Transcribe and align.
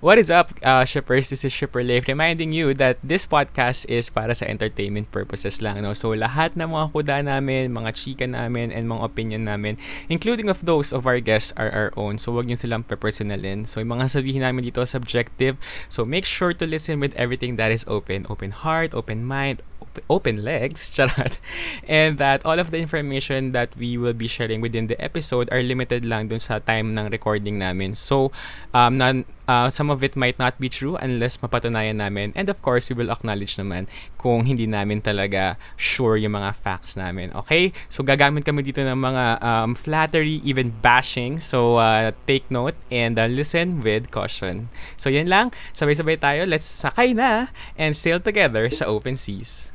What 0.00 0.16
is 0.16 0.32
up, 0.32 0.56
uh, 0.64 0.88
shippers? 0.88 1.28
This 1.28 1.44
is 1.44 1.52
Shipper 1.52 1.84
Life 1.84 2.08
reminding 2.08 2.56
you 2.56 2.72
that 2.80 2.96
this 3.04 3.28
podcast 3.28 3.84
is 3.84 4.08
para 4.08 4.32
sa 4.32 4.48
entertainment 4.48 5.12
purposes 5.12 5.60
lang. 5.60 5.76
No? 5.84 5.92
So, 5.92 6.16
lahat 6.16 6.56
ng 6.56 6.72
mga 6.72 6.86
kuda 6.96 7.16
namin, 7.28 7.68
mga 7.68 7.92
chika 7.92 8.24
namin, 8.24 8.72
and 8.72 8.88
mga 8.88 9.04
opinion 9.04 9.44
namin, 9.44 9.76
including 10.08 10.48
of 10.48 10.64
those 10.64 10.96
of 10.96 11.04
our 11.04 11.20
guests, 11.20 11.52
are 11.60 11.68
our 11.68 11.92
own. 12.00 12.16
So, 12.16 12.32
wag 12.32 12.48
niyo 12.48 12.56
silang 12.56 12.88
personalin. 12.88 13.68
So, 13.68 13.84
yung 13.84 13.92
mga 13.92 14.08
sabihin 14.08 14.40
namin 14.40 14.72
dito 14.72 14.80
subjective. 14.88 15.60
So, 15.92 16.08
make 16.08 16.24
sure 16.24 16.56
to 16.56 16.64
listen 16.64 16.96
with 16.96 17.12
everything 17.20 17.60
that 17.60 17.68
is 17.68 17.84
open. 17.84 18.24
Open 18.32 18.56
heart, 18.56 18.96
open 18.96 19.28
mind, 19.28 19.60
open 20.08 20.44
legs, 20.44 20.90
charot. 20.94 21.38
And 21.88 22.18
that 22.18 22.44
all 22.44 22.58
of 22.58 22.70
the 22.70 22.78
information 22.78 23.52
that 23.52 23.74
we 23.76 23.98
will 23.98 24.14
be 24.14 24.28
sharing 24.28 24.60
within 24.60 24.86
the 24.86 24.98
episode 25.00 25.48
are 25.50 25.62
limited 25.62 26.04
lang 26.04 26.28
dun 26.28 26.38
sa 26.38 26.58
time 26.58 26.94
ng 26.94 27.10
recording 27.10 27.58
namin. 27.58 27.94
So, 27.94 28.30
um, 28.74 28.98
na, 28.98 29.24
uh, 29.50 29.68
some 29.68 29.90
of 29.90 30.06
it 30.06 30.14
might 30.14 30.38
not 30.38 30.54
be 30.62 30.70
true 30.70 30.94
unless 31.02 31.42
mapatunayan 31.42 31.98
namin. 31.98 32.30
And 32.38 32.46
of 32.46 32.62
course, 32.62 32.86
we 32.86 32.94
will 32.94 33.10
acknowledge 33.10 33.58
naman 33.58 33.90
kung 34.14 34.46
hindi 34.46 34.70
namin 34.70 35.02
talaga 35.02 35.58
sure 35.74 36.14
yung 36.14 36.38
mga 36.38 36.54
facts 36.54 36.94
namin. 36.94 37.34
Okay? 37.34 37.74
So, 37.90 38.06
gagamit 38.06 38.46
kami 38.46 38.62
dito 38.62 38.78
ng 38.86 38.94
mga 38.94 39.24
um, 39.42 39.74
flattery, 39.74 40.38
even 40.46 40.70
bashing. 40.78 41.42
So, 41.42 41.82
uh, 41.82 42.14
take 42.30 42.46
note 42.46 42.78
and 42.94 43.18
uh, 43.18 43.26
listen 43.26 43.82
with 43.82 44.14
caution. 44.14 44.70
So, 44.94 45.10
yan 45.10 45.26
lang. 45.26 45.50
Sabay-sabay 45.74 46.22
tayo. 46.22 46.46
Let's 46.46 46.68
sakay 46.68 47.10
na 47.16 47.50
and 47.74 47.98
sail 47.98 48.22
together 48.22 48.70
sa 48.70 48.86
open 48.86 49.18
seas. 49.18 49.70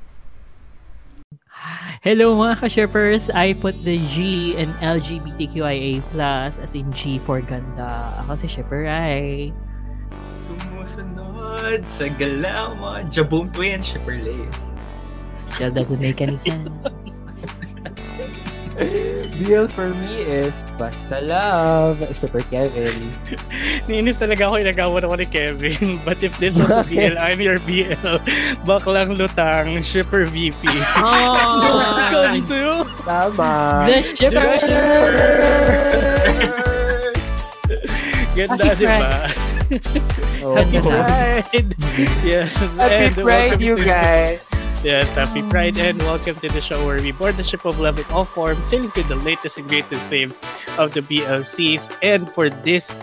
Hello 2.05 2.37
mga 2.37 2.61
ka-shippers! 2.61 3.33
I 3.33 3.57
put 3.57 3.73
the 3.81 3.97
G 4.13 4.53
in 4.53 4.69
LGBTQIA+, 4.77 6.05
as 6.61 6.71
in 6.77 6.93
G 6.93 7.17
for 7.17 7.41
ganda. 7.41 8.21
Ako 8.21 8.37
si 8.37 8.45
Shipper 8.45 8.85
Rai. 8.85 9.49
Sumusunod 10.37 11.89
sa 11.89 12.05
galaw 12.13 12.77
mo, 12.77 13.01
Jaboom 13.09 13.49
Twin, 13.49 13.81
Shipper 13.81 14.21
Lay. 14.21 14.45
Still 15.33 15.73
doesn't 15.73 15.97
make 15.97 16.21
any 16.21 16.37
sense. 16.37 17.24
Deal 19.39 19.67
for 19.71 19.87
me 20.03 20.19
is 20.27 20.51
Basta 20.75 21.23
Love, 21.23 22.03
Super 22.11 22.43
Kevin. 22.51 23.15
Niinis 23.87 24.19
talaga 24.19 24.51
ako 24.51 24.55
inagawan 24.59 25.01
ako 25.07 25.15
ni 25.15 25.27
Kevin. 25.31 25.85
But 26.07 26.19
if 26.19 26.35
this 26.43 26.59
was 26.59 26.67
a 26.67 26.83
BL, 26.83 27.15
I'm 27.15 27.39
your 27.39 27.63
BL. 27.63 27.95
Baklang 28.67 29.15
lutang, 29.15 29.79
shipper 29.79 30.27
VP. 30.27 30.59
Oh, 30.99 31.63
Welcome 31.63 32.43
to 32.51 32.83
Tama. 33.07 33.87
The 33.87 33.99
Shipper! 34.11 34.43
Ganda, 38.35 38.63
Happy 38.67 38.75
di 38.75 38.85
ba? 38.85 39.31
Oh, 40.43 40.59
Happy. 40.59 40.77
Pride! 40.83 41.69
Yes. 42.27 42.51
Happy 42.75 43.07
and 43.07 43.15
Pride, 43.15 43.55
welcome 43.55 43.63
you 43.63 43.75
to- 43.79 43.87
guys. 43.87 44.43
Yes, 44.85 45.09
happy 45.17 45.41
Pride 45.49 45.81
and 45.81 45.97
welcome 46.05 46.37
to 46.45 46.47
the 46.47 46.61
show 46.61 46.77
where 46.85 47.01
we 47.01 47.09
board 47.09 47.41
the 47.41 47.43
ship 47.43 47.65
of 47.65 47.81
love 47.81 47.97
in 47.97 48.05
all 48.13 48.21
forms, 48.21 48.61
sailing 48.69 48.93
to 48.93 49.01
the 49.09 49.17
latest 49.17 49.57
and 49.57 49.65
greatest 49.65 50.05
saves 50.05 50.37
of 50.77 50.93
the 50.93 51.01
BLCs. 51.01 51.89
And 52.05 52.29
for 52.29 52.53
this 52.53 52.93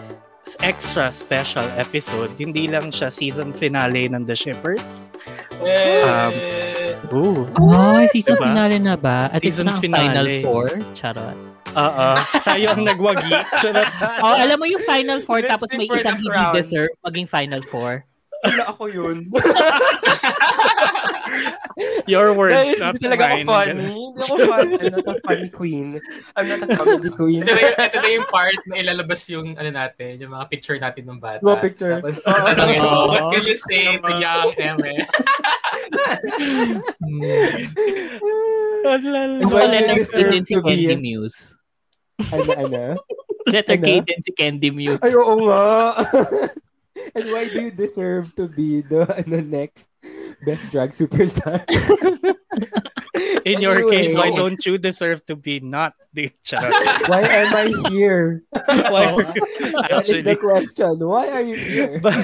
extra 0.62 1.10
special 1.10 1.66
episode, 1.74 2.38
hindi 2.38 2.70
lang 2.70 2.94
siya 2.94 3.10
season 3.10 3.50
finale 3.50 4.06
ng 4.06 4.30
The 4.30 4.38
Shippers. 4.38 5.10
Um, 5.58 6.30
Ooh. 7.10 7.50
Oh, 7.58 8.06
season 8.14 8.38
Diba? 8.38 8.54
finale 8.54 8.78
na 8.78 8.94
ba? 8.94 9.34
At 9.34 9.42
Season 9.42 9.66
it's 9.66 9.74
na 9.74 9.82
ang 9.82 9.82
final 9.82 10.22
finale. 10.22 10.46
four? 10.46 10.66
Charot. 10.94 11.34
Oo. 11.74 12.08
tayo 12.46 12.66
ang 12.78 12.82
nagwagi. 12.86 13.34
Charot. 13.58 13.90
Oh, 14.22 14.38
alam 14.38 14.54
mo 14.54 14.70
yung 14.70 14.86
final 14.86 15.18
four 15.18 15.42
Let's 15.42 15.50
tapos 15.50 15.74
may 15.74 15.90
isang 15.90 16.22
hindi 16.22 16.46
deserve 16.54 16.94
maging 17.02 17.26
final 17.26 17.58
four. 17.66 18.06
Wala 18.42 18.64
ako 18.74 18.84
yun. 18.90 19.30
Your 22.10 22.34
words, 22.34 22.58
Guys, 22.58 22.74
not 22.82 22.98
hindi 22.98 23.06
talaga 23.06 23.24
ako 23.24 23.36
funny. 23.46 23.86
Hindi 23.86 24.20
ako 24.20 24.34
funny. 24.50 24.74
I'm 24.82 24.92
not 24.92 25.06
a 25.06 25.14
funny 25.22 25.48
queen. 25.48 25.88
I'm 26.34 26.46
not 26.50 26.62
a 26.62 26.66
comedy 26.74 27.10
queen. 27.14 27.40
Ito 27.46 27.52
na, 27.54 27.60
yung, 27.62 27.76
ito 27.78 27.98
na 28.02 28.08
yung 28.10 28.26
part 28.28 28.58
na 28.66 28.74
ilalabas 28.82 29.22
yung 29.30 29.54
ano 29.54 29.70
natin, 29.70 30.18
yung 30.18 30.32
mga 30.34 30.46
picture 30.50 30.78
natin 30.82 31.06
ng 31.06 31.18
bata. 31.22 31.40
Mga 31.40 31.60
picture. 31.62 31.92
Tapos, 32.02 32.18
Oo. 32.26 32.46
tanongin 32.52 32.82
mo, 32.82 33.06
what 33.08 33.24
can 33.30 33.42
you 33.46 33.56
say 33.56 33.96
to 33.96 34.10
young 34.18 34.50
Eme? 34.58 34.92
Ano 38.82 39.46
Why 39.46 39.70
ka 39.70 39.72
do 39.78 40.02
letter 40.02 40.26
din 40.30 40.44
si 40.44 40.54
Candy 40.58 40.96
Muse? 40.98 41.54
Ano, 42.34 42.50
ano? 42.54 42.82
Letter 43.46 43.78
K 43.78 43.86
Ano? 43.98 44.06
din 44.06 44.20
si 44.22 44.30
Candy 44.34 44.70
Muse. 44.70 45.02
Ay, 45.02 45.14
oo 45.14 45.34
nga. 45.46 45.62
And 47.14 47.30
why 47.32 47.48
do 47.48 47.60
you 47.60 47.70
deserve 47.70 48.34
to 48.36 48.48
be 48.48 48.82
the 48.82 49.04
ano, 49.20 49.40
next 49.40 49.88
best 50.44 50.68
drag 50.70 50.90
superstar? 50.90 51.62
In 53.44 53.58
your 53.60 53.82
Anyway. 53.82 53.90
case, 54.06 54.14
why 54.14 54.30
don't 54.30 54.62
you 54.64 54.78
deserve 54.78 55.26
to 55.26 55.34
be 55.34 55.58
not 55.58 55.94
the 56.14 56.30
charot? 56.46 56.70
Why 57.10 57.22
am 57.26 57.50
I 57.50 57.66
here? 57.90 58.44
Why? 58.54 59.18
That 59.18 60.06
is 60.06 60.22
the 60.22 60.30
Actually, 60.30 60.36
question. 60.38 60.94
Why 61.02 61.26
are 61.28 61.42
you 61.42 61.56
here? 61.58 61.98
But, 61.98 62.14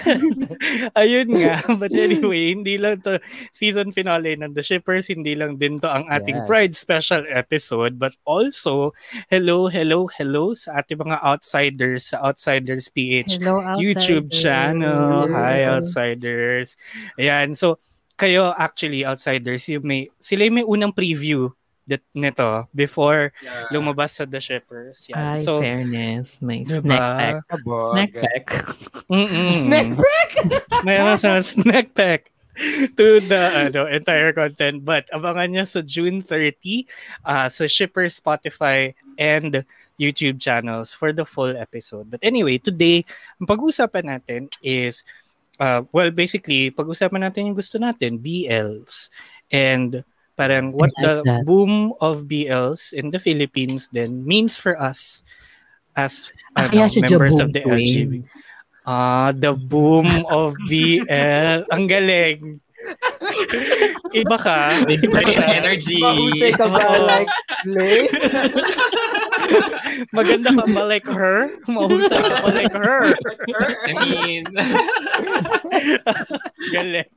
ayun 0.95 1.35
nga. 1.43 1.59
But 1.75 1.91
anyway, 1.91 2.55
hindi 2.55 2.79
lang 2.79 3.03
to 3.03 3.19
season 3.51 3.91
finale 3.91 4.39
ng 4.39 4.55
The 4.55 4.63
Shippers, 4.63 5.11
hindi 5.11 5.35
lang 5.35 5.59
din 5.59 5.81
to 5.83 5.91
ang 5.91 6.07
ating 6.07 6.39
Yes. 6.39 6.47
Pride 6.47 6.75
special 6.79 7.25
episode, 7.27 7.99
but 7.99 8.15
also, 8.23 8.95
hello, 9.27 9.67
hello, 9.67 10.07
hello 10.07 10.55
sa 10.55 10.79
ating 10.81 11.03
mga 11.03 11.19
outsiders 11.25 12.15
sa 12.15 12.23
Outsiders 12.23 12.87
PH 12.95 13.43
Hello, 13.43 13.59
YouTube 13.75 14.31
outsiders. 14.31 14.39
channel. 14.39 15.27
Hi, 15.35 15.67
Yeah. 15.67 15.83
Outsiders. 15.83 16.79
Ayan, 17.19 17.59
so, 17.59 17.83
kayo 18.19 18.51
actually, 18.59 19.07
Outsiders, 19.07 19.71
yung 19.71 19.87
may, 19.87 20.11
sila 20.19 20.45
yung 20.51 20.59
may 20.59 20.67
unang 20.67 20.91
preview 20.91 21.49
that, 21.87 22.03
nito 22.13 22.69
before 22.77 23.33
Yeah. 23.41 23.71
lumabas 23.73 24.19
sa 24.19 24.27
The 24.29 24.43
Shippers. 24.43 25.09
Yan. 25.09 25.39
Ay, 25.39 25.41
so, 25.41 25.63
fairness. 25.63 26.43
May 26.43 26.67
Diba? 26.67 26.83
snack 26.85 27.01
pack. 27.17 27.35
Abog. 27.55 27.91
Snack 27.95 28.11
pack. 28.13 28.45
Snack 29.65 29.89
pack! 29.97 30.31
Mayroon 30.87 31.17
sa 31.17 31.41
snack 31.41 31.95
pack 31.97 32.29
to 32.99 33.23
the 33.23 33.43
ano, 33.55 33.87
entire 33.87 34.35
content. 34.35 34.85
But 34.85 35.07
abangan 35.15 35.55
niya 35.55 35.65
sa 35.65 35.81
June 35.81 36.21
30 36.21 36.85
uh, 37.25 37.49
sa 37.49 37.65
Shipper, 37.71 38.11
Spotify, 38.11 38.93
and 39.17 39.65
YouTube 39.99 40.39
channels 40.39 40.95
for 40.95 41.11
the 41.11 41.27
full 41.27 41.51
episode. 41.59 42.07
But 42.07 42.23
anyway, 42.23 42.63
today, 42.63 43.03
ang 43.43 43.51
pag-uusapan 43.51 44.07
natin 44.07 44.47
is, 44.63 45.03
uh, 45.59 45.83
well, 45.93 46.11
basically, 46.11 46.71
pag-uusapan 46.71 47.27
natin 47.27 47.51
yung 47.51 47.59
gusto 47.59 47.79
natin, 47.79 48.19
BLs. 48.19 49.11
And 49.51 50.03
parang 50.39 50.71
what 50.71 50.95
like 50.95 51.03
the 51.03 51.15
that. 51.27 51.43
boom 51.45 51.93
of 51.99 52.31
BLs 52.31 52.95
in 52.95 53.11
the 53.11 53.19
Philippines 53.19 53.91
then 53.91 54.23
means 54.23 54.55
for 54.55 54.79
us 54.79 55.27
as 55.99 56.31
Ah, 56.55 56.71
ano, 56.71 56.87
members 56.87 57.39
of 57.43 57.51
the 57.51 57.63
LGBT. 57.67 58.07
Twins. 58.07 58.47
Ah, 58.87 59.35
the 59.35 59.55
boom 59.55 60.27
of 60.31 60.55
BL. 60.71 61.67
Ang 61.75 61.85
galing. 61.91 62.63
Iba 64.15 64.37
ka. 64.39 64.83
Iba 64.87 65.19
yung 65.27 65.47
energy. 65.51 65.99
Mahusay 65.99 66.53
ka 66.55 66.67
ba 66.71 66.87
like 67.03 67.31
Lay? 67.67 68.07
Maganda 70.17 70.51
ka 70.55 70.65
ba 70.69 70.83
like 70.85 71.09
her? 71.09 71.49
Mahusay 71.67 72.21
ka 72.23 72.37
ba 72.45 72.51
like 72.53 72.75
her? 72.75 73.03
I 73.87 73.93
mean, 74.05 74.45
Galing. 76.75 77.09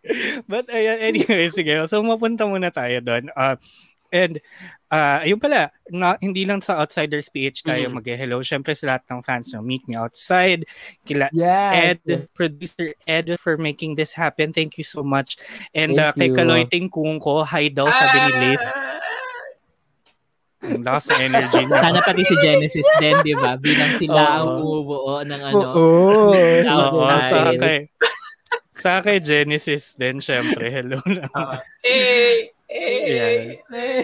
But 0.47 0.67
ayan, 0.71 0.97
anyway, 1.01 1.49
sige. 1.51 1.75
So 1.87 2.03
mapunta 2.03 2.47
muna 2.47 2.71
tayo 2.71 3.03
doon. 3.03 3.29
Uh, 3.35 3.55
and 4.11 4.39
uh, 4.91 5.23
ayun 5.23 5.39
pala, 5.39 5.71
na, 5.87 6.19
hindi 6.19 6.43
lang 6.43 6.59
sa 6.59 6.83
Outsiders 6.83 7.31
PH 7.31 7.63
tayo 7.63 7.87
Mhm. 7.87 7.95
mag-hello. 7.95 8.43
Siyempre 8.43 8.75
sa 8.75 8.95
lahat 8.95 9.03
ng 9.07 9.23
fans 9.23 9.51
no, 9.55 9.63
Meet 9.63 9.87
Me 9.87 9.95
Outside, 9.95 10.67
kila 11.07 11.31
Yes. 11.31 11.99
Ed, 12.03 12.27
producer 12.35 12.91
Ed 13.07 13.31
for 13.39 13.55
making 13.55 13.95
this 13.95 14.15
happen. 14.15 14.51
Thank 14.51 14.75
you 14.77 14.87
so 14.87 15.03
much. 15.03 15.39
And 15.71 15.95
Thank 15.95 16.07
uh, 16.07 16.13
kay. 16.15 16.29
Kaloy 16.35 16.63
Tingkung 16.67 17.23
ko, 17.23 17.43
hi 17.47 17.71
daw 17.71 17.87
sabi 17.87 18.17
ni 18.19 18.31
Leif. 18.43 18.63
Ang 20.61 20.85
lakas 20.85 21.09
ng 21.09 21.21
energy 21.25 21.61
niya. 21.65 21.81
Sana 21.81 21.99
pati 22.05 22.21
si 22.21 22.35
Genesis 22.37 22.87
din, 23.01 23.17
di 23.25 23.33
ba? 23.33 23.57
Bilang 23.57 23.97
sila 23.97 24.21
ang 24.37 24.45
Oo. 24.45 24.57
bumubuo 24.61 25.15
ng 25.25 25.41
ano. 25.41 25.65
Oo. 25.73 26.29
Oo, 26.77 27.01
sa 27.09 27.49
kay, 27.57 27.77
sa 28.69 28.91
kay 29.01 29.17
Genesis 29.17 29.97
din, 29.97 30.21
syempre. 30.21 30.69
Hello 30.69 31.01
na. 31.09 31.25
uh, 31.37 31.57
eh, 31.81 32.53
eh, 32.69 33.57
eh. 33.73 34.01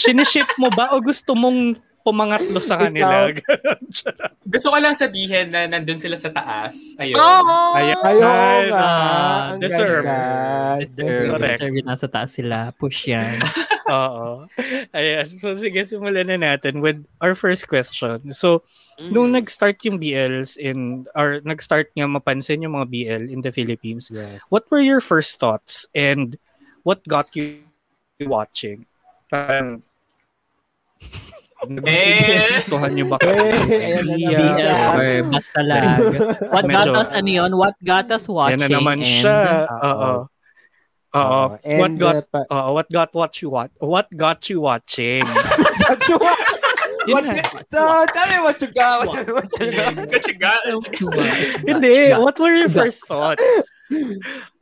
Siniship 0.00 0.48
mo 0.56 0.72
ba 0.72 0.96
o 0.96 1.00
gusto 1.04 1.36
mong 1.36 1.76
pumangatlo 2.02 2.58
sa 2.58 2.74
kanila? 2.80 3.30
Gusto 4.42 4.74
ko 4.74 4.76
lang 4.82 4.98
sabihin 4.98 5.54
na 5.54 5.70
nandun 5.70 6.00
sila 6.00 6.18
sa 6.18 6.34
taas. 6.34 6.98
Ayun. 6.98 7.14
Oh! 7.14 7.78
Ayan. 7.78 7.94
Ayaw 8.02 8.26
Ay, 8.26 8.62
nga. 8.66 8.80
Ah, 8.82 9.42
Ang 9.54 9.60
deserve. 9.62 10.02
ganda. 10.02 10.82
Deserve, 10.82 11.28
Correct. 11.30 11.58
deserve 11.62 11.78
nasa 11.86 12.06
taas 12.10 12.30
sila. 12.34 12.74
Push 12.74 13.06
yan. 13.06 13.38
Oo. 13.88 14.46
Ayan. 14.92 15.26
So, 15.38 15.56
sige, 15.56 15.82
simulan 15.82 16.28
na 16.28 16.38
natin 16.38 16.78
with 16.78 17.02
our 17.18 17.34
first 17.34 17.66
question. 17.66 18.30
So, 18.32 18.62
nung 19.00 19.32
nag-start 19.32 19.82
yung 19.82 19.98
BLs 19.98 20.54
in, 20.56 21.08
or 21.16 21.42
nag-start 21.42 21.90
nga 21.94 22.06
mapansin 22.06 22.62
yung 22.62 22.78
mga 22.78 22.88
BL 22.90 23.22
in 23.30 23.40
the 23.42 23.50
Philippines, 23.50 24.10
Yes. 24.12 24.38
what 24.52 24.68
were 24.70 24.82
your 24.82 25.00
first 25.00 25.40
thoughts 25.40 25.86
and 25.96 26.38
what 26.86 27.02
got 27.08 27.34
you 27.34 27.64
watching? 28.22 28.86
Eh! 31.86 32.58
Gustuhan 32.58 32.90
nyo 32.90 33.06
ba? 33.14 33.16
Eh, 33.22 34.02
Yeah. 34.18 34.34
naman 34.34 34.50
siya. 34.58 34.74
Or 34.98 35.06
basta 35.30 35.60
lang. 35.62 35.86
What 36.58 36.64
got 36.66 36.90
us, 36.90 37.10
ano 37.14 37.30
yun? 37.30 37.50
What 37.54 37.78
got 37.86 38.10
us 38.10 38.26
watching? 38.26 38.58
Yan 38.58 38.66
na 38.66 38.70
naman 38.82 38.98
and- 38.98 39.06
siya. 39.06 39.38
Oo. 39.70 40.10
Oo. 41.12 41.58
And, 41.60 41.78
What 41.78 41.92
got 41.98 42.16
uh, 42.16 42.22
pa- 42.24 42.48
Oo, 42.48 42.68
what 42.72 42.88
got 42.88 43.10
what 43.12 43.32
you 43.40 43.48
what 43.50 43.70
what 43.78 44.08
got 44.16 44.48
you 44.48 44.60
watching? 44.60 45.24
What, 47.02 47.26
Yun 47.26 47.34
na. 47.34 47.42
so, 47.66 47.82
tell 48.14 48.28
me 48.30 48.38
what 48.46 48.62
you 48.62 48.70
got. 48.70 49.02
What, 49.10 49.26
what 49.26 49.50
you 49.58 50.34
got. 50.38 50.62
Kachiga. 50.62 51.58
Hindi, 51.66 52.14
what 52.14 52.38
were 52.38 52.54
your 52.54 52.70
first 52.70 53.02
thoughts? 53.10 53.42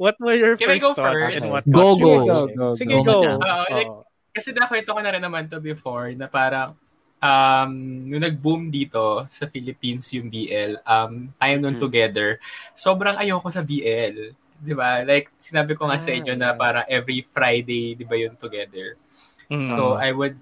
What 0.00 0.16
were 0.16 0.32
your 0.32 0.56
Can 0.56 0.72
I 0.72 0.80
first 0.80 0.88
go 0.88 0.90
thoughts 0.96 1.12
first? 1.20 1.36
and 1.36 1.52
what 1.52 1.64
Go, 1.68 1.92
got 1.92 2.00
you 2.00 2.00
go. 2.00 2.16
watching? 2.16 2.56
Go, 2.56 2.64
go, 2.64 2.72
Sige, 2.72 2.96
go. 3.04 3.04
go. 3.04 3.20
Oo, 3.44 3.64
like. 3.68 3.92
Kasi 4.32 4.56
nakwento 4.56 4.88
ko 4.88 5.00
na 5.04 5.12
rin 5.12 5.20
naman 5.20 5.52
to 5.52 5.60
before 5.60 6.08
na 6.16 6.32
parang 6.32 6.72
um, 7.20 7.70
nung 8.08 8.24
nag-boom 8.24 8.72
dito 8.72 9.20
sa 9.28 9.44
Philippines 9.44 10.08
yung 10.16 10.32
BL, 10.32 10.80
um, 10.80 11.28
time 11.36 11.58
nun 11.60 11.76
Hmm. 11.76 11.82
together, 11.82 12.40
sobrang 12.72 13.20
ayoko 13.20 13.52
sa 13.52 13.60
BL. 13.60 14.32
Di 14.60 14.76
ba? 14.76 15.00
Like, 15.02 15.32
sinabi 15.36 15.72
ko 15.72 15.88
nga 15.88 15.96
sa 15.96 16.12
inyo 16.12 16.36
na 16.36 16.52
parang 16.52 16.84
every 16.84 17.24
Friday, 17.24 17.96
di 17.96 18.04
ba 18.04 18.14
yun 18.14 18.36
together. 18.36 19.00
Mm. 19.48 19.72
So, 19.74 19.96
I 19.96 20.12
would, 20.12 20.36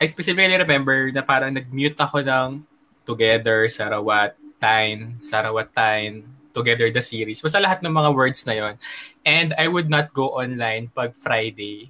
I 0.00 0.04
specifically 0.04 0.56
remember 0.56 1.12
na 1.12 1.20
parang 1.20 1.52
nag-mute 1.52 1.96
ako 1.96 2.24
ng 2.24 2.64
Together, 3.04 3.64
Sarawat, 3.66 4.36
Time, 4.60 5.16
Sarawat 5.16 5.72
Time, 5.72 6.24
Together 6.50 6.90
the 6.90 7.00
series. 7.00 7.38
Basta 7.38 7.62
lahat 7.62 7.80
ng 7.80 7.90
mga 7.90 8.10
words 8.10 8.42
na 8.42 8.54
yon 8.54 8.74
And 9.22 9.54
I 9.54 9.70
would 9.70 9.86
not 9.86 10.10
go 10.10 10.34
online 10.34 10.90
pag 10.90 11.14
Friday 11.14 11.88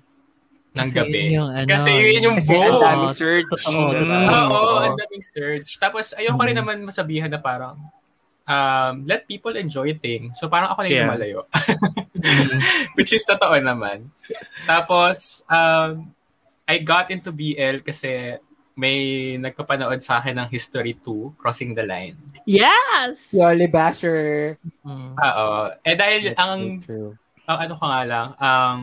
ng 0.70 0.86
Kasi 0.86 0.94
gabi. 0.94 1.18
yun 1.32 1.32
yung 1.34 1.50
ano, 1.50 1.66
Kasi 1.66 1.90
yun 1.90 2.22
yung 2.30 2.38
kasi 2.38 2.52
boom. 2.54 2.62
ang 2.62 2.78
daming 2.78 3.16
search. 3.16 3.48
Totoo, 3.48 3.80
Mm. 3.90 3.94
diba? 3.96 4.18
Oo, 4.20 4.54
Oo. 4.54 4.76
ang 4.84 4.96
daming 5.00 5.24
search. 5.24 5.68
Tapos 5.80 6.12
ayoko 6.14 6.40
rin 6.44 6.54
Mm. 6.54 6.60
naman 6.62 6.76
masabihan 6.84 7.26
na 7.26 7.40
parang 7.40 7.74
um, 8.50 9.06
let 9.06 9.30
people 9.30 9.54
enjoy 9.54 9.94
things. 9.94 10.42
So 10.42 10.50
parang 10.50 10.74
ako 10.74 10.82
na 10.82 10.88
yung 10.90 10.98
Yeah. 10.98 11.06
lumalayo. 11.06 11.40
Which 12.98 13.14
is 13.14 13.22
totoo 13.22 13.54
naman. 13.62 14.10
Tapos, 14.66 15.46
um, 15.46 16.10
I 16.66 16.82
got 16.82 17.14
into 17.14 17.30
BL 17.30 17.86
kasi 17.86 18.38
may 18.74 19.34
nagpapanood 19.36 20.02
sa 20.02 20.18
akin 20.18 20.40
ng 20.40 20.48
History 20.50 20.98
2, 20.98 21.38
Crossing 21.38 21.74
the 21.74 21.84
Line. 21.86 22.16
Yes! 22.46 23.30
Yoli 23.30 23.70
Basher. 23.70 24.56
Mm. 24.82 25.14
Oo. 25.14 25.48
Eh 25.84 25.94
dahil 25.94 26.32
That's 26.32 26.40
ang, 26.40 26.80
so 26.82 27.14
ang 27.44 27.58
ano 27.66 27.72
ko 27.76 27.84
nga 27.86 28.02
lang, 28.06 28.26
ang 28.38 28.78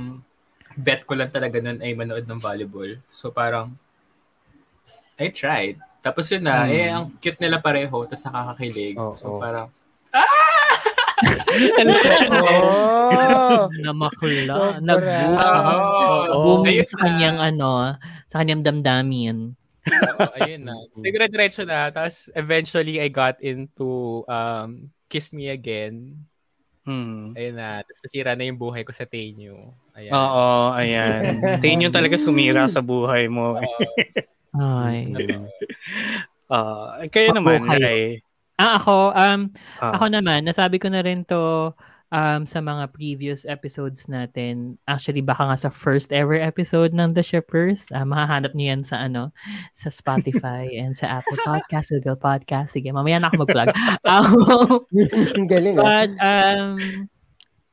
bet 0.77 1.07
ko 1.07 1.17
lang 1.17 1.31
talaga 1.33 1.57
nun 1.57 1.79
ay 1.81 1.95
manood 1.97 2.27
ng 2.29 2.39
volleyball. 2.39 2.99
So 3.09 3.31
parang, 3.33 3.73
I 5.17 5.33
tried. 5.33 5.81
Tapos 6.07 6.25
yun 6.27 6.43
na, 6.43 6.63
Hmm. 6.63 6.71
eh, 6.71 6.87
ang 6.87 7.05
cute 7.17 7.39
nila 7.39 7.59
pareho, 7.59 7.97
tapos 8.03 8.23
nakakakilig. 8.23 8.95
Oo. 8.95 9.11
so 9.11 9.37
parang, 9.37 9.67
look 11.57 12.03
at 12.05 12.19
you 12.21 12.29
now. 12.29 12.45
Oh! 12.47 13.67
Nag-boom. 14.79 15.33
Oo. 15.35 16.37
Boom 16.43 16.61
Ayun 16.65 16.85
sa 16.85 16.95
na. 16.95 17.01
kanyang 17.03 17.37
ano, 17.39 17.69
sa 18.27 18.35
kanyang 18.41 18.63
damdamin. 18.63 19.37
Oo, 19.87 20.27
ayun 20.37 20.61
na. 20.63 20.75
Dire-diretso 20.95 21.63
na. 21.63 21.89
Tapos 21.89 22.27
eventually 22.33 22.99
I 22.99 23.07
got 23.07 23.39
into 23.39 24.21
um, 24.27 24.91
Kiss 25.07 25.31
Me 25.31 25.47
Again. 25.47 26.21
Hmm. 26.83 27.31
Ayun 27.33 27.55
na. 27.55 27.81
Tapos 27.81 27.99
nasira 27.99 28.35
na 28.35 28.43
yung 28.43 28.59
buhay 28.59 28.83
ko 28.83 28.91
sa 28.91 29.03
Tenyo. 29.03 29.71
Ayan. 29.91 30.11
Oo, 30.11 30.47
ayan. 30.71 31.39
Yung 31.59 31.91
talaga 31.91 32.15
sumira 32.15 32.67
sa 32.67 32.79
buhay 32.79 33.27
mo. 33.27 33.57
Ay. 34.57 35.07
Ah, 36.47 37.03
kayo 37.11 37.35
naman, 37.35 37.59
Buhay. 37.67 37.79
Ray. 37.83 38.03
Ah, 38.55 38.79
ako, 38.79 39.11
um, 39.11 39.51
Ah. 39.83 39.99
ako 39.99 40.07
naman, 40.07 40.47
nasabi 40.47 40.79
ko 40.79 40.87
na 40.87 41.03
rin 41.03 41.27
to 41.27 41.75
um, 42.07 42.41
sa 42.47 42.63
mga 42.63 42.87
previous 42.95 43.43
episodes 43.43 44.07
natin. 44.07 44.79
Actually, 44.87 45.19
baka 45.19 45.43
nga 45.43 45.57
sa 45.59 45.69
first 45.69 46.15
ever 46.15 46.39
episode 46.39 46.95
ng 46.95 47.11
The 47.11 47.23
Shippers. 47.23 47.91
Uh, 47.91 48.07
mahahanap 48.07 48.55
niyo 48.55 48.73
yan 48.79 48.83
sa 48.87 49.03
ano, 49.03 49.35
sa 49.75 49.91
Spotify 49.91 50.71
and 50.81 50.95
sa 50.95 51.19
Apple 51.19 51.35
Podcast, 51.43 51.91
Google 51.99 52.15
Podcast. 52.19 52.73
Sige, 52.73 52.95
mamaya 52.95 53.19
na 53.19 53.27
ako 53.27 53.43
mag-plug. 53.43 53.69
Um, 54.07 54.87
galing 55.51 55.75
ah. 55.77 55.83
But 55.83 56.11
um, 56.23 56.69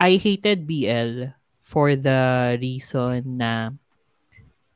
I 0.03 0.19
hated 0.19 0.67
BL 0.67 1.31
for 1.63 1.95
the 1.95 2.55
reason 2.59 3.39
na 3.39 3.71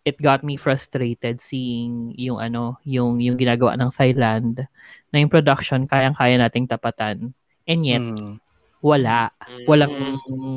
it 0.08 0.16
got 0.20 0.40
me 0.46 0.56
frustrated 0.56 1.38
seeing 1.44 2.16
yung 2.16 2.40
ano, 2.40 2.81
yung 2.88 3.20
yung 3.20 3.37
ginagawa 3.37 3.76
ng 3.76 3.93
Thailand 3.93 4.64
na 5.12 5.16
yung 5.20 5.32
production 5.32 5.84
kayang-kaya 5.88 6.40
nating 6.40 6.66
tapatan. 6.70 7.37
And 7.69 7.82
yet 7.84 8.06
Hmm. 8.08 8.37
wala, 8.82 9.31
walang 9.69 9.93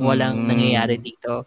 walang 0.01 0.45
Mm. 0.45 0.49
nangyayari 0.49 0.95
dito. 1.01 1.45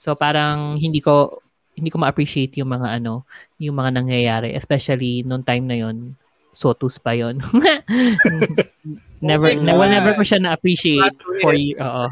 So 0.00 0.14
parang 0.18 0.76
hindi 0.80 1.00
ko 1.04 1.40
hindi 1.78 1.90
ko 1.90 1.98
ma-appreciate 2.02 2.54
yung 2.60 2.70
mga 2.74 3.00
ano, 3.02 3.26
yung 3.58 3.76
mga 3.78 3.90
nangyayari, 3.98 4.48
especially 4.58 5.22
nung 5.26 5.42
time 5.46 5.66
na 5.66 5.76
yon 5.78 6.14
Sotus 6.54 6.96
pa 6.96 7.12
yon. 7.12 7.42
never, 9.20 9.50
Oh 9.50 9.60
never, 9.60 9.86
never 9.86 10.12
ko 10.14 10.22
siya 10.22 10.38
na-appreciate 10.40 11.02
for 11.42 11.52
twist. 11.52 11.74
y- 11.74 11.78
oo. 11.78 12.06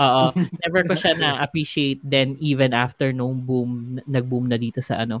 Oo. 0.00 0.24
never 0.64 0.82
ko 0.84 0.94
siya 0.94 1.12
na-appreciate 1.14 2.00
then 2.00 2.34
even 2.40 2.72
after 2.72 3.12
nung 3.12 3.38
boom, 3.38 4.00
nag-boom 4.04 4.48
na 4.48 4.56
dito 4.56 4.80
sa 4.80 5.02
ano, 5.02 5.20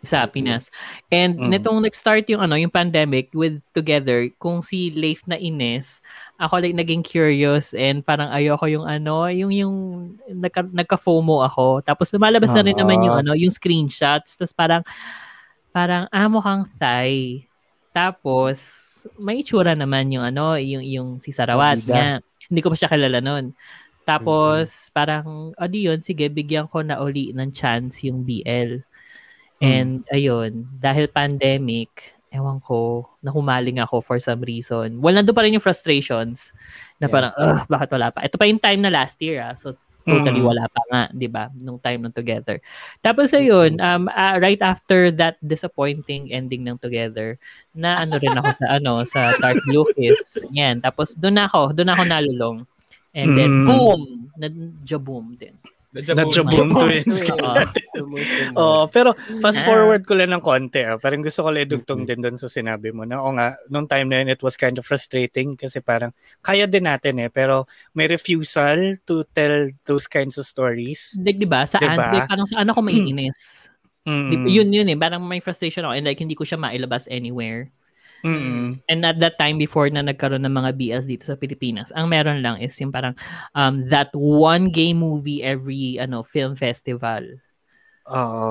sa 0.00 0.24
Pinas. 0.26 0.70
And 1.10 1.34
Mhm. 1.36 1.50
nitong 1.52 1.78
nag-start 1.82 2.24
yung 2.30 2.40
ano, 2.40 2.54
yung 2.54 2.70
pandemic 2.70 3.34
with 3.34 3.58
Together, 3.74 4.30
kung 4.38 4.62
si 4.62 4.90
Leif 4.90 5.26
na 5.26 5.34
Ines, 5.34 5.98
ako 6.38 6.62
like 6.62 6.74
naging 6.74 7.02
curious 7.02 7.74
and 7.74 8.00
parang 8.00 8.30
ayoko 8.30 8.64
yung 8.64 8.86
ano, 8.86 9.26
yung 9.26 9.50
yung 9.50 9.74
nagka, 10.30 10.62
nagka-FOMO 10.64 11.42
ako. 11.44 11.82
Tapos 11.82 12.14
lumalabas 12.14 12.54
na 12.54 12.62
rin 12.62 12.78
Ah. 12.78 12.86
naman 12.86 13.02
yung 13.02 13.16
ano, 13.18 13.32
yung 13.34 13.50
screenshots. 13.50 14.38
Tapos 14.38 14.54
parang 14.54 14.82
parang 15.68 16.06
ah, 16.08 16.30
mukhang 16.30 16.70
Thai. 16.78 17.44
Tapos 17.98 18.56
may 19.18 19.42
itsura 19.42 19.74
naman 19.74 20.10
yung 20.14 20.22
ano, 20.22 20.54
yung 20.54 20.82
yung 20.86 21.08
si 21.18 21.34
Sarawat 21.34 21.82
Bida. 21.82 21.94
nga. 21.94 22.06
Hindi 22.46 22.60
ko 22.62 22.70
pa 22.70 22.78
siya 22.78 22.90
kilala 22.90 23.18
noon. 23.18 23.52
Tapos 24.06 24.88
parang 24.94 25.52
o 25.52 25.66
di 25.68 25.84
yun, 25.90 25.98
sige, 26.00 26.30
bigyan 26.30 26.70
ko 26.70 26.80
na 26.80 27.02
uli 27.02 27.34
ng 27.34 27.50
chance 27.50 28.06
yung 28.06 28.22
BL. 28.22 28.80
And 29.58 30.06
ayun, 30.14 30.70
dahil 30.78 31.10
pandemic, 31.10 32.14
ewan 32.30 32.62
ko, 32.62 33.10
nahumaling 33.20 33.82
ako 33.82 33.98
for 34.00 34.22
some 34.22 34.40
reason. 34.46 35.02
Well, 35.02 35.18
nandun 35.18 35.34
pa 35.34 35.42
rin 35.42 35.58
yung 35.58 35.64
frustrations 35.64 36.54
na 37.02 37.10
Yeah. 37.10 37.12
parang, 37.12 37.32
ugh, 37.34 37.60
bakit 37.66 37.88
wala 37.90 38.14
pa? 38.14 38.22
Ito 38.22 38.38
pa 38.38 38.46
yung 38.46 38.62
time 38.62 38.80
na 38.86 38.94
last 38.94 39.18
year, 39.18 39.42
ah. 39.42 39.58
So, 39.58 39.74
totally 40.08 40.40
Mm. 40.40 40.48
wala 40.48 40.64
pa 40.72 40.82
nga, 40.88 41.02
di 41.12 41.28
ba? 41.28 41.52
Nung 41.60 41.76
time 41.76 42.08
ng 42.08 42.16
Together. 42.16 42.58
Tapos 42.98 43.30
ayun, 43.30 43.76
um, 43.78 44.08
ah, 44.08 44.40
right 44.40 44.58
after 44.64 45.12
that 45.12 45.36
disappointing 45.44 46.32
ending 46.32 46.64
ng 46.64 46.80
Together, 46.80 47.36
na 47.76 48.00
ano 48.00 48.16
rin 48.16 48.32
ako 48.32 48.48
sa, 48.56 48.66
ano, 48.80 49.04
sa 49.04 49.36
Dark 49.36 49.60
Blue 49.62 49.86
Kiss. 49.92 50.48
Yan. 50.50 50.80
Tapos 50.80 51.12
doon 51.14 51.38
ako, 51.44 51.76
doon 51.76 51.92
ako 51.92 52.02
nalulong. 52.08 52.56
And 53.12 53.36
then, 53.36 53.52
Mm. 53.52 53.66
boom! 53.66 54.00
Na-jaboom 54.36 55.36
din. 55.36 55.54
Nadjabong 55.98 56.70
twins. 56.74 57.18
Oo. 57.34 57.54
Oh, 58.54 58.86
pero 58.86 59.12
fast 59.42 59.58
Ah. 59.62 59.66
forward 59.66 60.06
ko 60.06 60.14
lang 60.14 60.30
ng 60.30 60.40
konti. 60.40 60.86
Ah. 60.86 60.96
Parang 60.96 61.18
gusto 61.20 61.42
ko 61.42 61.50
lang 61.50 61.66
idugtong 61.66 62.06
din 62.06 62.22
doon 62.22 62.38
sa 62.38 62.46
sinabi 62.46 62.94
mo 62.94 63.02
na 63.02 63.18
o 63.18 63.34
nga, 63.34 63.58
nung 63.66 63.84
time 63.84 64.06
na 64.06 64.22
yun, 64.22 64.30
it 64.30 64.40
was 64.40 64.54
kind 64.54 64.78
of 64.78 64.86
frustrating 64.86 65.58
kasi 65.58 65.82
parang 65.82 66.14
kaya 66.38 66.64
din 66.64 66.86
natin 66.86 67.18
eh, 67.18 67.26
pero 67.28 67.66
may 67.92 68.06
refusal 68.06 68.96
to 69.02 69.26
tell 69.32 69.66
those 69.84 70.06
kinds 70.06 70.38
of 70.38 70.46
stories. 70.46 71.18
Like, 71.18 71.36
di 71.36 71.46
ba? 71.46 71.66
Sa 71.66 71.78
Diba? 71.78 71.98
ans, 71.98 72.14
like, 72.14 72.30
parang 72.30 72.46
saan 72.46 72.68
ako 72.70 72.80
maiinis? 72.80 73.66
Mm. 74.06 74.28
Di- 74.30 74.54
Yun 74.54 74.68
yun 74.72 74.88
eh. 74.88 74.96
Parang 74.96 75.20
may 75.20 75.42
frustration 75.42 75.82
ako 75.82 75.92
and 75.92 76.06
like 76.06 76.16
hindi 76.16 76.32
ko 76.32 76.46
siya 76.46 76.56
mailabas 76.56 77.10
anywhere. 77.10 77.68
Mm. 78.26 78.82
And 78.90 79.00
at 79.06 79.18
that 79.22 79.38
time 79.38 79.58
before 79.62 79.86
na 79.90 80.02
nagkaroon 80.02 80.42
ng 80.42 80.54
mga 80.54 80.70
BS 80.74 81.04
dito 81.06 81.24
sa 81.26 81.38
Pilipinas, 81.38 81.94
ang 81.94 82.10
meron 82.10 82.42
lang 82.42 82.58
is 82.58 82.74
yung 82.82 82.90
parang 82.90 83.14
um, 83.54 83.86
that 83.88 84.10
one 84.14 84.74
gay 84.74 84.90
movie 84.90 85.42
every 85.42 86.02
ano 86.02 86.26
film 86.26 86.58
festival. 86.58 87.22
Oo. 88.10 88.50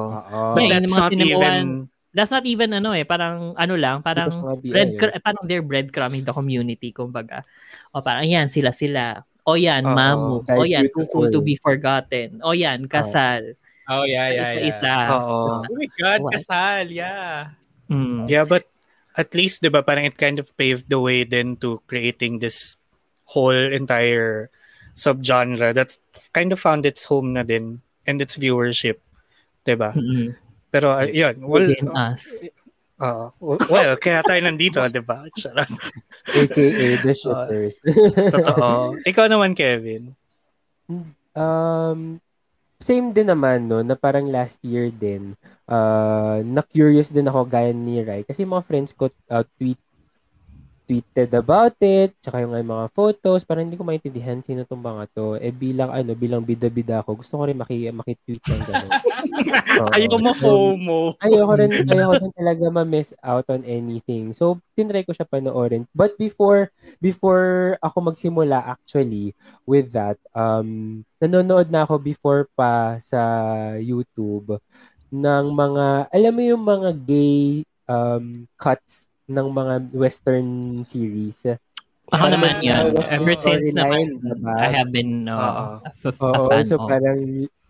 But 0.55 0.71
Yeah, 0.71 0.79
that's 0.79 0.95
not 0.95 1.13
even 1.13 1.89
That's 2.17 2.33
not 2.33 2.49
even 2.49 2.73
ano 2.73 2.97
eh, 2.97 3.05
parang 3.05 3.53
ano 3.53 3.77
lang, 3.77 4.01
parang 4.01 4.57
bread 4.65 4.97
eh. 4.97 5.21
parang 5.21 5.45
they're 5.45 5.61
breadcrumbing 5.61 6.25
the 6.25 6.33
community 6.33 6.89
kumbaga. 6.89 7.45
O 7.93 8.01
parang 8.01 8.25
yan 8.25 8.49
sila 8.49 8.73
sila. 8.73 9.21
O 9.45 9.53
yan, 9.53 9.85
Oo. 9.85 9.93
mamu. 9.93 10.35
O 10.43 10.65
yan, 10.65 10.89
cool 10.91 11.29
to 11.29 11.45
be 11.45 11.55
forgotten. 11.61 12.41
O 12.41 12.57
yan, 12.57 12.89
kasal. 12.89 13.53
Oh, 13.87 14.03
yeah, 14.03 14.27
yeah, 14.27 14.51
yeah. 14.59 15.07
Oo. 15.15 15.63
Oh 15.63 15.75
my 15.77 15.87
God, 15.95 16.19
What? 16.27 16.33
kasal, 16.35 16.91
yeah. 16.91 17.55
Mm. 17.87 18.27
Yeah, 18.27 18.43
but 18.43 18.67
at 19.17 19.33
least, 19.33 19.65
di 19.65 19.69
ba, 19.73 19.81
parang 19.81 20.05
it 20.05 20.15
kind 20.15 20.37
of 20.37 20.53
paved 20.55 20.87
the 20.87 21.01
way 21.01 21.25
then 21.25 21.57
to 21.57 21.81
creating 21.89 22.37
this 22.39 22.77
whole 23.25 23.57
entire 23.57 24.53
subgenre 24.93 25.73
that 25.73 25.97
kind 26.31 26.53
of 26.53 26.61
found 26.61 26.85
its 26.85 27.05
home 27.09 27.33
na 27.33 27.41
din 27.41 27.81
and 28.05 28.21
its 28.21 28.37
viewership. 28.37 29.01
Di 29.65 29.73
ba? 29.73 29.91
Mm-mm. 29.97 30.37
Pero, 30.69 31.01
uh, 31.01 31.09
yun. 31.09 31.41
Well, 31.41 31.65
Within 31.65 31.89
us. 31.91 32.45
uh, 33.01 33.33
well, 33.41 33.97
kaya 33.97 34.21
tayo 34.21 34.39
nandito, 34.45 34.79
di 34.85 35.01
ba? 35.01 35.25
Charot. 35.41 35.69
AKA 36.29 37.01
the 37.01 37.13
shippers. 37.17 37.81
Totoo. 37.83 38.95
Ikaw 39.09 39.25
naman, 39.27 39.57
Kevin. 39.57 40.13
um, 41.33 42.21
same 42.81 43.09
din 43.15 43.27
naman, 43.29 43.65
no, 43.69 43.81
na 43.81 43.97
parang 43.97 44.29
last 44.29 44.61
year 44.61 44.93
din, 44.93 45.33
uh, 45.69 46.39
na-curious 46.45 47.09
din 47.09 47.25
ako 47.29 47.49
gaya 47.49 47.71
ni 47.73 48.01
Rai. 48.05 48.21
Kasi 48.25 48.45
mga 48.45 48.65
friends 48.65 48.91
ko 48.93 49.09
uh, 49.29 49.43
tweet 49.57 49.79
tweeted 50.87 51.35
about 51.35 51.75
it, 51.83 52.15
tsaka 52.23 52.47
yung 52.47 52.55
mga 52.55 52.87
photos, 52.95 53.43
parang 53.43 53.67
hindi 53.67 53.75
ko 53.75 53.83
maintindihan 53.83 54.39
sino 54.39 54.63
tong 54.63 54.79
mga 54.79 55.03
to. 55.11 55.35
Eh 55.35 55.51
bilang 55.51 55.91
ano, 55.91 56.15
bilang 56.15 56.47
bida-bida 56.47 57.03
ako, 57.03 57.19
gusto 57.19 57.35
ko 57.35 57.43
rin 57.43 57.59
maki, 57.59 57.91
maki-tweet 57.91 58.39
ng 58.39 58.63
gano'n. 58.63 58.91
Oo. 59.83 59.91
Ayaw 59.91 60.17
mo 60.17 60.31
FOMO. 60.31 60.99
ayoko 61.19 61.53
rin, 61.59 61.71
ayoko 61.91 62.15
rin 62.23 62.31
talaga 62.31 62.63
ma-miss 62.71 63.11
out 63.19 63.43
on 63.51 63.67
anything. 63.67 64.31
So, 64.31 64.63
tinry 64.79 65.03
ko 65.03 65.11
siya 65.11 65.27
panoorin. 65.27 65.83
But 65.91 66.15
before, 66.15 66.71
before 67.03 67.75
ako 67.83 68.07
magsimula 68.07 68.79
actually 68.79 69.35
with 69.67 69.91
that, 69.91 70.15
um, 70.31 71.03
nanonood 71.19 71.67
na 71.67 71.83
ako 71.83 71.99
before 71.99 72.47
pa 72.55 72.95
sa 73.03 73.19
YouTube 73.75 74.55
ng 75.11 75.45
mga, 75.51 76.15
alam 76.15 76.31
mo 76.31 76.41
yung 76.47 76.63
mga 76.63 76.89
gay 77.03 77.67
um, 77.91 78.47
cuts 78.55 79.11
ng 79.27 79.47
mga 79.51 79.73
western 79.91 80.47
series. 80.81 81.43
Ako 82.07 82.15
Parang 82.15 82.31
naman 82.39 82.63
yan. 82.63 82.95
Ever 82.95 83.35
since 83.35 83.75
naman, 83.75 84.15
diba? 84.23 84.55
I 84.55 84.71
have 84.71 84.89
been 84.89 85.27
uh, 85.27 85.83
a, 85.83 85.91
f- 85.91 86.15
a 86.15 86.39
Oo, 86.39 86.47
fan 86.47 86.63
so 86.63 86.79
of. 86.79 86.87
parang 86.87 87.19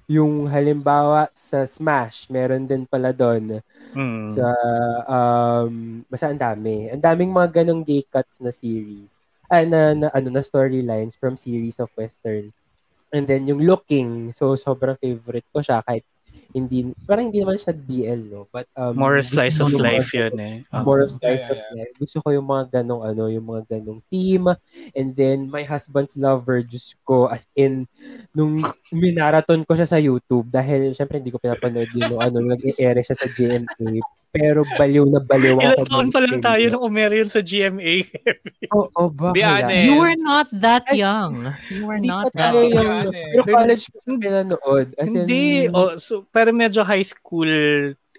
yung 0.08 0.48
halimbawa 0.48 1.28
sa 1.36 1.66
Smash, 1.68 2.30
meron 2.32 2.64
din 2.64 2.86
pala 2.88 3.12
doon 3.12 3.60
Mm. 3.98 4.30
sa 4.30 4.46
um 5.10 6.06
basta 6.06 6.30
ang 6.30 6.38
dami. 6.38 6.92
Ang 6.94 7.02
daming 7.02 7.34
mga 7.34 7.64
ganong 7.64 7.82
gay 7.82 8.06
cuts 8.06 8.38
na 8.46 8.54
series. 8.54 9.26
Ah, 9.50 9.66
na, 9.66 9.96
na 9.98 10.08
ano 10.14 10.30
na 10.30 10.44
storylines 10.46 11.18
from 11.18 11.34
series 11.34 11.82
of 11.82 11.90
western. 11.98 12.54
And 13.10 13.26
then 13.26 13.48
yung 13.48 13.64
looking, 13.64 14.30
so 14.36 14.54
sobrang 14.54 15.00
favorite 15.02 15.48
ko 15.50 15.64
siya 15.64 15.82
kahit 15.82 16.04
hindi 16.56 16.92
parang 17.04 17.28
hindi 17.28 17.44
naman 17.44 17.60
siya 17.60 17.76
DL 17.76 18.22
no, 18.28 18.48
but 18.52 18.68
um 18.76 18.96
More 18.96 19.20
slice 19.20 19.60
of 19.60 19.72
life 19.76 20.12
yun 20.16 20.36
eh. 20.40 20.56
Oo. 20.72 20.84
more 20.84 21.02
of 21.04 21.12
slice 21.12 21.48
Yeah, 21.48 21.54
of 21.54 21.60
yeah, 21.60 21.74
life. 21.84 21.94
Gusto 22.00 22.18
ko 22.24 22.28
yung 22.32 22.48
mga 22.48 22.82
ganong 22.82 23.04
ano, 23.04 23.28
yung 23.28 23.46
mga 23.46 23.78
ganong 23.78 24.02
theme. 24.08 24.52
And 24.96 25.14
then, 25.14 25.48
my 25.52 25.64
husband's 25.64 26.16
lover, 26.16 26.64
Diyos 26.64 26.96
ko, 27.04 27.28
as 27.28 27.46
in, 27.54 27.86
nung 28.32 28.64
minaraton 28.90 29.64
ko 29.68 29.76
siya 29.76 29.88
sa 29.88 30.00
YouTube, 30.02 30.48
dahil 30.50 30.92
syempre 30.96 31.20
hindi 31.20 31.30
ko 31.32 31.40
pinapanood 31.40 31.90
yun, 31.94 32.08
nung 32.16 32.24
ano, 32.24 32.40
nag-e-ere 32.42 33.04
siya 33.04 33.18
sa 33.18 33.28
GMA. 33.30 34.00
Pero 34.36 34.68
baliw 34.76 35.08
na 35.08 35.20
baliw 35.24 35.56
ako. 35.56 35.64
Ilan 35.64 35.88
taon 35.88 36.08
pa 36.12 36.20
lang 36.20 36.36
sa 36.38 36.46
tayo 36.54 36.64
nung 36.70 36.84
umere 36.84 37.16
yun 37.24 37.32
sa 37.32 37.40
GMA? 37.40 38.06
Oo, 38.76 38.92
oh, 38.92 39.10
ba? 39.10 39.32
Be 39.32 39.40
kaya? 39.40 39.64
honest. 39.64 39.86
You 39.88 39.96
were 39.96 40.20
not 40.20 40.48
that 40.52 40.86
young. 40.92 41.34
You 41.72 41.84
were 41.88 42.02
not 42.04 42.30
pa 42.36 42.52
that 42.52 42.54
yung, 42.54 43.08
yeah, 43.08 43.08
pero 43.08 43.44
college 43.48 43.84
ko 43.88 43.98
siya 44.04 44.16
pinanood. 44.20 44.88
As 45.00 45.08
in, 45.08 45.24
Hindi. 45.24 45.72
Oh, 45.72 45.96
so, 45.96 46.28
pero 46.28 46.52
medyo 46.52 46.84
high 46.84 47.08
school 47.08 47.48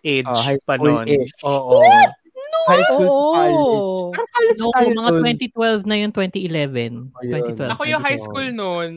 age 0.00 0.26
Oh, 0.26 0.40
high 0.40 0.60
pa 0.64 0.80
school 0.80 1.04
nun. 1.04 1.06
age. 1.06 1.32
Oo. 1.44 1.84
high 2.68 2.84
school 2.88 3.08
Oo. 3.08 3.32
college. 3.32 3.68
Parang 4.16 4.30
college 4.32 4.58
No, 4.58 4.68
tayo 4.72 4.88
mga 4.92 5.10
dun. 5.12 5.22
2012 5.84 5.88
na 5.88 5.96
yun, 5.96 6.10
2011. 6.12 6.92
Ayun. 7.20 7.52
2012. 7.56 7.74
Ako 7.76 7.82
yung 7.84 8.02
high 8.02 8.20
school 8.20 8.48
noon. 8.48 8.90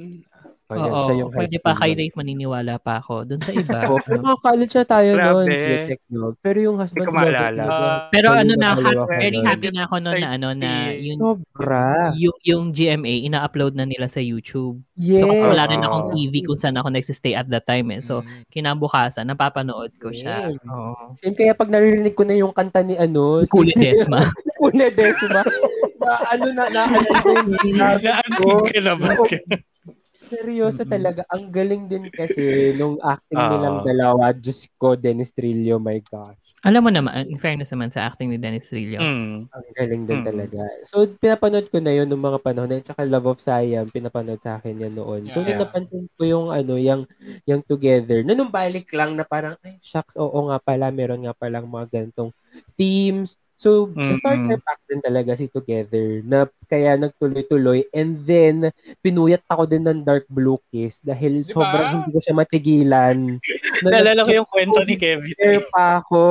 Oh, 0.72 0.80
yan, 0.80 0.92
Oo, 0.92 1.04
siya 1.04 1.16
yung 1.20 1.32
high 1.32 1.40
pwede 1.44 1.58
pa 1.60 1.72
kay. 1.76 1.92
Dave 2.00 2.16
maniniwala 2.16 2.74
pa 2.80 2.94
ako. 3.04 3.28
Doon 3.28 3.42
sa 3.44 3.52
iba. 3.52 3.80
Oo, 3.92 4.00
pero 4.00 4.20
mga 4.24 4.40
college 4.40 4.74
na 4.80 4.86
tayo 4.88 5.10
noon, 5.20 5.46
sige, 5.52 5.76
Technog. 5.92 6.34
Pero 6.40 6.58
yung 6.64 6.78
husband 6.80 7.06
ko 7.08 7.12
maalala. 7.12 7.64
Pero 8.08 8.28
ano 8.32 8.54
na, 8.56 8.68
ako 8.72 9.12
very 9.12 9.40
happy 9.44 9.68
na 9.76 9.84
ako 9.84 9.96
noon 10.00 10.20
na 10.24 10.30
ano 10.32 10.48
na 10.56 10.72
yun, 10.96 11.18
Sobra. 11.20 12.16
yung, 12.16 12.38
yung 12.48 12.64
GMA, 12.72 13.28
ina-upload 13.28 13.76
na 13.76 13.84
nila 13.84 14.08
sa 14.08 14.24
YouTube. 14.24 14.80
Yes. 14.96 15.28
So, 15.28 15.28
wala 15.28 15.68
rin 15.68 15.84
akong 15.84 16.06
Oo. 16.08 16.16
TV 16.16 16.34
kung 16.48 16.56
saan 16.56 16.80
ako 16.80 16.88
nagsistay 16.88 17.36
at 17.36 17.52
that 17.52 17.68
time 17.68 17.92
eh. 17.92 18.00
So, 18.00 18.24
Mm. 18.24 18.48
kinabukasan, 18.48 19.28
napapanood 19.28 19.92
ko 20.00 20.14
siya. 20.14 20.48
Same. 20.48 20.62
Oo. 20.72 21.04
Same 21.20 21.36
kaya 21.36 21.52
pag 21.52 21.68
naririnig 21.68 22.16
ko 22.16 22.24
na 22.24 22.38
yung 22.38 22.54
kanta 22.56 22.80
ni 22.80 22.96
ano, 22.96 23.44
si 23.44 23.52
Kulit 23.52 23.76
Desma. 23.76 24.24
Kule 24.56 24.88
Desma. 24.94 25.42
na 26.02 26.14
ano 26.34 26.48
na 26.54 26.66
na 26.70 26.82
ano 26.90 26.98
yung 27.62 27.78
Naanig 27.78 28.66
ka 28.74 28.80
naman. 28.82 29.16
Seryoso 30.32 30.82
Mm-mm. 30.82 30.90
talaga. 30.90 31.22
Ang 31.28 31.52
galing 31.52 31.84
din 31.86 32.08
kasi 32.08 32.40
nung 32.80 32.96
acting 32.98 33.36
Ah. 33.38 33.50
nilang 33.50 33.78
dalawa. 33.84 34.32
Diyos 34.32 34.72
ko, 34.76 34.96
Dennis 34.96 35.32
Trillo, 35.32 35.76
my 35.78 36.00
gosh. 36.00 36.40
Alam 36.62 36.82
mo 36.86 36.92
naman, 36.94 37.26
in 37.26 37.36
fairness 37.36 37.70
naman 37.70 37.90
sa 37.90 38.06
acting 38.06 38.30
ni 38.30 38.38
Dennis 38.38 38.70
Trillo. 38.70 39.02
Mm. 39.02 39.50
Ang 39.50 39.66
galing 39.74 40.04
din 40.06 40.20
Mm. 40.22 40.28
talaga. 40.28 40.60
So, 40.86 41.02
pinapanood 41.04 41.68
ko 41.68 41.82
na 41.82 41.92
yun 41.92 42.06
nung 42.06 42.22
mga 42.22 42.40
panahon 42.40 42.70
na 42.70 42.78
yun. 42.78 42.86
Tsaka 42.86 43.02
Love 43.04 43.28
of 43.28 43.42
Siam, 43.42 43.90
pinapanood 43.90 44.40
sa 44.40 44.56
akin 44.56 44.78
yan 44.80 44.94
noon. 44.94 45.28
So, 45.28 45.42
Yeah. 45.42 45.52
nung 45.52 45.62
napansin 45.66 46.06
ko 46.14 46.22
yung 46.24 46.48
ano, 46.48 46.78
yung, 46.78 47.04
yung 47.44 47.62
together. 47.62 48.22
Na 48.22 48.32
nung 48.32 48.54
balik 48.54 48.88
lang 48.94 49.18
na 49.18 49.26
parang, 49.26 49.58
ay, 49.62 49.82
shucks, 49.82 50.14
oo 50.16 50.40
nga 50.48 50.62
pala, 50.62 50.94
meron 50.94 51.26
nga 51.26 51.34
palang 51.34 51.66
mga 51.66 51.90
ganitong 51.92 52.30
themes. 52.78 53.36
So, 53.62 53.94
Mm-mm. 53.96 54.18
starter 54.18 54.58
pack 54.66 54.80
din 54.90 55.02
talaga 55.06 55.38
si 55.38 55.46
Together 55.46 56.26
na 56.26 56.50
kaya 56.66 56.98
nagtuloy-tuloy. 56.98 57.86
And 57.94 58.18
then, 58.26 58.74
pinuyat 59.06 59.46
ako 59.46 59.64
din 59.70 59.86
ng 59.86 60.02
Dark 60.02 60.26
Blue 60.34 60.58
Kiss 60.74 60.98
dahil 61.06 61.46
Di 61.46 61.54
ba? 61.54 61.70
sobrang 61.70 61.86
hindi 62.02 62.10
ko 62.10 62.20
siya 62.24 62.34
matigilan. 62.34 63.18
Na 63.86 63.90
Naalala 63.94 64.22
ko 64.26 64.32
yung 64.34 64.50
kwento 64.50 64.80
ni 64.86 64.96
Kevin. 64.98 65.38
Pa 65.74 66.02
ako. 66.02 66.26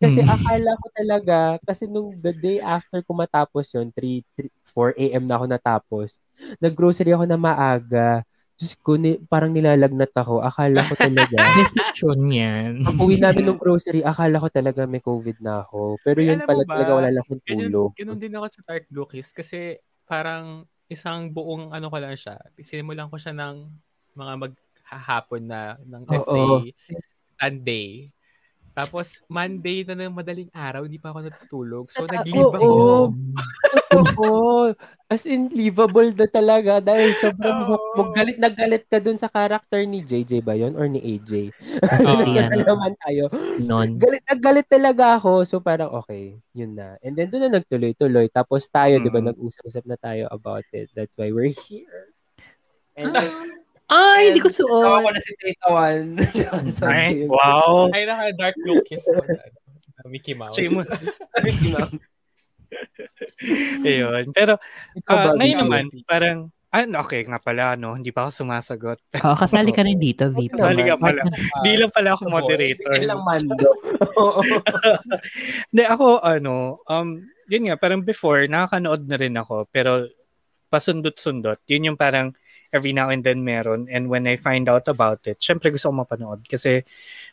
Kasi 0.00 0.20
Hmm. 0.20 0.32
akala 0.32 0.70
ko 0.80 0.86
talaga, 0.96 1.38
kasi 1.68 1.84
nung 1.84 2.16
the 2.24 2.32
day 2.32 2.58
after 2.64 3.04
ko 3.04 3.12
matapos 3.12 3.68
yun, 3.76 3.92
3, 3.92 4.24
3 4.34 4.48
4 4.64 4.96
a.m. 4.96 5.28
na 5.28 5.36
ako 5.36 5.44
natapos, 5.46 6.08
nag-grocery 6.56 7.12
ako 7.12 7.28
na 7.28 7.36
maaga. 7.36 8.24
Diyos 8.60 8.76
ko, 8.84 9.00
ni, 9.00 9.16
parang 9.24 9.56
nilalagnat 9.56 10.12
ako. 10.12 10.44
Akala 10.44 10.84
ko 10.84 10.92
talaga. 10.92 11.32
Desisyon 11.64 12.20
yan. 12.28 12.84
Pag 12.84 13.00
uwi 13.00 13.16
namin 13.16 13.48
ng 13.48 13.56
grocery, 13.56 14.04
akala 14.04 14.36
ko 14.36 14.52
talaga 14.52 14.84
may 14.84 15.00
COVID 15.00 15.40
na 15.40 15.64
ako. 15.64 15.96
Pero 16.04 16.20
Ay, 16.20 16.36
yun 16.36 16.44
pala 16.44 16.68
ba, 16.68 16.76
talaga 16.76 16.92
wala 16.92 17.08
lang 17.08 17.24
akong 17.24 17.40
Ganyan, 17.48 17.72
tulog. 17.72 17.90
ganun 17.96 18.20
din 18.20 18.36
ako 18.36 18.46
sa 18.52 18.60
Dark 18.68 18.84
Blue 18.92 19.08
Kiss 19.08 19.32
kasi 19.32 19.80
parang 20.04 20.68
isang 20.92 21.32
buong 21.32 21.72
ano 21.72 21.88
ko 21.88 21.96
lang 21.96 22.12
siya. 22.20 22.36
Sinimulan 22.60 23.08
ko 23.08 23.16
siya 23.16 23.32
ng 23.32 23.56
mga 24.12 24.32
maghahapon 24.44 25.42
na 25.48 25.80
ng 25.80 26.02
let's 26.04 26.28
Oo. 26.28 26.60
say 26.60 26.76
Sunday. 27.40 28.12
Tapos 28.70 29.18
Monday 29.26 29.82
na 29.82 29.98
ng 29.98 30.14
madaling 30.14 30.50
araw, 30.54 30.86
hindi 30.86 31.02
pa 31.02 31.10
ako 31.10 31.18
natutulog. 31.26 31.84
So 31.90 32.06
oo. 32.06 32.48
ako. 32.54 32.68
Oo. 33.90 34.72
As 35.10 35.26
in, 35.26 35.50
livable 35.50 36.14
na 36.14 36.30
talaga 36.30 36.78
dahil 36.78 37.10
sobrang 37.18 37.74
oh. 37.74 38.14
galit 38.14 38.38
na 38.38 38.46
galit 38.46 38.86
ka 38.86 39.02
dun 39.02 39.18
sa 39.18 39.26
character 39.26 39.82
ni 39.82 40.06
JJ 40.06 40.46
ba 40.46 40.54
yun? 40.54 40.78
Or 40.78 40.86
ni 40.86 41.02
AJ? 41.02 41.50
Kasi 41.82 42.30
na 42.30 42.46
ano, 42.46 42.62
naman 42.62 42.94
tayo. 43.02 43.26
Non. 43.58 43.98
Galit 43.98 44.22
na 44.22 44.36
galit 44.38 44.66
talaga 44.70 45.18
ako. 45.18 45.42
So 45.42 45.58
parang 45.58 45.90
okay, 45.98 46.38
yun 46.54 46.78
na. 46.78 46.94
And 47.02 47.18
then 47.18 47.26
doon 47.26 47.50
na 47.50 47.58
nagtuloy-tuloy. 47.58 48.30
Tapos 48.30 48.70
tayo, 48.70 49.02
di 49.02 49.10
ba, 49.10 49.18
Mm. 49.18 49.34
nag-usap-usap 49.34 49.84
na 49.84 49.98
tayo 49.98 50.30
about 50.30 50.64
it. 50.70 50.88
That's 50.94 51.18
why 51.18 51.34
we're 51.34 51.50
here. 51.50 52.14
And 52.94 53.18
Ay, 53.90 54.30
hindi 54.30 54.38
ko 54.38 54.46
Tawa 54.46 55.02
ko 55.02 55.08
suot. 55.10 55.12
na 55.12 55.20
si 55.20 55.32
Tita 55.34 55.66
Juan. 55.66 56.04
Ay, 56.94 57.26
wow. 57.26 57.90
Ay, 57.90 58.06
naka 58.06 58.30
Dark 58.38 58.56
Blue 58.62 58.78
Kiss. 58.86 59.02
ano, 59.10 59.26
na 59.26 60.06
Mickey 60.06 60.32
Mouse. 60.38 60.54
Shame. 60.54 60.78
Mickey 61.44 61.74
Mouse. 61.74 61.98
Ayun. 63.88 64.30
Pero 64.30 64.56
ah, 65.10 65.34
ba, 65.34 65.34
ngayon 65.34 65.58
naman, 65.66 65.84
parang, 66.06 66.54
ah, 66.70 66.86
okay 67.02 67.26
nga 67.26 67.42
pala, 67.42 67.74
no? 67.74 67.98
Hindi 67.98 68.14
pa 68.14 68.24
ako 68.24 68.46
sumasagot. 68.46 68.98
Oo, 69.26 69.34
kasali 69.34 69.74
ka 69.74 69.82
rin 69.82 69.98
dito, 69.98 70.30
VIP. 70.30 70.54
Kasali 70.54 70.86
ka 70.86 70.94
pala. 70.94 71.26
Ah, 71.26 71.30
Hindi 71.60 71.72
lang 71.82 71.90
pala 71.90 72.10
ako 72.14 72.22
moderator. 72.30 72.94
Hindi 72.94 73.10
lang 73.10 73.22
mando. 73.26 73.68
Hindi, 75.74 75.82
ako, 75.82 76.06
ano, 76.22 76.78
um, 76.86 77.08
yun 77.50 77.66
nga, 77.66 77.74
parang 77.74 78.06
before, 78.06 78.46
nakakanood 78.46 79.02
na 79.10 79.18
rin 79.18 79.34
ako, 79.34 79.66
pero 79.74 80.06
pasundot-sundot. 80.70 81.58
Yun 81.66 81.92
yung 81.92 81.98
parang 81.98 82.30
every 82.70 82.94
now 82.94 83.10
and 83.10 83.22
then 83.26 83.42
meron. 83.42 83.90
And 83.90 84.06
when 84.06 84.26
I 84.26 84.38
find 84.38 84.70
out 84.70 84.86
about 84.86 85.26
it, 85.26 85.42
syempre 85.42 85.70
gusto 85.70 85.90
ko 85.90 86.02
mapanood 86.02 86.46
kasi 86.46 86.86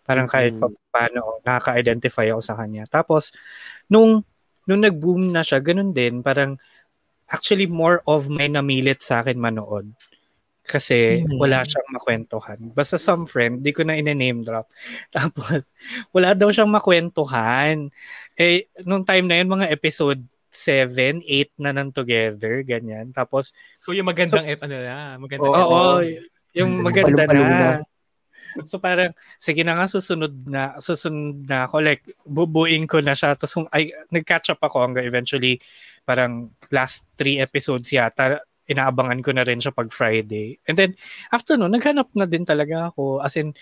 parang 0.06 0.26
kahit 0.26 0.58
pa 0.58 0.70
paano, 0.90 1.42
nakaka-identify 1.46 2.30
ako 2.34 2.42
sa 2.42 2.58
kanya. 2.58 2.90
Tapos, 2.90 3.34
nung, 3.90 4.26
nung 4.66 4.82
nag-boom 4.82 5.30
na 5.30 5.46
siya, 5.46 5.62
ganun 5.62 5.94
din, 5.94 6.26
parang 6.26 6.58
actually 7.30 7.68
more 7.70 8.02
of 8.10 8.28
may 8.28 8.50
namilit 8.50 9.00
sa 9.06 9.22
akin 9.22 9.38
manood. 9.38 9.94
Kasi 10.68 11.24
Sino 11.24 11.40
wala 11.40 11.64
yan? 11.64 11.68
siyang 11.72 11.90
makwentuhan. 11.96 12.60
Basta 12.76 13.00
some 13.00 13.24
friend, 13.24 13.64
di 13.64 13.72
ko 13.72 13.88
na 13.88 13.96
ina-name 13.96 14.44
drop. 14.44 14.68
Tapos, 15.16 15.72
wala 16.12 16.36
daw 16.36 16.52
siyang 16.52 16.68
makwentuhan. 16.68 17.88
Eh, 18.36 18.68
nung 18.84 19.08
time 19.08 19.26
na 19.32 19.40
yun, 19.40 19.48
mga 19.48 19.72
episode 19.72 20.20
7, 20.58 21.22
8 21.22 21.54
na 21.62 21.70
nang 21.70 21.94
together, 21.94 22.66
ganyan. 22.66 23.14
Tapos, 23.14 23.54
So 23.86 23.94
yung 23.94 24.10
magandang 24.10 24.50
ep, 24.50 24.60
ano 24.66 24.76
na, 24.82 24.98
magandang 25.22 25.54
oo, 25.54 26.02
episode. 26.02 26.26
yung 26.58 26.72
Mm, 26.74 26.84
maganda 26.84 27.24
na. 27.30 27.34
na. 27.38 27.72
So 28.66 28.82
parang, 28.82 29.14
sige 29.38 29.62
na 29.62 29.78
nga, 29.78 29.86
susunod 29.86 30.34
na, 30.50 30.82
susunod 30.82 31.46
na 31.46 31.70
ako. 31.70 31.86
Like, 31.86 32.02
bubuin 32.26 32.90
ko 32.90 32.98
na 33.06 33.14
siya. 33.14 33.38
Tapos, 33.38 33.70
ay, 33.70 33.94
nag-catch 34.10 34.58
up 34.58 34.62
ako 34.66 34.82
hanggang 34.82 35.06
eventually, 35.06 35.62
parang 36.02 36.50
last 36.74 37.06
three 37.22 37.38
episodes 37.38 37.94
yata, 37.94 38.42
inaabangan 38.68 39.22
ko 39.24 39.32
na 39.32 39.46
rin 39.48 39.62
siya 39.62 39.72
pag 39.72 39.94
Friday. 39.94 40.60
And 40.68 40.76
then, 40.76 40.98
after 41.32 41.56
no, 41.56 41.70
naghanap 41.72 42.12
na 42.18 42.26
din 42.28 42.44
talaga 42.44 42.92
ako. 42.92 43.22
As 43.24 43.38
in, 43.40 43.54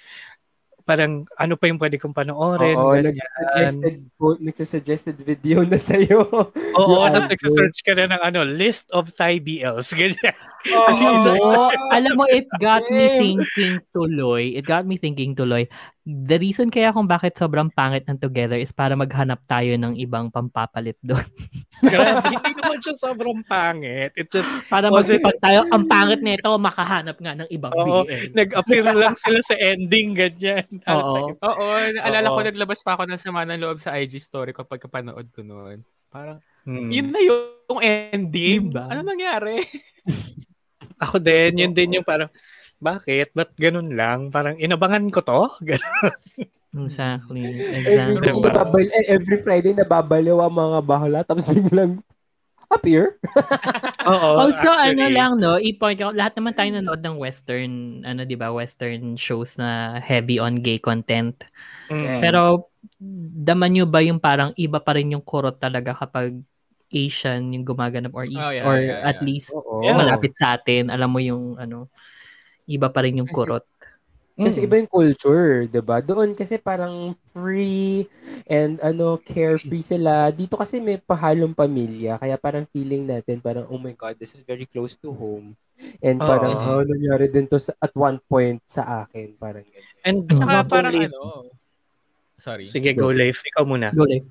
parang 0.86 1.26
ano 1.42 1.58
pa 1.58 1.66
yung 1.66 1.82
pwede 1.82 1.98
kong 1.98 2.14
panoorin. 2.14 2.78
Oo, 2.78 2.94
nag-suggested, 2.94 3.96
nagsasuggested 4.22 5.18
video 5.18 5.66
na 5.66 5.82
sa'yo. 5.82 6.30
Oo, 6.78 7.02
tapos 7.12 7.28
nagsasearch 7.28 7.82
ka 7.82 7.98
na 7.98 8.14
ng 8.14 8.22
ano, 8.22 8.46
list 8.46 8.88
of 8.94 9.10
Thai 9.10 9.42
BLs. 9.42 9.90
Ganyan. 9.98 10.38
Alam 10.66 11.14
mo, 11.38 11.70
alam 11.94 12.14
mo, 12.16 12.26
it 12.28 12.50
got 12.58 12.82
me 12.90 13.06
thinking 13.12 13.78
tuloy. 13.92 14.58
It 14.58 14.66
got 14.66 14.84
me 14.84 14.98
thinking 14.98 15.34
tuloy. 15.34 15.70
The 16.02 16.38
reason 16.38 16.70
kaya 16.70 16.90
kung 16.90 17.06
bakit 17.06 17.34
sobrang 17.34 17.70
pangit 17.70 18.06
ng 18.06 18.18
Together 18.18 18.56
is 18.56 18.70
para 18.70 18.94
maghanap 18.94 19.42
tayo 19.46 19.74
ng 19.74 19.98
ibang 19.98 20.30
pampapalit 20.30 20.98
doon. 21.02 21.22
Grabe, 21.82 22.30
hindi 22.30 22.52
naman 22.54 22.78
siya 22.78 22.94
sobrang 22.94 23.42
pangit. 23.42 24.14
It 24.14 24.30
just, 24.30 24.50
Para 24.66 24.90
magsipag 24.90 25.38
tayo, 25.38 25.66
ang 25.70 25.86
pangit 25.86 26.22
nito, 26.22 26.50
makahanap 26.58 27.18
nga 27.18 27.34
ng 27.36 27.50
ibang 27.50 27.74
Oo, 27.74 28.06
BL. 28.06 28.34
nag-appear 28.34 28.86
lang 28.90 29.18
sila 29.18 29.42
sa 29.42 29.58
ending, 29.58 30.14
ganyan. 30.14 30.66
Oo. 30.94 31.34
Oo, 31.36 31.66
naalala 31.92 32.30
ko 32.30 32.40
naglabas 32.44 32.80
pa 32.82 32.94
ako 32.94 33.06
ng 33.06 33.22
sama 33.22 33.42
ng 33.44 33.62
loob 33.62 33.78
sa 33.78 33.98
IG 33.98 34.18
story 34.18 34.54
ko 34.54 34.62
pag 34.62 34.82
kapanood 34.82 35.30
ko 35.30 35.42
noon. 35.42 35.82
Parang, 36.10 36.38
Hmm. 36.66 36.90
yun 36.90 37.14
na 37.14 37.22
yung 37.22 37.78
ending. 37.78 38.74
Diba? 38.74 38.90
Ano 38.90 39.06
nangyari? 39.06 39.62
Ako 41.02 41.20
din, 41.20 41.60
yun 41.60 41.74
din 41.76 42.00
yung 42.00 42.08
parang, 42.08 42.32
bakit? 42.78 43.32
Ba't 43.32 43.56
ganun 43.56 43.96
lang? 43.96 44.30
Parang 44.30 44.60
inabangan 44.60 45.08
ko 45.12 45.20
to? 45.24 45.42
Ganun. 45.68 46.12
Exactly. 46.76 47.48
Every, 47.48 47.88
Exactly. 47.88 48.20
Diba? 48.36 48.52
nababal, 48.52 48.84
eh, 48.92 49.06
every 49.08 49.40
Friday 49.40 49.72
nababaliw 49.72 50.44
ang 50.44 50.52
mga 50.52 50.80
bahula 50.84 51.20
tapos 51.24 51.48
biglang 51.48 52.04
appear. 52.68 53.16
Oo, 54.12 54.44
Also, 54.44 54.68
ano 54.68 55.08
actually. 55.08 55.16
lang, 55.16 55.32
no, 55.40 55.56
i-point 55.56 56.02
out, 56.04 56.18
lahat 56.18 56.36
naman 56.36 56.52
tayo 56.52 56.70
nanood 56.76 57.00
ng 57.00 57.16
western, 57.16 57.72
ano, 58.04 58.28
di 58.28 58.36
ba, 58.36 58.52
western 58.52 59.16
shows 59.16 59.56
na 59.56 60.02
heavy 60.04 60.42
on 60.42 60.60
gay 60.60 60.82
content. 60.82 61.40
Mm. 61.88 62.20
Pero, 62.20 62.68
daman 63.46 63.72
nyo 63.72 63.86
ba 63.88 64.02
yung 64.04 64.20
parang 64.20 64.52
iba 64.60 64.82
pa 64.82 64.98
rin 64.98 65.14
yung 65.16 65.24
kurot 65.24 65.62
talaga 65.62 65.96
kapag 65.96 66.36
Asian 66.96 67.52
yung 67.52 67.68
gumaganap 67.68 68.16
or 68.16 68.24
East 68.24 68.40
Oh, 68.40 68.56
yeah, 68.56 68.64
or 68.64 68.80
yeah, 68.80 69.04
at 69.04 69.20
yeah. 69.20 69.28
least 69.28 69.52
Oo. 69.52 69.84
Yeah. 69.84 70.00
malapit 70.00 70.32
sa 70.32 70.56
atin, 70.56 70.88
alam 70.88 71.12
mo 71.12 71.20
yung 71.20 71.60
ano, 71.60 71.92
iba 72.66 72.88
pa 72.88 73.04
rin 73.04 73.20
yung 73.20 73.28
Kasi- 73.28 73.36
kurot. 73.36 73.66
Kasi 74.36 74.60
Mm. 74.60 74.66
iba 74.68 74.76
yung 74.84 74.92
culture, 74.92 75.64
'di 75.64 75.80
ba? 75.80 76.04
Doon 76.04 76.36
kasi 76.36 76.60
parang 76.60 77.16
free 77.32 78.04
and 78.44 78.84
ano 78.84 79.16
carefree 79.16 79.80
sila. 79.80 80.28
Dito 80.28 80.60
kasi 80.60 80.84
may 80.84 81.00
pahalong 81.00 81.56
pamilya, 81.56 82.20
kaya 82.20 82.36
parang 82.36 82.68
feeling 82.68 83.08
natin 83.08 83.40
parang 83.40 83.64
oh 83.72 83.80
my 83.80 83.96
god, 83.96 84.20
this 84.20 84.36
is 84.36 84.44
very 84.44 84.68
close 84.68 85.00
to 85.00 85.16
home. 85.16 85.56
And 86.04 86.20
Oo. 86.20 86.28
parang 86.28 86.52
oh, 86.52 86.84
nangyari 86.84 87.32
din 87.32 87.48
to 87.48 87.64
sa, 87.64 87.80
at 87.80 87.96
one 87.96 88.20
point 88.28 88.60
sa 88.68 89.08
akin, 89.08 89.40
parang 89.40 89.64
ganyan. 89.64 89.96
And 90.04 90.18
Saka 90.28 90.52
not 90.52 90.68
parang 90.68 90.96
ano, 91.00 91.48
sorry. 92.36 92.68
Sige, 92.68 92.92
go 92.92 93.16
live. 93.16 93.40
Ikaw 93.40 93.64
muna. 93.64 93.96
Go 93.96 94.04
live. 94.04 94.28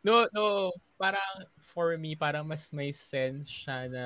No, 0.00 0.24
no, 0.32 0.72
parang 1.00 1.48
for 1.72 1.96
me, 1.96 2.12
parang 2.12 2.44
mas 2.44 2.68
may 2.76 2.92
sense 2.92 3.48
siya 3.48 3.88
na 3.88 4.04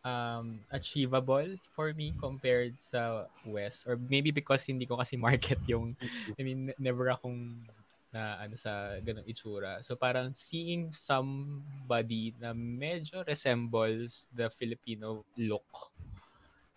um, 0.00 0.64
achievable 0.72 1.60
for 1.76 1.92
me 1.92 2.16
compared 2.16 2.80
sa 2.80 3.28
West. 3.44 3.84
Or 3.84 4.00
maybe 4.00 4.32
because 4.32 4.64
hindi 4.64 4.88
ko 4.88 4.96
kasi 4.96 5.20
market 5.20 5.60
yung, 5.68 5.92
I 6.40 6.40
mean, 6.40 6.72
never 6.80 7.12
akong 7.12 7.68
na 8.14 8.38
ano 8.40 8.54
sa 8.56 8.96
ganung 9.04 9.26
itsura. 9.28 9.84
So 9.84 9.98
parang 9.98 10.32
seeing 10.32 10.94
somebody 10.94 12.32
na 12.38 12.54
medyo 12.54 13.26
resembles 13.26 14.30
the 14.32 14.48
Filipino 14.54 15.26
look 15.36 15.66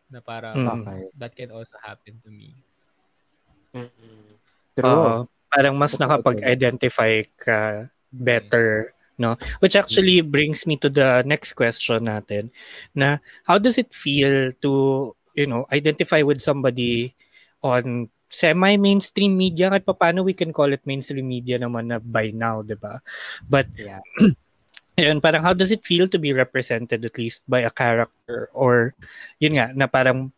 na 0.09 0.19
parang 0.19 0.57
Mm. 0.57 0.75
Okay. 0.81 1.01
that 1.15 1.33
can 1.37 1.53
also 1.53 1.77
happen 1.79 2.17
to 2.25 2.33
me. 2.33 2.57
True. 4.73 4.83
Oo. 4.83 5.29
parang 5.47 5.79
mas 5.79 5.95
nakapag-identify 5.95 7.23
ka 7.39 7.87
better, 8.11 8.96
no? 9.17 9.35
Which 9.59 9.75
actually 9.75 10.21
brings 10.21 10.65
me 10.65 10.77
to 10.81 10.89
the 10.89 11.21
next 11.25 11.53
question 11.53 12.05
natin, 12.05 12.49
na 12.93 13.17
how 13.43 13.57
does 13.57 13.77
it 13.77 13.93
feel 13.93 14.53
to, 14.61 15.13
you 15.33 15.47
know, 15.49 15.65
identify 15.73 16.21
with 16.21 16.41
somebody 16.41 17.13
on 17.61 18.09
semi-mainstream 18.27 19.33
media 19.33 19.71
kahit 19.71 19.87
paano 19.87 20.19
we 20.23 20.35
can 20.35 20.51
call 20.51 20.69
it 20.71 20.83
mainstream 20.83 21.27
media 21.27 21.55
naman 21.57 21.89
na 21.89 21.97
by 21.99 22.31
now, 22.35 22.59
'di 22.61 22.75
ba? 22.75 22.99
But 23.47 23.71
Yeah. 23.75 24.03
Ayun, 24.97 25.21
parang 25.21 25.45
how 25.45 25.53
does 25.53 25.69
it 25.69 25.85
feel 25.85 26.09
to 26.09 26.17
be 26.17 26.33
represented 26.33 27.05
at 27.05 27.15
least 27.21 27.45
by 27.45 27.61
a 27.61 27.69
character 27.69 28.49
or 28.49 28.97
yun 29.37 29.53
nga 29.53 29.69
na 29.77 29.85
parang 29.85 30.33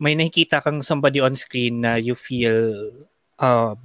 may 0.00 0.16
nakikita 0.16 0.64
kang 0.64 0.80
somebody 0.80 1.20
on 1.20 1.36
screen 1.36 1.84
na 1.84 2.00
you 2.00 2.16
feel 2.16 2.88
uh, 3.36 3.76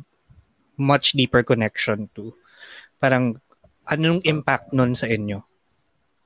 much 0.80 1.12
deeper 1.12 1.44
connection 1.44 2.08
to. 2.16 2.32
Parang 3.04 3.36
anong 3.88 4.24
impact 4.24 4.72
nun 4.72 4.96
sa 4.96 5.08
inyo? 5.10 5.44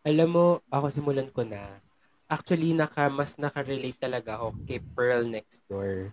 Alam 0.07 0.29
mo, 0.31 0.45
ako 0.71 0.85
simulan 0.93 1.29
ko 1.33 1.43
na. 1.43 1.81
Actually, 2.27 2.75
naka, 2.75 3.07
mas 3.07 3.35
nakarelate 3.39 3.99
talaga 3.99 4.39
ako 4.39 4.55
kay 4.67 4.79
Pearl 4.95 5.27
next 5.27 5.63
door. 5.67 6.11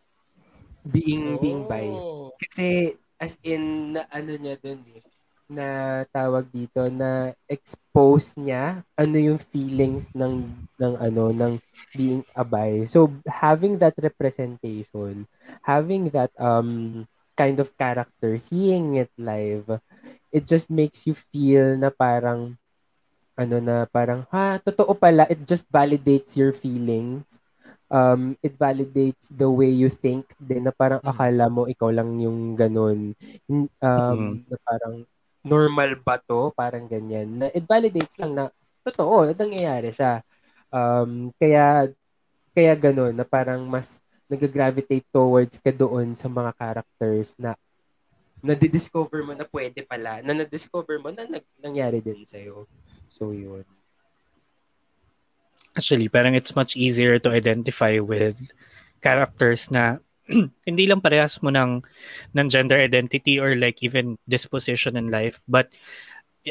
Being, 0.86 1.38
being 1.38 1.66
bi. 1.66 1.90
Oh. 1.90 2.34
Kasi, 2.38 2.98
as 3.18 3.38
in, 3.42 3.94
na 3.94 4.06
ano 4.10 4.34
niya 4.34 4.58
dun 4.58 4.82
eh, 4.94 5.02
na 5.44 5.66
tawag 6.10 6.48
dito, 6.50 6.88
na 6.88 7.36
expose 7.46 8.34
niya 8.40 8.82
ano 8.96 9.16
yung 9.20 9.38
feelings 9.38 10.08
ng, 10.16 10.48
ng 10.80 10.94
ano, 10.98 11.30
ng 11.30 11.52
being 11.94 12.24
a 12.34 12.42
bi. 12.42 12.88
So, 12.88 13.12
having 13.28 13.78
that 13.78 13.94
representation, 14.00 15.28
having 15.62 16.10
that 16.10 16.32
um 16.40 17.04
kind 17.34 17.58
of 17.58 17.74
character, 17.74 18.38
seeing 18.38 18.98
it 18.98 19.10
live, 19.18 19.66
it 20.34 20.44
just 20.44 20.66
makes 20.68 21.06
you 21.06 21.14
feel 21.14 21.78
na 21.78 21.94
parang 21.94 22.58
ano 23.34 23.56
na 23.58 23.86
parang 23.86 24.26
ha 24.30 24.58
totoo 24.58 24.94
pala. 24.94 25.26
It 25.30 25.42
just 25.46 25.66
validates 25.70 26.34
your 26.34 26.50
feelings. 26.54 27.42
Um 27.90 28.34
it 28.42 28.58
validates 28.58 29.30
the 29.30 29.46
way 29.46 29.70
you 29.70 29.90
think 29.90 30.34
din 30.38 30.66
na 30.66 30.74
parang 30.74 31.02
Mm. 31.02 31.10
akala 31.10 31.44
mo 31.50 31.62
ikaw 31.70 31.90
lang 31.94 32.18
yung 32.18 32.58
ganun. 32.58 33.14
Um 33.78 34.38
Mhm. 34.42 34.50
na 34.50 34.56
parang 34.62 34.94
normal 35.42 35.90
ba 35.98 36.18
to? 36.22 36.50
Parang 36.54 36.86
ganyan. 36.86 37.26
Na 37.42 37.46
it 37.50 37.62
validates 37.66 38.18
lang 38.18 38.34
na 38.34 38.44
totoo 38.82 39.30
nangyayari 39.34 39.90
siya. 39.94 40.22
Um 40.70 41.30
kaya 41.38 41.90
kaya 42.54 42.74
ganun 42.78 43.14
na 43.14 43.26
parang 43.26 43.66
mas 43.66 43.98
nag-gravitate 44.30 45.04
towards 45.12 45.58
ka 45.60 45.70
doon 45.74 46.14
sa 46.16 46.30
mga 46.30 46.50
characters 46.56 47.34
na 47.36 47.54
na-discover 48.44 49.24
mo 49.24 49.32
na 49.32 49.48
pwede 49.48 49.80
pala, 49.80 50.20
na 50.20 50.36
na-discover 50.36 51.00
mo 51.00 51.08
na 51.08 51.24
nag- 51.24 51.56
nangyari 51.56 52.04
din 52.04 52.28
sa'yo. 52.28 52.68
So, 53.08 53.32
yun. 53.32 53.64
Actually, 55.72 56.12
parang 56.12 56.36
it's 56.36 56.52
much 56.52 56.76
easier 56.76 57.16
to 57.18 57.32
identify 57.32 57.96
with 57.98 58.36
characters 59.00 59.72
na 59.72 59.98
hindi 60.68 60.84
lang 60.84 61.00
parehas 61.00 61.40
mo 61.40 61.48
ng, 61.48 61.80
ng 62.36 62.46
gender 62.52 62.76
identity 62.76 63.40
or 63.40 63.56
like 63.56 63.80
even 63.80 64.20
disposition 64.28 65.00
in 65.00 65.08
life, 65.08 65.40
but 65.48 65.72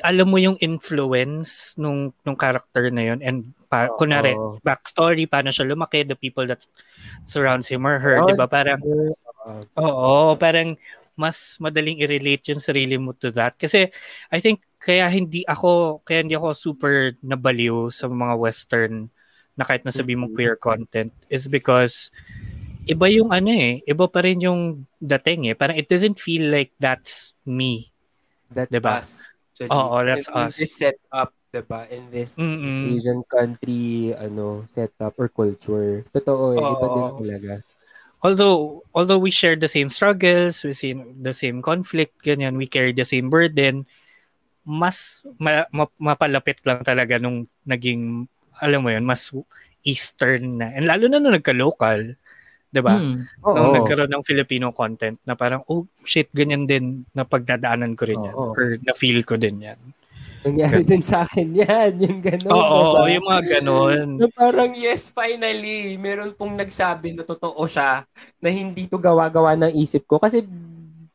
alam 0.01 0.33
mo 0.33 0.41
yung 0.41 0.57
influence 0.57 1.77
nung 1.77 2.09
nung 2.25 2.33
character 2.33 2.89
na 2.89 3.13
yun 3.13 3.21
and 3.21 3.53
pa, 3.69 3.93
Oo. 3.93 4.01
kunwari 4.01 4.33
backstory 4.65 5.29
paano 5.29 5.53
siya 5.53 5.69
lumaki 5.69 6.01
the 6.01 6.17
people 6.17 6.49
that 6.49 6.65
surrounds 7.29 7.69
him 7.69 7.85
or 7.85 8.01
her 8.01 8.17
Oo, 8.17 8.25
'di 8.25 8.33
ba 8.33 8.49
parang 8.49 8.81
Oo. 8.81 9.61
Oo, 9.77 10.33
parang 10.39 10.73
mas 11.13 11.57
madaling 11.61 12.01
i-relate 12.01 12.53
yung 12.53 12.61
sarili 12.61 12.97
mo 12.97 13.13
to 13.13 13.29
that. 13.29 13.53
Kasi 13.57 13.89
I 14.33 14.37
think 14.41 14.65
kaya 14.81 15.07
hindi 15.07 15.45
ako 15.45 16.01
kaya 16.03 16.25
hindi 16.25 16.35
ako 16.35 16.53
super 16.53 17.13
nabaliw 17.21 17.93
sa 17.93 18.09
mga 18.09 18.35
western 18.35 19.07
na 19.53 19.63
kahit 19.63 19.85
nasabi 19.85 20.17
mong 20.17 20.33
queer 20.33 20.57
content 20.57 21.13
is 21.29 21.45
because 21.45 22.09
iba 22.89 23.05
yung 23.07 23.29
ano 23.29 23.53
eh, 23.53 23.85
iba 23.85 24.05
pa 24.09 24.25
rin 24.25 24.41
yung 24.41 24.83
dating 24.97 25.53
eh. 25.53 25.55
Parang 25.55 25.77
it 25.77 25.85
doesn't 25.87 26.17
feel 26.17 26.49
like 26.49 26.73
that's 26.81 27.37
me. 27.45 27.93
That's 28.49 28.73
Diba? 28.73 28.99
us. 28.99 29.23
Actually. 29.53 29.69
Oo, 29.69 29.97
that's 30.01 30.27
Yung- 30.27 30.35
yung 30.35 30.49
us. 30.49 30.55
This 30.57 30.73
set 30.73 30.97
up 31.13 31.31
'Diba? 31.53 31.85
In 31.93 32.09
this 32.09 32.33
Mm-mm. 32.33 32.97
Asian 32.97 33.21
country, 33.29 34.09
ano, 34.17 34.65
setup 34.65 35.13
or 35.21 35.29
culture. 35.29 36.01
Totoo, 36.09 36.57
eh. 36.57 36.65
Iba 36.65 36.87
din 36.89 37.09
talaga. 37.21 37.53
Although 38.23 38.87
although 38.95 39.19
we 39.19 39.35
share 39.35 39.59
the 39.59 39.67
same 39.67 39.91
struggles, 39.91 40.63
we 40.63 40.71
see 40.71 40.95
the 40.95 41.35
same 41.35 41.59
conflict, 41.59 42.23
ganyan, 42.23 42.55
we 42.55 42.71
carry 42.71 42.95
the 42.95 43.03
same 43.03 43.27
burden, 43.27 43.83
mas 44.63 45.27
ma, 45.35 45.67
ma- 45.75 45.99
mapalapit 45.99 46.63
lang 46.63 46.79
talaga 46.87 47.19
nung 47.19 47.43
naging 47.67 48.25
alam 48.63 48.79
mo 48.79 48.89
yun, 48.95 49.03
mas 49.03 49.27
eastern 49.83 50.63
na. 50.63 50.71
And 50.71 50.87
lalo 50.87 51.11
na 51.11 51.19
nung 51.19 51.35
nagka-local, 51.35 52.15
'di 52.71 52.81
ba? 52.81 52.95
Hmm. 52.95 53.27
Oo. 53.43 53.55
Nung 53.59 53.75
nagkaroon 53.75 54.11
ng 54.15 54.23
Filipino 54.23 54.71
content 54.71 55.19
na 55.27 55.35
parang 55.35 55.61
oh 55.67 55.83
shit 56.07 56.31
ganyan 56.31 56.63
din 56.63 57.03
na 57.11 57.27
pagdadaanan 57.27 57.93
ko 57.93 58.07
rin 58.07 58.23
yan 58.23 58.35
Oo. 58.39 58.55
or 58.55 58.79
na 58.81 58.95
feel 58.95 59.21
ko 59.27 59.35
din 59.35 59.67
yan. 59.67 59.79
Nangyari 60.43 60.83
din 60.83 61.03
sa 61.03 61.23
akin 61.23 61.49
yan. 61.63 61.91
Yung 62.03 62.19
gano'n. 62.19 62.51
Oo, 62.51 62.79
diba? 62.99 63.15
yung 63.15 63.25
mga 63.25 63.43
ganon. 63.59 64.07
Na 64.19 64.27
parang, 64.27 64.71
yes, 64.75 65.07
finally, 65.07 65.95
meron 65.95 66.35
pong 66.35 66.59
nagsabi 66.59 67.15
na 67.15 67.23
totoo 67.23 67.63
siya 67.63 68.03
na 68.43 68.49
hindi 68.51 68.85
to 68.91 68.99
gawa-gawa 68.99 69.55
ng 69.55 69.73
isip 69.79 70.03
ko. 70.03 70.19
Kasi 70.19 70.43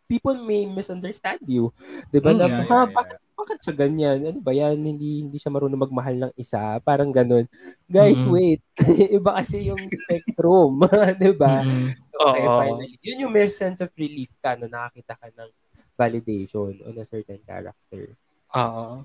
people 0.09 0.41
may 0.41 0.65
misunderstand 0.65 1.45
you. 1.45 1.69
Di 2.09 2.19
ba? 2.19 2.33
Mm, 2.33 2.39
na, 2.41 2.47
yeah, 2.49 2.65
ha, 2.65 2.77
yeah, 2.83 2.87
bakit, 2.89 3.19
bakit 3.37 3.59
siya 3.61 3.75
ganyan? 3.77 4.19
Ano 4.25 4.41
ba 4.41 4.53
yan? 4.57 4.81
Hindi, 4.81 5.29
hindi 5.29 5.37
siya 5.37 5.53
marunong 5.53 5.85
magmahal 5.85 6.17
ng 6.17 6.33
isa. 6.41 6.81
Parang 6.81 7.13
ganun. 7.13 7.45
Guys, 7.85 8.19
Mm-mm. 8.25 8.33
wait. 8.33 8.61
Iba 9.21 9.37
kasi 9.37 9.69
yung 9.69 9.79
spectrum. 9.79 10.89
di 11.23 11.33
ba? 11.37 11.63
Mm-mm. 11.63 11.93
So, 12.09 12.17
okay, 12.33 12.45
Oo. 12.49 12.59
finally. 12.65 12.97
Yun 13.05 13.23
yung 13.29 13.33
may 13.37 13.53
sense 13.53 13.85
of 13.85 13.93
relief 14.01 14.33
ka 14.41 14.57
na 14.57 14.67
nakakita 14.67 15.15
ka 15.21 15.29
ng 15.29 15.51
validation 15.95 16.73
on 16.89 16.97
a 16.97 17.05
certain 17.05 17.39
character. 17.45 18.17
Oo. 18.57 19.05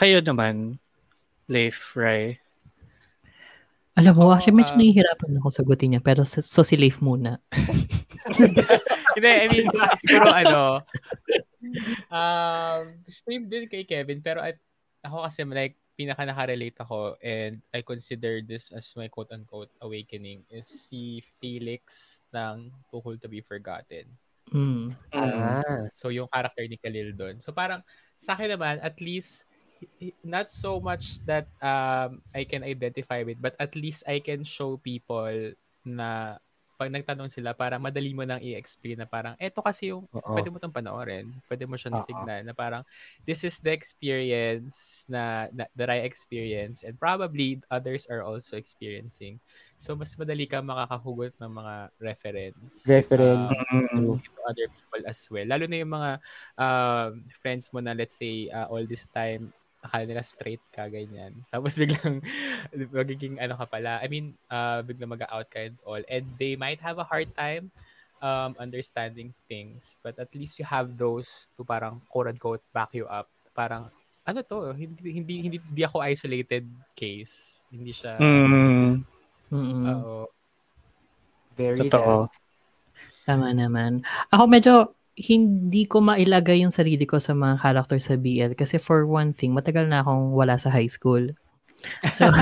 Kayo 0.00 0.24
naman, 0.24 0.80
Leif, 1.44 1.92
Rai. 1.92 2.40
Alam 4.00 4.16
mo, 4.16 4.22
Oo, 4.24 4.32
actually, 4.32 4.56
medyo 4.56 4.72
ah. 4.72 4.80
nahihirapan 4.80 5.36
ako 5.36 5.48
sagutin 5.52 5.92
niya. 5.92 6.00
Pero 6.00 6.24
so, 6.24 6.40
so 6.40 6.64
si 6.64 6.72
Leif 6.80 7.04
muna. 7.04 7.36
Hindi, 9.12 9.28
I 9.28 9.46
mean, 9.52 9.68
siguro 10.00 10.32
ano, 10.32 10.80
um, 12.08 12.96
same 13.12 13.44
din 13.44 13.68
kay 13.68 13.84
Kevin, 13.84 14.24
pero 14.24 14.40
at, 14.40 14.56
ako 15.04 15.28
kasi 15.28 15.44
like, 15.44 15.76
pinaka 16.00 16.24
nakarelate 16.24 16.80
ako 16.80 17.20
and 17.20 17.60
I 17.76 17.84
consider 17.84 18.40
this 18.40 18.72
as 18.72 18.88
my 18.96 19.12
quote-unquote 19.12 19.68
awakening 19.84 20.48
is 20.48 20.64
si 20.64 21.20
Felix 21.36 22.24
ng 22.32 22.72
Too 22.88 23.04
Cool 23.04 23.20
to 23.20 23.28
be 23.28 23.44
Forgotten. 23.44 24.08
Mm. 24.48 24.96
Ah. 25.12 25.92
So, 25.92 26.08
yung 26.08 26.32
character 26.32 26.64
ni 26.64 26.80
Khalil 26.80 27.12
doon. 27.12 27.36
So, 27.44 27.52
parang, 27.52 27.84
sa 28.16 28.32
akin 28.32 28.56
naman, 28.56 28.80
at 28.80 28.96
least, 29.04 29.44
not 30.24 30.48
so 30.48 30.80
much 30.80 31.20
that 31.24 31.48
um, 31.62 32.20
I 32.34 32.44
can 32.44 32.64
identify 32.64 33.22
with, 33.22 33.40
but 33.40 33.56
at 33.60 33.76
least 33.76 34.04
I 34.06 34.20
can 34.20 34.44
show 34.44 34.76
people 34.76 35.52
na 35.84 36.38
pag 36.80 36.88
nagtanong 36.88 37.28
sila, 37.28 37.52
para 37.52 37.76
madali 37.76 38.16
mo 38.16 38.24
nang 38.24 38.40
i-explain 38.40 38.96
na 38.96 39.04
parang, 39.04 39.36
eto 39.36 39.60
kasi 39.60 39.92
yung, 39.92 40.08
Oo. 40.16 40.32
pwede 40.32 40.48
mo 40.48 40.56
itong 40.56 40.72
panoorin. 40.72 41.28
Pwede 41.44 41.68
mo 41.68 41.76
siyang 41.76 42.08
tignan 42.08 42.40
na 42.40 42.56
parang, 42.56 42.80
this 43.28 43.44
is 43.44 43.60
the 43.60 43.68
experience 43.68 45.04
na, 45.04 45.52
na 45.52 45.68
that 45.76 45.92
I 45.92 46.08
experience 46.08 46.80
and 46.80 46.96
probably 46.96 47.60
others 47.68 48.08
are 48.08 48.24
also 48.24 48.56
experiencing. 48.56 49.36
So, 49.76 49.92
mas 49.92 50.16
madali 50.16 50.48
ka 50.48 50.64
makakahugot 50.64 51.36
ng 51.36 51.52
mga 51.52 51.74
reference. 52.00 52.72
Reference. 52.88 53.52
Um, 53.76 54.16
to 54.16 54.40
other 54.48 54.72
people 54.72 55.04
as 55.04 55.20
well. 55.28 55.44
Lalo 55.44 55.68
na 55.68 55.84
yung 55.84 55.92
mga 55.92 56.10
um, 56.56 57.12
friends 57.44 57.68
mo 57.76 57.84
na 57.84 57.92
let's 57.92 58.16
say 58.16 58.48
uh, 58.48 58.72
all 58.72 58.88
this 58.88 59.04
time 59.12 59.52
akala 59.80 60.04
nila 60.04 60.22
straight 60.24 60.60
ka, 60.72 60.86
ganyan. 60.92 61.32
Tapos 61.48 61.76
biglang 61.76 62.20
magiging 62.96 63.40
ano 63.40 63.56
ka 63.56 63.66
pala. 63.66 64.00
I 64.04 64.08
mean, 64.12 64.36
uh, 64.52 64.84
biglang 64.84 65.16
mag-out 65.16 65.48
ka 65.48 65.72
and 65.72 65.76
all. 65.88 66.00
And 66.06 66.24
they 66.36 66.54
might 66.56 66.80
have 66.84 67.00
a 67.00 67.06
hard 67.08 67.32
time 67.32 67.72
um, 68.20 68.56
understanding 68.60 69.32
things. 69.48 69.96
But 70.04 70.20
at 70.20 70.28
least 70.36 70.60
you 70.60 70.68
have 70.68 70.96
those 71.00 71.48
to 71.56 71.64
parang 71.64 72.04
quote-unquote 72.12 72.62
back 72.76 72.92
you 72.92 73.08
up. 73.08 73.28
Parang, 73.56 73.88
ano 74.28 74.38
to? 74.44 74.76
Hindi, 74.76 75.16
hindi, 75.16 75.34
hindi, 75.48 75.58
hindi 75.58 75.82
ako 75.82 76.04
isolated 76.04 76.68
case. 76.92 77.60
Hindi 77.72 77.92
siya, 77.96 78.20
Mm. 78.20 79.02
Mm-mm. 79.50 79.84
oo. 79.90 80.30
Very 81.58 81.90
Totoo. 81.90 82.30
Tama 83.26 83.50
naman. 83.50 84.06
Ako 84.30 84.46
medyo 84.46 84.94
hindi 85.20 85.84
ko 85.84 86.00
mailagay 86.00 86.64
yung 86.64 86.72
sarili 86.72 87.04
ko 87.04 87.20
sa 87.20 87.36
mga 87.36 87.60
character 87.60 88.00
sa 88.00 88.16
BL 88.16 88.56
kasi 88.56 88.80
for 88.80 89.04
one 89.04 89.36
thing, 89.36 89.52
matagal 89.52 89.84
na 89.86 90.00
akong 90.00 90.32
wala 90.32 90.56
sa 90.56 90.72
high 90.72 90.88
school. 90.88 91.28
So, 92.12 92.28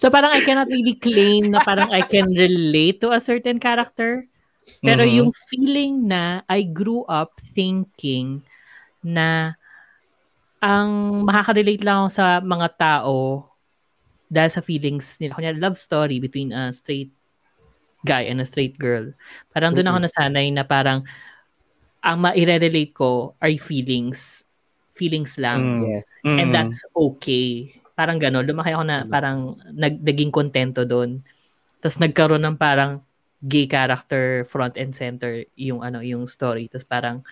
so 0.00 0.08
parang 0.12 0.32
I 0.32 0.40
cannot 0.44 0.68
really 0.68 0.96
claim 0.96 1.48
na 1.48 1.64
parang 1.64 1.90
I 1.90 2.04
can 2.04 2.30
relate 2.32 3.00
to 3.02 3.12
a 3.12 3.20
certain 3.20 3.58
character. 3.58 4.28
Pero 4.82 5.06
Mhm. 5.06 5.14
yung 5.18 5.30
feeling 5.50 6.06
na 6.06 6.42
I 6.46 6.66
grew 6.66 7.02
up 7.08 7.38
thinking 7.54 8.42
na 9.02 9.58
ang 10.62 11.22
makaka-relate 11.26 11.82
lang 11.82 12.06
ako 12.06 12.10
sa 12.14 12.26
mga 12.38 12.68
tao 12.78 13.50
dahil 14.30 14.50
sa 14.50 14.62
feelings 14.62 15.18
nila. 15.18 15.34
Kunya, 15.34 15.54
love 15.58 15.76
story 15.76 16.22
between 16.22 16.54
a 16.54 16.70
straight 16.70 17.10
guy 18.02 18.26
and 18.26 18.42
a 18.42 18.46
straight 18.46 18.78
girl. 18.78 19.10
Parang 19.50 19.72
doon 19.72 19.88
ako 19.88 19.98
nasanay 20.06 20.50
na 20.50 20.66
parang 20.66 21.06
ang 22.02 22.18
ma-relate 22.18 22.90
ko 22.92 23.38
ay 23.38 23.56
feelings. 23.56 24.42
Feelings 24.94 25.38
lang. 25.38 25.60
Mm. 25.62 25.82
Yeah. 25.86 26.02
And 26.22 26.48
Mm. 26.50 26.54
that's 26.54 26.82
okay. 26.94 27.74
Parang 27.94 28.18
gano'n. 28.18 28.46
Lumaki 28.46 28.74
ako 28.74 28.84
na 28.86 29.06
parang 29.06 29.54
nag, 29.70 30.02
naging 30.02 30.34
kontento 30.34 30.82
doon. 30.82 31.22
Tapos 31.78 31.98
nagkaroon 31.98 32.42
ng 32.42 32.58
parang 32.58 33.02
gay 33.42 33.66
character 33.66 34.46
front 34.46 34.78
and 34.78 34.94
center 34.94 35.42
yung 35.58 35.82
ano 35.82 35.98
yung 35.98 36.26
story. 36.30 36.70
Tapos 36.70 36.86
parang 36.86 37.22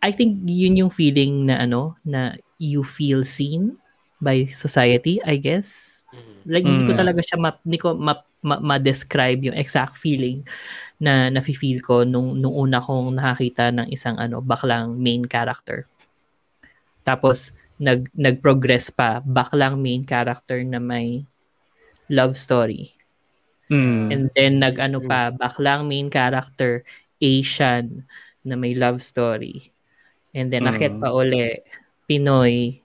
I 0.00 0.12
think 0.12 0.44
yun 0.44 0.76
yung 0.76 0.92
feeling 0.92 1.48
na 1.48 1.64
ano 1.64 1.96
na 2.04 2.36
you 2.60 2.84
feel 2.84 3.24
seen 3.24 3.76
by 4.20 4.48
society, 4.48 5.20
I 5.24 5.36
guess. 5.36 6.00
Like 6.48 6.64
hindi 6.64 6.88
ko 6.88 6.92
Mm. 6.96 7.00
talaga 7.00 7.20
siya 7.20 7.36
ma, 7.40 7.50
hindi 7.60 7.78
ko 7.80 7.92
ma, 7.96 8.16
ma, 8.46 8.62
ma-describe 8.62 9.50
yung 9.50 9.58
exact 9.58 9.98
feeling 9.98 10.46
na 11.02 11.28
nafi-feel 11.28 11.82
ko 11.82 12.06
nung 12.06 12.38
nung 12.38 12.54
una 12.54 12.78
kong 12.78 13.18
nakakita 13.18 13.74
ng 13.74 13.90
isang 13.90 14.14
ano 14.16 14.38
baklang 14.38 14.94
main 14.94 15.26
character. 15.26 15.84
Tapos 17.02 17.50
nag 17.76 18.08
nag-progress 18.14 18.88
pa 18.88 19.20
baklang 19.20 19.82
main 19.82 20.06
character 20.06 20.62
na 20.62 20.78
may 20.78 21.26
love 22.08 22.38
story. 22.38 22.94
Mm. 23.66 24.04
And 24.14 24.24
then 24.32 24.52
nag-ano 24.62 25.02
pa 25.02 25.34
baklang 25.34 25.90
main 25.90 26.08
character 26.08 26.86
Asian 27.18 28.06
na 28.46 28.54
may 28.54 28.78
love 28.78 29.02
story. 29.02 29.74
And 30.30 30.48
then 30.54 30.64
Mm. 30.64 31.02
pa 31.02 31.10
uli 31.10 31.60
Pinoy 32.06 32.78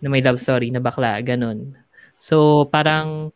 na 0.00 0.08
may 0.08 0.24
love 0.24 0.40
story 0.40 0.72
na 0.72 0.80
bakla, 0.80 1.20
ganun. 1.20 1.76
So, 2.16 2.66
parang 2.72 3.30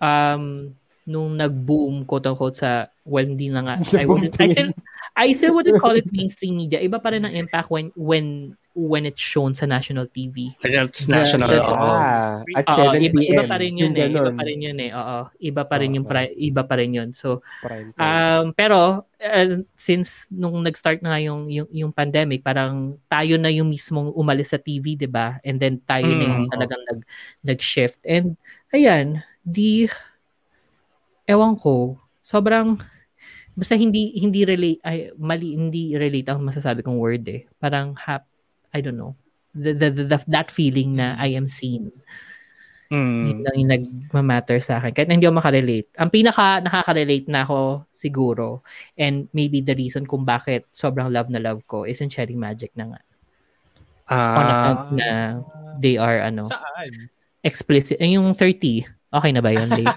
um, 0.00 0.72
nung 1.04 1.36
nag-boom, 1.36 2.08
quote-unquote, 2.08 2.56
sa, 2.56 2.88
well, 3.04 3.26
hindi 3.28 3.52
na 3.52 3.60
nga, 3.60 3.74
I, 4.00 4.08
I 4.08 4.46
still, 4.48 4.70
I 5.14 5.26
still 5.36 5.52
wouldn't 5.54 5.78
call 5.78 5.92
it 5.94 6.08
mainstream 6.10 6.56
media. 6.56 6.80
Iba 6.80 6.96
pa 6.96 7.12
rin 7.12 7.28
ang 7.28 7.36
impact 7.36 7.68
when, 7.68 7.92
when, 7.92 8.56
when 8.74 9.06
it's 9.06 9.20
shown 9.22 9.54
sa 9.54 9.68
national 9.68 10.08
TV. 10.10 10.50
It's 10.64 11.06
national. 11.06 11.46
Yeah. 11.52 11.68
oo. 11.68 11.76
Ah, 11.78 12.42
at 12.56 12.66
Oo, 12.66 12.90
7 12.90 13.04
iba, 13.06 13.20
p.m. 13.22 13.30
iba 13.36 13.44
pa 13.46 13.56
rin 13.62 13.74
yun 13.78 13.94
eh. 13.94 14.10
Iba 14.10 14.32
pa 14.34 14.42
rin 14.42 14.58
yun 14.58 14.78
eh. 14.82 14.90
Oo. 14.90 15.18
Iba 15.38 15.62
pa 15.68 15.76
rin 15.78 15.94
yung, 15.94 16.06
pri- 16.08 16.34
iba 16.34 16.62
pa 16.66 16.74
rin 16.80 16.90
yun. 16.90 17.08
So. 17.14 17.44
Um, 17.94 18.50
pero 18.56 19.06
uh, 19.22 19.48
since 19.78 20.26
nung 20.32 20.58
nag-start 20.66 21.04
na 21.06 21.14
nga 21.14 21.20
yung, 21.22 21.46
yung 21.52 21.68
yung 21.70 21.92
pandemic, 21.94 22.42
parang 22.42 22.98
tayo 23.06 23.38
na 23.38 23.52
yung 23.52 23.70
mismong 23.70 24.10
umalis 24.10 24.50
sa 24.50 24.58
TV, 24.58 24.98
'di 24.98 25.06
ba? 25.06 25.38
And 25.46 25.62
then 25.62 25.78
tayo 25.86 26.10
na 26.10 26.24
yung 26.26 26.44
Mm. 26.48 26.52
talagang 26.52 26.82
nag 26.90 27.00
nag-shift. 27.46 28.02
And 28.02 28.34
ayan, 28.74 29.22
di 29.44 29.84
ewan 31.24 31.56
ko, 31.56 31.96
sobrang 32.20 32.80
basta 33.54 33.78
hindi 33.78 34.10
hindi 34.18 34.42
relate 34.42 34.80
ay 34.82 35.14
mali 35.14 35.54
hindi 35.54 35.94
relate 35.94 36.26
ang 36.26 36.42
masasabi 36.42 36.82
kong 36.82 36.98
word 36.98 37.24
eh. 37.28 37.46
Parang 37.56 37.94
hap 37.94 38.26
I 38.74 38.82
don't 38.82 38.98
know. 38.98 39.14
The, 39.54 39.70
the, 39.70 39.88
the, 39.92 40.04
the- 40.10 40.28
that 40.28 40.50
feeling 40.50 40.98
na 40.98 41.14
I 41.14 41.38
am 41.38 41.46
seen. 41.46 41.94
Yun 42.90 43.40
Mm. 43.40 43.42
lang 43.42 43.56
yung 43.56 43.72
nagmamatter 43.72 44.60
sa 44.60 44.78
akin. 44.78 44.92
Kahit 44.92 45.08
na 45.08 45.16
hindi 45.16 45.26
ako 45.26 45.40
makarelate. 45.40 45.88
Ang 45.96 46.10
pinaka 46.10 46.60
nakaka-relate 46.60 47.26
na 47.26 47.42
ako 47.42 47.86
siguro 47.88 48.60
and 48.94 49.26
maybe 49.30 49.58
the 49.58 49.72
reason 49.72 50.04
kung 50.04 50.22
bakit 50.22 50.66
sobrang 50.70 51.08
love 51.08 51.26
na 51.26 51.40
love 51.40 51.64
ko 51.64 51.88
is 51.88 51.98
in 52.00 52.10
Cherry 52.12 52.36
Magic 52.36 52.70
na 52.74 52.92
nga. 52.92 53.00
On 54.10 54.46
account 54.46 54.82
Ah, 54.84 54.94
na 54.94 55.08
they 55.80 55.96
are 55.96 56.22
ano, 56.22 56.44
Saan? 56.44 57.08
explicit. 57.40 57.96
Eh, 57.98 58.14
yung 58.14 58.30
30, 58.36 58.84
okay 59.14 59.30
na 59.30 59.40
ba 59.40 59.50
yun, 59.50 59.70
Dave? 59.70 59.94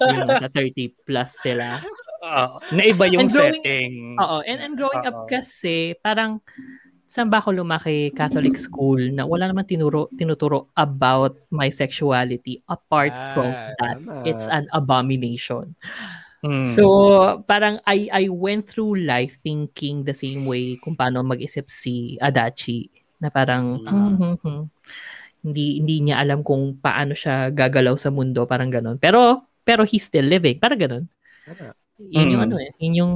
yung 0.00 0.28
sa 0.42 0.48
30 0.48 1.06
plus 1.06 1.30
sila. 1.36 1.80
Ah, 2.20 2.60
naiba 2.70 3.08
yung 3.08 3.26
And 3.26 3.32
growing- 3.32 3.64
setting. 3.64 3.92
Oo, 4.18 4.44
and, 4.44 4.58
and 4.60 4.74
growing 4.76 5.00
up 5.02 5.24
Oo. 5.24 5.26
kasi, 5.26 5.96
parang, 5.96 6.44
saan 7.06 7.26
ba 7.26 7.40
ako 7.40 7.56
lumaki 7.56 8.12
Catholic 8.12 8.54
school 8.54 9.00
na 9.10 9.24
wala 9.24 9.48
naman 9.48 9.64
tinuro, 9.64 10.06
tinuturo 10.12 10.68
about 10.74 11.34
my 11.48 11.66
sexuality 11.66 12.60
apart 12.66 13.10
Ah, 13.10 13.32
from 13.32 13.48
that. 13.50 13.74
tama. 13.98 14.22
It's 14.22 14.46
an 14.46 14.68
abomination. 14.70 15.74
Mm. 16.40 16.64
So, 16.64 16.84
parang 17.44 17.84
I 17.84 18.08
I 18.08 18.24
went 18.28 18.64
through 18.64 18.96
life 18.96 19.36
thinking 19.40 20.04
the 20.04 20.16
same 20.16 20.46
way 20.46 20.76
kung 20.76 20.96
paano 20.96 21.20
mag-isip 21.20 21.68
si 21.68 22.16
Adachi 22.16 22.88
na 23.18 23.28
parang 23.28 23.76
Mm. 23.76 23.84
"Hmm, 23.84 24.14
hmm, 24.14 24.36
hmm." 24.40 24.62
Hindi 25.44 25.80
hindi 25.80 26.10
niya 26.10 26.20
alam 26.20 26.44
kung 26.44 26.76
paano 26.78 27.16
siya 27.16 27.48
gagalaw 27.52 27.96
sa 27.96 28.12
mundo, 28.12 28.44
parang 28.44 28.68
ganon. 28.68 28.96
Pero 29.00 29.44
pero 29.64 29.84
he's 29.84 30.04
still 30.04 30.24
living, 30.26 30.58
parang 30.60 30.80
ganon. 30.80 31.04
Tama. 31.46 31.72
Yun 32.00 32.32
yung 32.32 32.40
Mm. 32.40 32.46
ano 32.48 32.56
eh, 32.56 32.72
yun 32.80 32.94
yung 33.04 33.14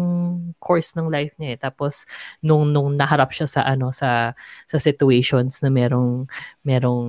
course 0.61 0.93
ng 0.93 1.09
life 1.09 1.33
niya 1.41 1.57
eh. 1.57 1.59
Tapos 1.59 2.05
nung 2.45 2.69
nung 2.69 2.93
naharap 2.93 3.33
siya 3.33 3.49
sa 3.49 3.61
ano 3.65 3.89
sa 3.97 4.37
sa 4.69 4.77
situations 4.77 5.65
na 5.65 5.73
merong 5.73 6.29
merong 6.61 7.05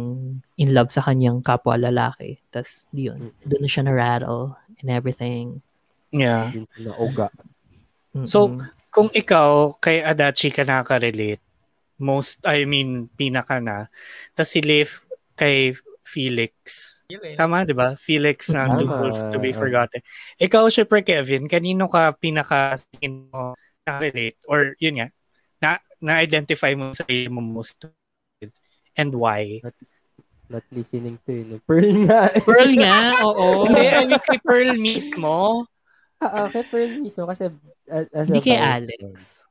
in 0.55 0.71
love 0.71 0.87
sa 0.87 1.03
kanyang 1.03 1.43
kapwa 1.43 1.75
lalaki. 1.75 2.39
Tapos 2.47 2.87
yun, 2.95 3.35
doon 3.43 3.61
na 3.63 3.67
siya 3.67 3.83
na 3.83 3.91
rattle 3.91 4.55
and 4.79 4.87
everything. 4.87 5.59
yeah. 6.15 6.47
Mm-mm. 8.15 8.23
So, 8.23 8.55
kung 8.87 9.11
ikaw 9.11 9.75
kay 9.83 9.99
Adachi 9.99 10.55
ka 10.55 10.63
nakaka-relate, 10.63 11.43
most, 11.99 12.39
I 12.47 12.63
mean, 12.63 13.07
pinaka 13.15 13.59
na, 13.59 13.87
tas 14.35 14.51
si 14.51 14.59
Leif 14.63 15.03
kay 15.35 15.75
Felix. 16.05 16.53
Tama, 17.35 17.65
di 17.65 17.73
ba? 17.73 17.97
Felix 17.97 18.53
na 18.53 18.69
Tama. 18.69 18.77
Too 18.79 18.89
Wolf 18.89 19.19
to 19.33 19.37
be 19.41 19.51
forgotten. 19.51 19.99
Ikaw, 20.37 20.69
Shipper 20.69 21.01
Kevin, 21.01 21.49
kanino 21.49 21.89
ka 21.89 22.13
pinaka 22.15 22.79
mo 23.01 23.57
na-relate? 23.83 24.37
Or 24.45 24.77
yun 24.77 25.01
nga, 25.01 25.07
na, 25.59 25.69
na-identify 25.99 26.77
mo 26.77 26.93
sa 26.93 27.03
mo 27.09 27.41
most 27.41 27.81
with? 28.39 28.53
And 28.95 29.11
why? 29.17 29.65
Not 30.47 30.63
listening 30.69 31.17
to 31.25 31.31
yun. 31.33 31.61
Pearl 31.65 32.05
nga. 32.05 32.29
Pearl 32.45 32.71
nga, 32.77 32.97
oo. 33.25 33.65
Hindi, 33.67 33.85
I 33.89 34.05
mean, 34.05 34.21
kay 34.21 34.39
Pearl 34.45 34.71
mismo. 34.77 35.65
Ah, 36.21 36.47
okay, 36.47 36.63
Pearl 36.69 37.01
mismo. 37.01 37.25
Kasi 37.25 37.49
as, 37.89 38.05
as 38.13 38.25
Hindi 38.29 38.45
kay 38.45 38.61
Alex. 38.61 39.43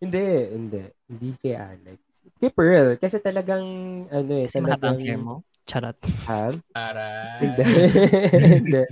Hindi, 0.00 0.26
hindi. 0.50 0.82
Hindi 1.06 1.30
kay 1.38 1.54
Alex. 1.54 2.00
Kay 2.36 2.50
Pearl. 2.52 2.88
Kasi 2.98 3.16
talagang, 3.18 3.64
ano 4.08 4.32
eh, 4.34 4.46
Kasi 4.46 4.58
talagang... 4.60 4.98
hair 5.00 5.18
mo. 5.18 5.42
Charot. 5.66 5.98
Ha? 6.30 6.54
Para. 6.70 7.04
Hindi. 7.42 7.62
hindi. 8.62 8.82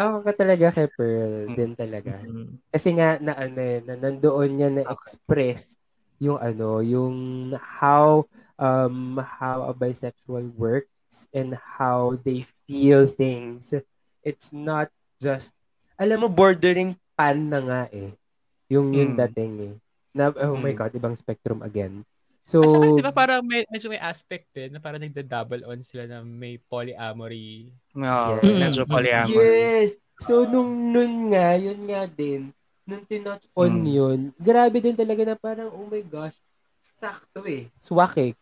Ako 0.00 0.24
ka 0.24 0.32
talaga 0.32 0.66
kay 0.72 0.88
Pearl. 0.88 1.52
Din 1.52 1.76
talaga. 1.76 2.16
Mm. 2.24 2.56
Kasi 2.72 2.88
nga, 2.96 3.20
na 3.20 3.36
ano 3.36 3.60
eh, 3.60 3.84
na 3.84 3.94
nandoon 4.00 4.50
niya 4.56 4.68
na-express 4.72 5.76
yung 6.16 6.40
ano, 6.40 6.80
yung 6.80 7.16
how, 7.60 8.24
um, 8.56 9.20
how 9.20 9.68
a 9.68 9.76
bisexual 9.76 10.48
works 10.56 11.28
and 11.36 11.52
how 11.60 12.16
they 12.24 12.40
feel 12.64 13.04
things. 13.04 13.76
It's 14.24 14.48
not 14.56 14.88
just, 15.20 15.52
alam 16.00 16.24
mo, 16.24 16.32
bordering 16.32 16.96
pan 17.20 17.52
na 17.52 17.60
nga 17.60 17.82
eh. 17.92 18.16
Yung, 18.72 18.96
yung 18.96 19.12
Mm. 19.12 19.20
dating 19.28 19.54
eh. 19.60 19.74
Na, 20.16 20.32
oh 20.32 20.56
my 20.56 20.72
Mm. 20.72 20.80
God, 20.80 20.92
ibang 20.96 21.16
spectrum 21.20 21.60
again. 21.60 22.00
So, 22.46 22.62
At 22.62 22.70
saka, 22.70 22.86
di 22.94 23.02
ba 23.02 23.10
parang 23.10 23.42
may, 23.42 23.66
medyo 23.66 23.90
may 23.90 23.98
aspect 23.98 24.46
din 24.54 24.70
na 24.70 24.78
parang 24.78 25.02
nagda-double 25.02 25.66
on 25.66 25.82
sila 25.82 26.06
na 26.06 26.22
may 26.22 26.62
polyamory. 26.70 27.74
No, 27.90 28.38
Yes. 28.38 28.54
medyo 28.78 28.82
polyamory. 28.86 29.34
Yes! 29.34 29.98
So, 30.22 30.46
nung 30.46 30.94
nun 30.94 31.34
nga, 31.34 31.58
yun 31.58 31.90
nga 31.90 32.06
din, 32.06 32.54
nung 32.86 33.02
tinouch 33.02 33.50
on 33.58 33.82
Hmm. 33.82 33.90
yun, 33.90 34.20
grabe 34.38 34.78
din 34.78 34.94
talaga 34.94 35.26
na 35.26 35.34
parang, 35.34 35.74
oh 35.74 35.90
my 35.90 36.06
gosh, 36.06 36.38
sakto 36.94 37.42
eh. 37.50 37.66
Swak 37.74 38.14
eh. 38.22 38.32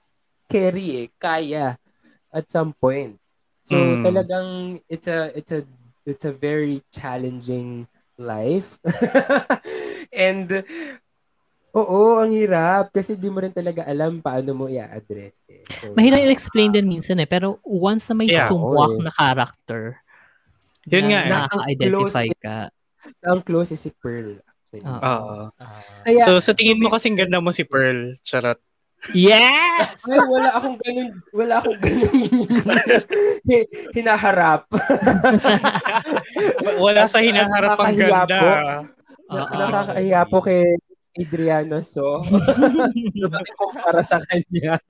Carry 0.46 1.00
eh. 1.00 1.08
Kaya. 1.16 1.80
At 2.28 2.52
some 2.52 2.76
point. 2.76 3.16
So, 3.64 3.96
Hmm. 3.96 4.04
talagang, 4.04 4.48
it's 4.84 5.08
a, 5.08 5.32
it's 5.32 5.48
a, 5.50 5.64
it's 6.04 6.28
a 6.28 6.34
very 6.36 6.84
challenging 6.92 7.88
life. 8.20 8.76
And, 10.12 10.60
oo, 11.74 12.18
ang 12.18 12.30
hirap. 12.30 12.88
Kasi 12.88 13.14
di 13.14 13.26
mo 13.26 13.38
rin 13.38 13.50
talaga 13.50 13.82
alam 13.82 14.18
paano 14.18 14.54
mo 14.54 14.64
i-address 14.66 15.42
eh. 15.48 15.62
So, 15.82 15.92
Mahirap 15.92 16.22
i-explain 16.22 16.70
din 16.70 16.86
minsan 16.86 17.18
eh. 17.18 17.26
Pero 17.26 17.58
once 17.62 18.06
na 18.06 18.14
may 18.14 18.26
Yeah, 18.26 18.46
sumwak 18.46 18.94
oo 18.94 18.98
eh. 18.98 19.04
na 19.04 19.10
character, 19.10 19.82
Yun 20.86 21.02
na 21.02 21.08
nga 21.08 21.18
eh. 21.18 21.30
nakaka-identify 21.30 22.28
ka. 22.38 22.56
ang 23.20 23.40
close 23.40 23.72
is 23.72 23.80
si 23.80 23.90
Pearl. 23.90 24.38
Actually. 24.70 24.86
Oo. 24.86 25.36
Kaya, 26.02 26.22
So, 26.24 26.38
sa 26.38 26.50
tingin 26.50 26.78
mo 26.78 26.88
kasing 26.88 27.14
ganda 27.14 27.38
mo 27.38 27.50
si 27.50 27.62
Pearl, 27.62 28.16
charot. 28.20 28.58
Yes! 29.12 30.00
Ay, 30.02 30.16
wala 30.16 30.56
akong 30.56 30.80
ganun, 30.80 31.12
wala 31.30 31.60
akong 31.60 31.76
ganun 31.76 32.08
hi- 33.44 33.68
hinaharap. 33.92 34.64
Wala 36.78 37.04
sa 37.04 37.20
hinaharap 37.20 37.76
ang 37.76 37.94
ganda. 37.94 38.24
po. 38.32 38.48
Oo. 39.34 39.52
Nakakahiya 39.52 40.20
po 40.24 40.38
kay 40.40 40.76
Adriano 41.14 41.78
So. 41.80 42.22
para 43.84 44.02
sa 44.02 44.18
kanya. 44.26 44.82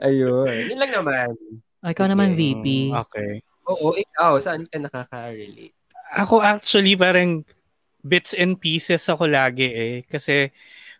Ayun. 0.00 0.72
Yun 0.72 0.80
lang 0.80 0.92
naman. 0.92 1.28
Oh, 1.82 1.90
ikaw 1.90 2.06
naman. 2.08 2.34
VP. 2.38 2.94
Okay. 3.08 3.42
Oo, 3.68 3.94
ikaw, 3.94 4.38
saan 4.42 4.66
ka 4.66 4.78
nakaka-relate? 4.78 5.74
Ako 6.18 6.42
actually 6.42 6.98
parang 6.98 7.46
bits 8.02 8.34
and 8.34 8.58
pieces 8.58 9.06
ako 9.06 9.30
lagi 9.30 9.70
eh. 9.70 9.94
Kasi 10.06 10.50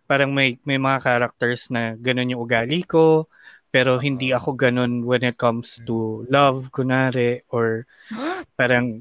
parang 0.07 0.31
may, 0.31 0.59
may 0.63 0.79
mga 0.79 1.03
characters 1.03 1.71
na 1.73 1.99
ganun 1.99 2.31
yung 2.35 2.43
ugali 2.45 2.87
ko. 2.87 3.27
Pero 3.73 3.97
hindi 3.97 4.37
ako 4.37 4.53
ganun 4.53 5.01
when 5.09 5.25
it 5.25 5.41
comes 5.41 5.81
to 5.89 6.29
love, 6.29 6.69
kunari. 6.71 7.41
Or 7.49 7.89
parang 8.61 9.01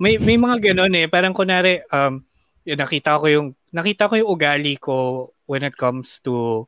may 0.00 0.16
may 0.16 0.40
mga 0.40 0.72
ganun 0.72 0.94
eh. 0.96 1.10
Parang 1.10 1.34
kunari, 1.36 1.82
um, 1.92 2.24
yun, 2.64 2.78
nakita 2.78 3.16
ko 3.16 3.26
yung 3.26 3.48
nakita 3.70 4.10
ko 4.10 4.14
yung 4.18 4.30
ugali 4.30 4.76
ko 4.76 5.30
when 5.46 5.62
it 5.62 5.74
comes 5.74 6.20
to 6.20 6.66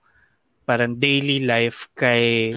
parang 0.62 0.96
daily 0.96 1.42
life 1.42 1.90
kay 1.92 2.54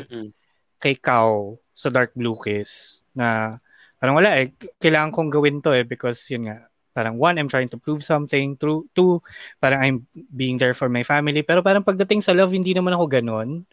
kay 0.78 0.94
Kao 0.96 1.58
sa 1.74 1.90
Dark 1.90 2.14
Blue 2.14 2.38
Kiss 2.38 3.02
na 3.12 3.58
parang 3.98 4.16
wala 4.16 4.38
eh, 4.38 4.54
kailangan 4.78 5.12
kong 5.12 5.30
gawin 5.34 5.58
to 5.60 5.74
eh 5.74 5.82
because 5.82 6.22
yun 6.30 6.46
nga, 6.46 6.70
parang 6.94 7.18
one, 7.18 7.36
I'm 7.36 7.50
trying 7.50 7.72
to 7.74 7.80
prove 7.82 8.06
something, 8.06 8.56
two, 8.56 8.86
two 8.94 9.20
parang 9.58 9.82
I'm 9.82 9.98
being 10.32 10.56
there 10.56 10.78
for 10.78 10.88
my 10.88 11.02
family, 11.02 11.42
pero 11.42 11.66
parang 11.66 11.84
pagdating 11.84 12.22
sa 12.22 12.32
love, 12.32 12.54
hindi 12.54 12.72
naman 12.72 12.94
ako 12.94 13.06
ganon 13.10 13.66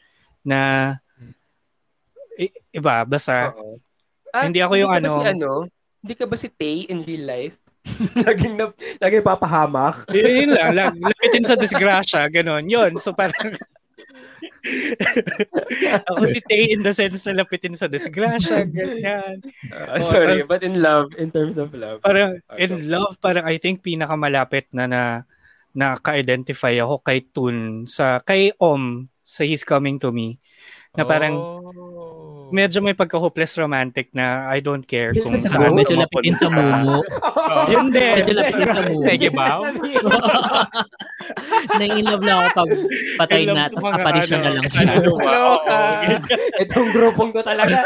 na 0.43 0.97
i- 2.35 2.57
iba, 2.73 3.05
basta 3.05 3.53
Oo. 3.53 3.79
Hindi 4.33 4.65
ako 4.65 4.75
yung 4.81 4.91
ba 4.91 4.99
ano- 4.99 5.13
Si 5.13 5.23
ano. 5.29 5.51
Hindi 6.03 6.15
ka 6.17 6.25
ba 6.25 6.37
si 6.41 6.49
Tay 6.49 6.89
in 6.89 7.05
real 7.05 7.29
life? 7.29 7.62
laging 8.27 8.55
na, 8.55 8.71
laging 8.99 9.27
papahamak. 9.27 10.07
yun, 10.11 10.47
yun 10.47 10.51
lang, 10.55 10.71
lag, 10.75 10.95
lapitin 10.95 11.43
sa 11.43 11.59
disgrasya, 11.59 12.31
ganon, 12.31 12.63
yun, 12.65 12.95
so 12.97 13.11
parang 13.11 13.55
ako 16.07 16.23
si 16.27 16.39
Tay 16.43 16.71
in 16.71 16.83
the 16.83 16.95
sense 16.95 17.27
na 17.27 17.43
lapitin 17.43 17.75
sa 17.75 17.91
disgrasya, 17.91 18.67
ganyan. 18.69 19.43
Uh, 19.67 19.99
Oh, 19.99 20.07
sorry, 20.07 20.39
tas- 20.43 20.47
but 20.47 20.63
in 20.63 20.79
love, 20.79 21.11
in 21.19 21.31
terms 21.31 21.59
of 21.59 21.75
love. 21.75 22.03
Parang 22.03 22.39
Okay. 22.51 22.71
in 22.71 22.87
love, 22.87 23.19
parang 23.19 23.43
I 23.43 23.59
think 23.59 23.83
pinakamalapit 23.83 24.71
na 24.71 24.87
na 24.87 25.03
naka-identify 25.73 26.77
ako 26.79 27.01
kay 27.01 27.25
Tun 27.25 27.89
sa 27.89 28.21
kay 28.21 28.53
Om 28.61 29.09
sa 29.25 29.43
He's 29.43 29.65
Coming 29.65 29.97
to 29.99 30.13
Me 30.13 30.37
na 30.93 31.03
parang 31.03 31.35
Oh. 31.35 31.92
Medyo 32.53 32.79
may 32.85 32.93
pagka-hopeless 32.93 33.57
romantic 33.59 34.13
na 34.13 34.47
I 34.53 34.61
don't 34.61 34.85
care 34.85 35.17
kung 35.17 35.35
sa 35.41 35.49
saan. 35.49 35.73
Medyo 35.73 35.97
lapitin 35.99 36.37
sa 36.37 36.53
mumu. 36.53 37.01
Yun 37.73 37.89
din. 37.91 38.15
Medyo 38.23 38.35
lapitin 38.37 38.69
sa 38.69 38.83
mumu. 38.87 39.03
Sige 39.09 39.29
ba? 39.33 39.47
Nai-inlove 41.81 42.25
lang 42.25 42.39
ako 42.39 42.49
pag 42.55 42.71
patay 43.25 43.43
na, 43.47 43.67
tapos 43.71 43.89
apparition 43.89 44.39
ano, 44.39 44.45
na 44.45 44.53
lang 44.59 44.67
siya. 44.71 44.85
ano 44.99 45.11
ba? 45.17 45.31
Oo. 45.33 45.79
Itong 46.61 46.91
grupong 46.93 47.31
to 47.35 47.41
talaga. 47.43 47.77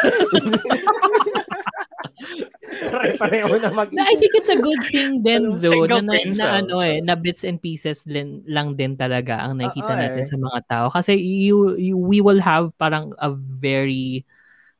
Pare-pareho 2.77 3.55
na 3.61 3.71
mag 3.73 3.89
I 3.95 4.15
think 4.19 4.33
it's 4.37 4.53
a 4.53 4.59
good 4.59 4.83
thing 4.91 5.23
din 5.25 5.57
though 5.59 5.87
na, 5.89 6.03
na, 6.03 6.13
na 6.13 6.17
pencil. 6.23 6.49
ano 6.49 6.77
eh 6.85 6.99
na 7.01 7.15
bits 7.17 7.45
and 7.47 7.61
pieces 7.61 8.05
din, 8.05 8.45
lang 8.45 8.77
din 8.77 8.99
talaga 8.99 9.41
ang 9.43 9.57
nakikita 9.57 9.97
Oo, 9.97 10.01
natin 10.01 10.25
eh. 10.25 10.29
sa 10.29 10.37
mga 10.37 10.61
tao 10.69 10.87
kasi 10.93 11.17
you, 11.17 11.77
you 11.79 11.97
we 11.97 12.21
will 12.21 12.41
have 12.41 12.73
parang 12.77 13.17
a 13.23 13.33
very 13.33 14.27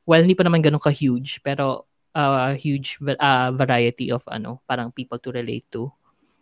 well 0.07 0.23
hindi 0.23 0.33
pa 0.33 0.47
naman 0.47 0.63
ganun 0.63 0.81
ka 0.81 0.89
huge 0.89 1.43
pero 1.43 1.85
a 2.17 2.57
huge 2.57 2.97
uh, 2.97 3.53
variety 3.53 4.09
of 4.09 4.25
ano 4.25 4.57
parang 4.65 4.89
people 4.89 5.21
to 5.21 5.29
relate 5.29 5.67
to 5.69 5.91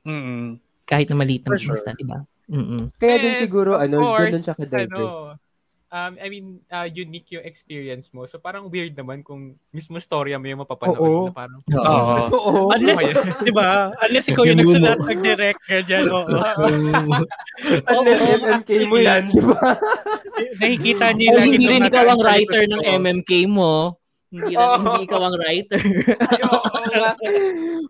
Mm-mm. 0.07 0.61
kahit 0.85 1.09
na 1.09 1.17
maliit 1.17 1.43
na 1.43 1.57
business 1.57 1.83
na, 1.83 1.97
di 1.97 2.05
ba? 2.05 2.21
Mm-mm. 2.45 2.93
Kaya 3.01 3.17
din 3.17 3.33
And, 3.33 3.41
siguro, 3.41 3.73
of 3.73 3.81
ano, 3.89 3.97
course, 4.05 4.31
doon 4.37 4.43
siya 4.45 4.55
ka-diverse. 4.55 5.17
Ano, 5.17 5.41
um, 5.95 6.13
I 6.19 6.27
mean, 6.27 6.59
uh, 6.67 6.83
unique 6.83 7.31
yung 7.31 7.45
experience 7.47 8.11
mo. 8.11 8.27
So 8.27 8.35
parang 8.35 8.67
weird 8.67 8.99
naman 8.99 9.23
kung 9.23 9.55
mismo 9.71 9.95
storya 10.03 10.35
mo 10.35 10.45
yung 10.51 10.61
mapapanood 10.67 10.99
Oo. 10.99 11.23
na 11.31 11.33
parang, 11.33 11.59
Oo. 11.63 12.03
Oo. 12.35 12.53
Unless, 12.75 12.99
di 13.47 13.53
ba? 13.55 13.95
Unless 14.03 14.27
ikaw 14.35 14.43
yung 14.43 14.59
nagsulat, 14.59 14.99
nag-direct, 14.99 15.61
ganyan. 15.71 16.11
Oo. 16.11 16.27
Unless 17.95 18.19
MMK 18.43 18.69
mo 18.91 18.95
yan, 18.99 19.23
di 19.31 19.39
ba? 19.39 19.59
Nakikita 20.59 21.15
niyo 21.15 21.31
Oh, 21.31 21.39
lagi 21.39 21.55
hindi 21.55 21.67
rin 21.71 21.87
ikaw 21.87 22.05
ang 22.11 22.21
writer 22.21 22.63
ng. 22.67 22.81
MMK 22.85 23.31
mo. 23.47 23.95
Hindi, 24.35 24.51
rin, 24.51 24.59
Oo. 24.59 24.75
hindi 24.83 25.01
ikaw 25.07 25.21
ang 25.23 25.37
writer. 25.39 25.81
Oo. 26.43 26.67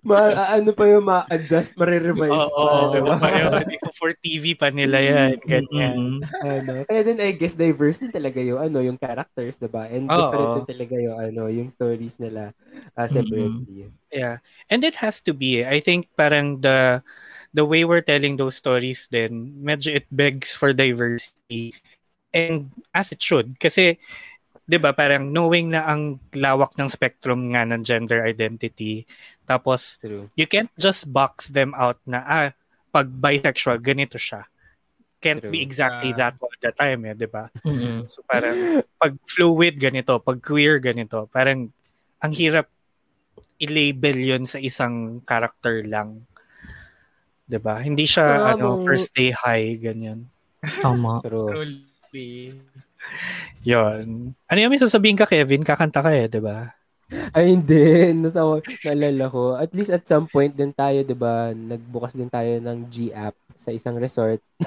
Ma- 0.06 0.54
ano 0.54 0.70
pa 0.78 0.86
yung 0.86 1.06
ma-adjust, 1.10 1.74
ma-revise 1.74 2.30
Oo, 2.30 2.54
pa. 2.54 2.94
di 2.94 2.98
di 2.98 3.00
ba? 3.02 3.16
ba? 3.18 3.28
Yun, 3.34 3.82
For 3.98 4.14
TV 4.22 4.54
pa 4.54 4.70
nila 4.70 5.02
yan. 5.02 5.42
Ganyan. 5.42 6.22
Mm-mm. 6.22 6.46
ano. 6.46 6.72
Kaya 6.86 7.02
din, 7.02 7.18
I 7.18 7.34
guess, 7.34 7.58
diverse 7.58 8.06
din 8.06 8.14
talaga 8.14 8.38
yung, 8.38 8.62
ano, 8.62 8.78
yung 8.86 9.02
characters, 9.02 9.58
diba? 9.58 9.90
And 9.90 10.06
Oo. 10.06 10.14
different 10.14 10.54
din 10.62 10.70
talaga 10.78 10.96
yung, 11.02 11.18
ano, 11.18 11.42
yung 11.50 11.70
stories 11.74 12.22
nila 12.22 12.54
uh, 12.94 13.08
separately. 13.10 13.90
Yeah. 14.14 14.46
And 14.70 14.86
it 14.86 15.02
has 15.02 15.26
to 15.26 15.34
be. 15.34 15.66
I 15.66 15.82
think 15.82 16.14
parang 16.14 16.62
the 16.62 17.02
the 17.56 17.64
way 17.64 17.88
we're 17.88 18.04
telling 18.04 18.36
those 18.36 18.60
stories 18.60 19.08
then 19.10 19.56
medyo 19.64 19.96
it 19.96 20.06
begs 20.12 20.52
for 20.52 20.76
diversity. 20.76 21.74
And 22.36 22.70
as 22.92 23.16
it 23.16 23.24
should. 23.24 23.56
Kasi, 23.64 23.96
di 24.66 24.78
ba, 24.78 24.92
parang 24.92 25.30
knowing 25.30 25.72
na 25.74 25.86
ang 25.86 26.18
lawak 26.34 26.74
ng 26.76 26.90
spectrum 26.90 27.54
nga 27.54 27.64
ng 27.66 27.86
gender 27.86 28.26
identity, 28.26 29.06
tapos 29.46 30.02
True. 30.02 30.26
you 30.34 30.50
can't 30.50 30.74
just 30.76 31.06
box 31.08 31.54
them 31.54 31.72
out 31.78 32.02
na, 32.04 32.26
ah, 32.26 32.50
pag 32.90 33.08
bisexual, 33.08 33.78
ganito 33.78 34.18
siya. 34.18 34.46
Can't 35.22 35.42
True. 35.42 35.54
be 35.54 35.62
exactly 35.62 36.14
Ah. 36.18 36.30
that 36.30 36.36
all 36.42 36.54
the 36.58 36.74
time, 36.74 37.06
eh, 37.06 37.14
di 37.14 37.30
ba? 37.30 37.50
Mm-mm. 37.62 38.10
So 38.10 38.26
parang 38.26 38.82
pag 38.98 39.14
fluid 39.26 39.78
ganito, 39.78 40.18
pag 40.18 40.42
queer 40.42 40.82
ganito, 40.82 41.30
parang 41.30 41.70
ang 42.22 42.34
hirap 42.34 42.70
i-label 43.58 44.18
yun 44.20 44.44
sa 44.44 44.60
isang 44.60 45.24
character 45.24 45.80
lang. 45.88 46.28
'Di 47.46 47.60
ba? 47.62 47.80
Hindi 47.80 48.04
siya 48.04 48.26
Ah, 48.26 48.58
ano 48.58 48.82
first 48.82 49.14
day 49.14 49.30
high 49.32 49.78
ganyan. 49.80 50.26
Tama. 50.82 51.22
True. 51.22 51.54
truly. 51.54 52.52
Yon. 53.66 54.36
Ano 54.36 54.58
yung 54.62 54.72
may 54.72 54.82
sasabihin 54.82 55.18
ka 55.18 55.26
Kevin? 55.26 55.66
Kakanta 55.66 56.06
ka 56.06 56.14
eh, 56.14 56.30
'di 56.30 56.42
ba? 56.42 56.70
Ay, 57.34 57.54
hindi. 57.54 57.82
Natawa, 58.26 58.62
naalala 58.82 59.26
ko. 59.30 59.54
At 59.58 59.72
least 59.78 59.94
at 59.94 60.06
some 60.10 60.26
point 60.26 60.58
din 60.58 60.74
tayo, 60.74 61.06
di 61.06 61.14
ba, 61.14 61.54
nagbukas 61.54 62.18
din 62.18 62.30
tayo 62.30 62.50
ng 62.58 62.90
G-app 62.90 63.38
sa 63.54 63.70
isang 63.70 63.98
resort. 64.02 64.42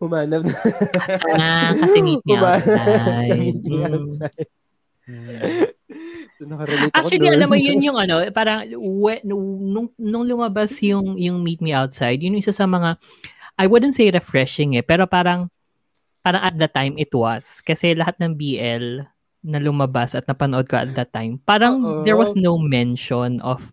Humanap 0.00 0.48
na. 0.48 0.58
Ah, 1.36 1.70
kasi 1.76 2.00
meet 2.00 2.24
me 2.24 2.40
outside. 2.40 3.52
outside. 3.68 4.48
so, 6.40 6.48
nakarelate 6.48 6.90
ako 6.90 6.96
Actually, 6.96 7.28
alam 7.28 7.48
mo, 7.52 7.56
yun 7.60 7.84
yung 7.84 7.98
ano, 8.00 8.24
parang 8.32 8.64
when, 8.80 9.20
nung, 9.22 9.88
nung 10.00 10.24
lumabas 10.24 10.72
yung, 10.80 11.20
yung 11.20 11.44
Meet 11.44 11.60
Me 11.60 11.76
Outside, 11.76 12.24
yun 12.24 12.36
yung 12.36 12.44
isa 12.44 12.56
sa 12.56 12.64
mga, 12.64 12.96
I 13.60 13.68
wouldn't 13.68 13.94
say 13.94 14.08
refreshing 14.08 14.80
eh, 14.80 14.82
pero 14.82 15.04
parang, 15.04 15.52
parang 16.24 16.42
at 16.42 16.56
the 16.58 16.68
time 16.72 16.96
it 16.98 17.12
was. 17.14 17.60
Kasi 17.62 17.94
lahat 17.94 18.16
ng 18.18 18.34
BL 18.40 19.04
na 19.44 19.60
lumabas 19.60 20.16
at 20.16 20.24
napanood 20.26 20.66
ko 20.72 20.80
at 20.80 20.96
that 20.96 21.12
time, 21.12 21.36
parang 21.44 21.84
Oo. 21.84 22.02
there 22.08 22.16
was 22.16 22.32
no 22.34 22.56
mention 22.58 23.38
of 23.44 23.70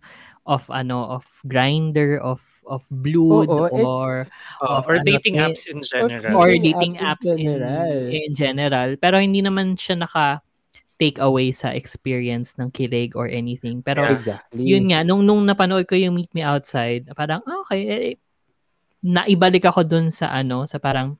of 0.50 0.68
ano 0.74 1.06
of 1.16 1.24
grinder 1.48 2.20
of 2.20 2.44
of 2.68 2.84
blood 2.92 3.48
Oo, 3.50 3.72
it- 3.72 3.84
or 3.88 4.28
Oh, 4.62 4.84
Of 4.84 4.86
or 4.92 4.96
ano, 5.02 5.06
dating 5.08 5.38
eh, 5.40 5.48
apps 5.48 5.66
in 5.72 5.80
general. 5.82 6.36
or 6.38 6.52
Dating 6.54 6.64
dating 6.76 6.94
apps 7.00 7.24
apps, 7.24 7.28
in 7.32 7.40
in, 7.40 7.46
general. 7.58 7.98
in 8.12 8.32
general. 8.36 8.90
Pero 9.00 9.16
hindi 9.24 9.42
naman 9.42 9.74
siya 9.80 9.98
naka 10.04 10.44
take 11.02 11.18
away 11.22 11.52
sa 11.56 11.74
experience 11.74 12.56
ng 12.62 12.72
kilig 12.72 13.16
or 13.18 13.28
anything. 13.32 13.82
Pero 13.84 14.04
Yeah. 14.06 14.14
Exactly. 14.18 14.64
yun 14.68 14.92
nga, 14.94 15.02
nung, 15.08 15.26
nung 15.28 15.44
napanood 15.46 15.86
ko 15.90 15.96
yung 15.98 16.16
Meet 16.18 16.32
Me 16.38 16.44
Outside, 16.46 17.10
parang, 17.18 17.42
ah, 17.50 17.62
okay, 17.66 17.84
eh, 17.90 18.14
naibalik 19.06 19.66
ako 19.68 19.84
dun 19.88 20.10
sa 20.14 20.30
ano, 20.34 20.66
sa 20.70 20.78
parang 20.82 21.18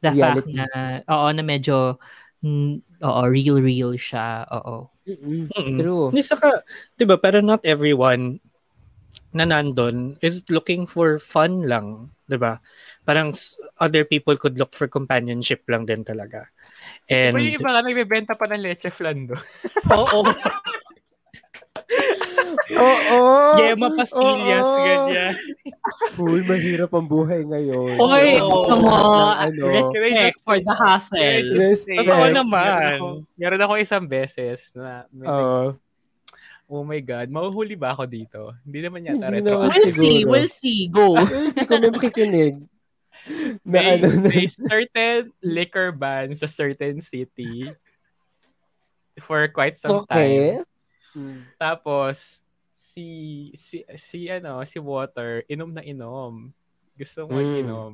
the 0.00 0.10
fact 0.16 0.48
Reality. 0.48 0.56
na, 0.56 0.66
oo, 1.04 1.26
na 1.32 1.42
medyo, 1.44 2.00
mm, 2.44 3.00
oo, 3.04 3.22
real-real 3.28 3.96
siya, 3.96 4.48
oo. 4.48 4.88
Mm-mm. 5.08 5.48
Mm-mm. 5.52 5.78
True. 5.80 6.06
Hindi 6.12 6.22
saka, 6.24 6.62
'di 6.96 7.04
ba, 7.08 7.16
pero 7.16 7.40
not 7.40 7.64
everyone 7.64 8.38
na 9.34 9.42
nandun 9.46 10.14
is 10.22 10.42
looking 10.50 10.86
for 10.86 11.18
fun 11.18 11.66
lang, 11.66 12.10
'di 12.30 12.38
ba? 12.38 12.62
Parang 13.02 13.34
other 13.82 14.06
people 14.06 14.36
could 14.38 14.54
look 14.58 14.70
for 14.76 14.86
companionship 14.86 15.66
lang 15.66 15.88
din 15.88 16.06
talaga. 16.06 16.46
And 17.10 17.34
Diba 17.34 17.42
yung 17.42 17.58
iba 17.58 17.70
nga 17.74 17.82
nagbebenta 17.82 18.32
pa 18.38 18.46
ng 18.46 18.62
leche 18.62 18.90
flan 18.92 19.26
do? 19.26 19.34
oo, 19.98 20.18
Oo. 22.70 23.20
Yema 23.58 23.88
pastillas 23.92 24.62
Oo. 24.62 24.78
ganyan. 24.80 25.34
Uy, 26.16 26.40
mahirap 26.44 26.90
ang 26.92 27.06
buhay 27.06 27.42
ngayon. 27.42 27.98
Oy, 27.98 28.38
Oo. 28.38 28.66
come 28.68 28.86
on, 28.86 29.50
Ano? 29.50 29.62
respect 29.66 30.38
for 30.40 30.56
the 30.56 30.74
hustle. 30.74 31.46
Respect. 31.58 31.98
Totoo 31.98 32.14
Meron 32.14 32.36
naman. 32.36 32.66
ako, 32.96 33.06
meron 33.34 33.62
ako 33.62 33.72
isang 33.76 34.04
beses 34.06 34.70
na 34.72 35.04
may 35.10 35.26
Oo. 35.26 35.74
oh 36.70 36.84
my 36.86 37.02
God, 37.02 37.26
mahuhuli 37.28 37.74
ba 37.74 37.92
ako 37.92 38.06
dito? 38.06 38.54
Hindi 38.62 38.78
naman 38.80 39.02
yata 39.02 39.26
Hindi 39.26 39.42
retro. 39.42 39.58
naman. 39.58 39.74
We'll 39.74 39.90
see, 39.90 39.98
Siguro. 40.22 40.30
we'll 40.30 40.52
see, 40.52 40.80
go. 40.86 41.06
Kasi 41.18 41.60
kung 41.66 41.80
may 41.82 41.90
makikinig, 41.90 42.54
na 42.56 43.68
May, 43.68 44.00
ano 44.00 44.06
na, 44.16 44.32
may 44.32 44.46
certain 44.48 45.28
liquor 45.42 45.92
ban 45.92 46.32
sa 46.32 46.48
certain 46.48 47.02
city 47.04 47.68
for 49.20 49.44
quite 49.52 49.76
some 49.76 50.08
time. 50.08 50.64
Mm. 51.16 51.42
Tapos, 51.58 52.42
si, 52.76 53.06
si, 53.54 53.82
si, 53.96 54.30
ano, 54.30 54.62
si 54.66 54.78
Water, 54.78 55.46
inom 55.46 55.70
na 55.70 55.82
inom. 55.82 56.50
Gusto 56.94 57.26
mo 57.26 57.38
Mm. 57.38 57.56
inom. 57.66 57.92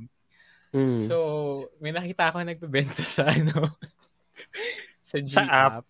Mm. 0.75 1.01
So, 1.09 1.17
may 1.81 1.93
nakita 1.95 2.29
ako 2.29 2.45
nagbebenta 2.45 3.01
sa, 3.01 3.25
ano, 3.37 3.73
sa 5.01 5.17
G 5.23 5.31
Sa 5.33 5.45
app. 5.47 5.87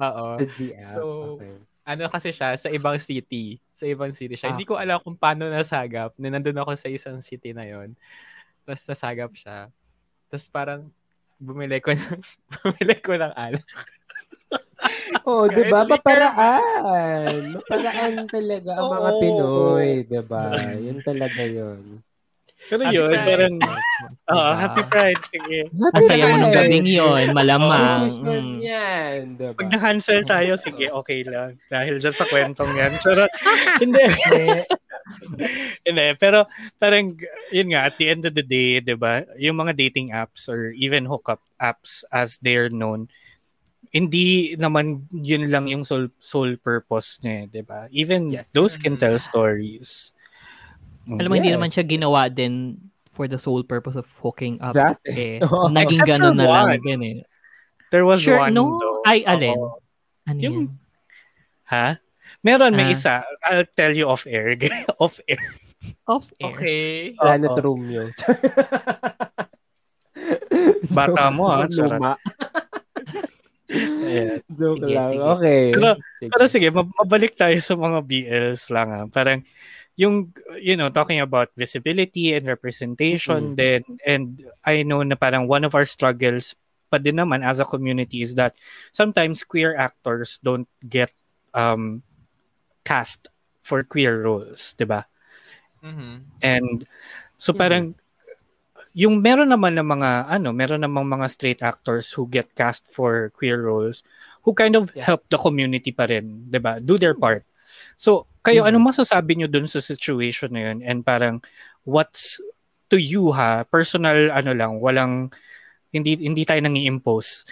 Oo. 0.00 0.36
The 0.38 0.46
G-app. 0.46 0.92
So, 0.92 1.02
okay. 1.40 1.56
ano 1.88 2.02
kasi 2.12 2.30
siya, 2.30 2.54
sa 2.60 2.68
ibang 2.68 3.00
city. 3.00 3.58
Sa 3.72 3.88
ibang 3.88 4.12
city 4.12 4.36
siya. 4.36 4.52
Ah. 4.52 4.52
Hindi 4.54 4.68
ko 4.68 4.76
alam 4.76 5.00
kung 5.00 5.16
paano 5.16 5.48
nasagap. 5.48 6.12
Na 6.20 6.28
nandun 6.32 6.60
ako 6.60 6.76
sa 6.76 6.88
isang 6.92 7.18
city 7.24 7.56
na 7.56 7.64
yon 7.64 7.96
Tapos 8.68 8.84
nasagap 8.86 9.32
siya. 9.32 9.72
Tapos 10.28 10.46
parang, 10.52 10.92
bumili 11.40 11.80
ko 11.80 11.92
ng, 11.92 12.20
bumili 12.60 12.96
ko 13.00 13.16
ng 13.16 13.32
alak. 13.32 13.66
Oo, 15.28 15.46
di 15.46 15.62
ba? 15.66 15.82
Maparaan. 15.84 17.58
Maparaan 17.58 18.14
talaga 18.26 18.70
ang 18.78 18.86
mga 18.90 19.10
Oo. 19.10 19.20
Pinoy, 19.20 19.88
di 20.04 20.20
ba? 20.22 20.44
Yun 20.74 20.98
talaga 21.02 21.42
yun. 21.42 22.00
Pero 22.66 22.82
Happy 22.82 22.98
yun, 22.98 23.10
Pride. 23.14 23.26
parang, 23.30 23.54
oh, 24.34 24.52
happy 24.58 24.82
pride. 24.90 25.22
Sige. 25.30 25.70
Ang 25.70 26.02
saya 26.02 26.24
mo 26.26 26.36
nung 26.42 26.50
gabing 26.50 26.88
yun, 26.88 27.24
malamang. 27.30 28.10
Decision 28.10 28.26
Mm. 28.26 28.58
yan, 28.58 29.18
di 29.38 29.44
ba? 29.46 29.54
Pag 29.54 29.70
na-cancel 29.70 30.20
tayo, 30.26 30.58
sige, 30.58 30.90
okay 30.90 31.22
lang. 31.22 31.62
Dahil 31.70 32.02
dyan 32.02 32.10
sa 32.16 32.26
kwentong 32.26 32.74
yan. 32.74 32.98
Charot. 32.98 33.30
Hindi. 33.82 34.02
Hindi. 35.86 36.06
Pero 36.18 36.50
parang, 36.76 37.14
yun 37.54 37.70
nga, 37.70 37.86
at 37.86 37.94
the 38.02 38.10
end 38.10 38.26
of 38.26 38.34
the 38.34 38.42
day, 38.42 38.82
di 38.82 38.98
ba, 38.98 39.22
yung 39.38 39.62
mga 39.62 39.70
dating 39.78 40.10
apps 40.10 40.50
or 40.50 40.74
even 40.74 41.06
hookup 41.06 41.38
apps 41.62 42.02
as 42.10 42.34
they're 42.42 42.66
known, 42.66 43.06
hindi 43.96 44.52
naman 44.54 45.08
yun 45.10 45.48
lang 45.48 45.64
yung 45.66 45.80
sole, 45.80 46.12
sole 46.20 46.60
purpose 46.60 47.16
niya, 47.24 47.48
di 47.48 47.64
ba? 47.64 47.88
Even 47.88 48.28
Yes. 48.28 48.52
those 48.52 48.76
can 48.76 49.00
tell 49.00 49.16
stories. 49.16 50.12
Mm. 51.08 51.16
Alam 51.24 51.28
mo, 51.32 51.34
hindi 51.40 51.48
Yes. 51.48 51.56
naman 51.56 51.70
siya 51.72 51.84
ginawa 51.88 52.28
din 52.28 52.76
for 53.08 53.24
the 53.24 53.40
sole 53.40 53.64
purpose 53.64 53.96
of 53.96 54.04
hooking 54.20 54.60
up. 54.60 54.76
That- 54.76 55.00
eh. 55.08 55.40
Oo. 55.48 55.72
Naging 55.72 56.04
Except 56.04 56.12
ganun 56.12 56.36
for 56.36 56.44
na 56.44 56.52
lang 56.52 56.66
one. 56.76 56.82
din 56.84 57.00
eh. 57.00 57.18
There 57.88 58.04
was 58.04 58.20
Sure, 58.20 58.36
one 58.36 58.52
no? 58.52 58.76
though. 58.76 59.00
Ay, 59.08 59.24
alin? 59.24 59.56
Oo. 59.56 59.80
Ano 60.28 60.38
Yung- 60.44 60.68
yan? 60.68 60.84
Ha? 61.72 61.86
Meron, 62.44 62.76
may 62.76 62.90
Ah. 62.90 62.94
isa. 62.94 63.14
I'll 63.48 63.64
tell 63.64 63.90
you 63.90 64.06
off 64.06 64.28
air. 64.28 64.52
off 65.02 65.16
air. 65.24 65.40
Off 66.04 66.28
air. 66.36 66.52
Okay. 66.52 67.14
Planet 67.16 67.50
Oo. 67.56 67.62
Romeo. 67.64 68.10
Bata 70.90 71.30
mo, 71.30 71.48
ah, 71.48 71.66
luma. 71.66 72.16
Ayan. 73.68 74.38
Joke 74.48 74.78
Sige, 74.84 74.94
lang. 74.94 75.10
sige. 75.10 75.22
Okay. 75.22 75.62
Pero- 75.74 75.98
Sige. 76.16 76.30
Pero 76.30 76.44
sige, 76.46 76.68
mab- 76.70 76.94
mabalik 76.96 77.32
tayo 77.34 77.58
sa 77.58 77.74
mga 77.74 77.98
BLs 78.02 78.62
lang. 78.70 78.88
Ah. 78.88 79.06
Parang, 79.10 79.42
yung, 79.96 80.28
you 80.60 80.76
know, 80.76 80.92
talking 80.92 81.18
about 81.18 81.48
visibility 81.56 82.36
and 82.36 82.44
representation 82.46 83.52
Mhm. 83.52 83.56
then, 83.56 83.80
and 84.04 84.44
I 84.62 84.84
know 84.84 85.00
na 85.02 85.16
parang 85.16 85.48
one 85.48 85.64
of 85.64 85.72
our 85.74 85.88
struggles 85.88 86.52
pa 86.86 87.02
din 87.02 87.18
naman 87.18 87.42
as 87.42 87.58
a 87.58 87.66
community 87.66 88.22
is 88.22 88.38
that 88.38 88.54
sometimes 88.92 89.42
queer 89.42 89.74
actors 89.74 90.38
don't 90.38 90.68
get 90.86 91.10
um, 91.50 92.04
cast 92.84 93.26
for 93.64 93.82
queer 93.82 94.22
roles, 94.22 94.76
di 94.76 94.84
ba? 94.84 95.08
Mhm. 95.82 96.22
And 96.44 96.84
so 97.34 97.50
parang 97.50 97.96
yung 98.96 99.20
meron 99.20 99.52
naman 99.52 99.76
ng 99.76 99.84
mga 99.86 100.10
ano, 100.32 100.56
meron 100.56 100.80
namang 100.82 101.04
mga 101.04 101.26
straight 101.28 101.60
actors 101.60 102.08
who 102.16 102.24
get 102.26 102.48
cast 102.56 102.88
for 102.88 103.28
queer 103.36 103.60
roles 103.60 104.00
who 104.46 104.56
kind 104.56 104.72
of 104.78 104.88
Yeah. 104.96 105.12
help 105.12 105.26
the 105.28 105.36
community 105.36 105.92
pa 105.92 106.08
rin, 106.08 106.48
'di 106.48 106.58
ba? 106.62 106.78
Do 106.80 106.96
their 106.96 107.12
part. 107.18 107.44
So, 108.00 108.24
kayo 108.46 108.64
Mhm. 108.64 108.68
anong 108.72 108.86
masasabi 108.94 109.32
nyo 109.36 109.48
dun 109.50 109.68
sa 109.68 109.82
situation 109.84 110.54
na 110.54 110.72
yun? 110.72 110.78
And 110.86 111.02
parang 111.04 111.42
what's 111.84 112.40
to 112.88 112.96
you 112.96 113.34
ha, 113.36 113.66
personal 113.68 114.30
ano 114.32 114.52
lang, 114.56 114.78
walang 114.80 115.28
hindi 115.92 116.16
hindi 116.20 116.44
tayo 116.48 116.60
nang 116.64 116.78
impose 116.78 117.44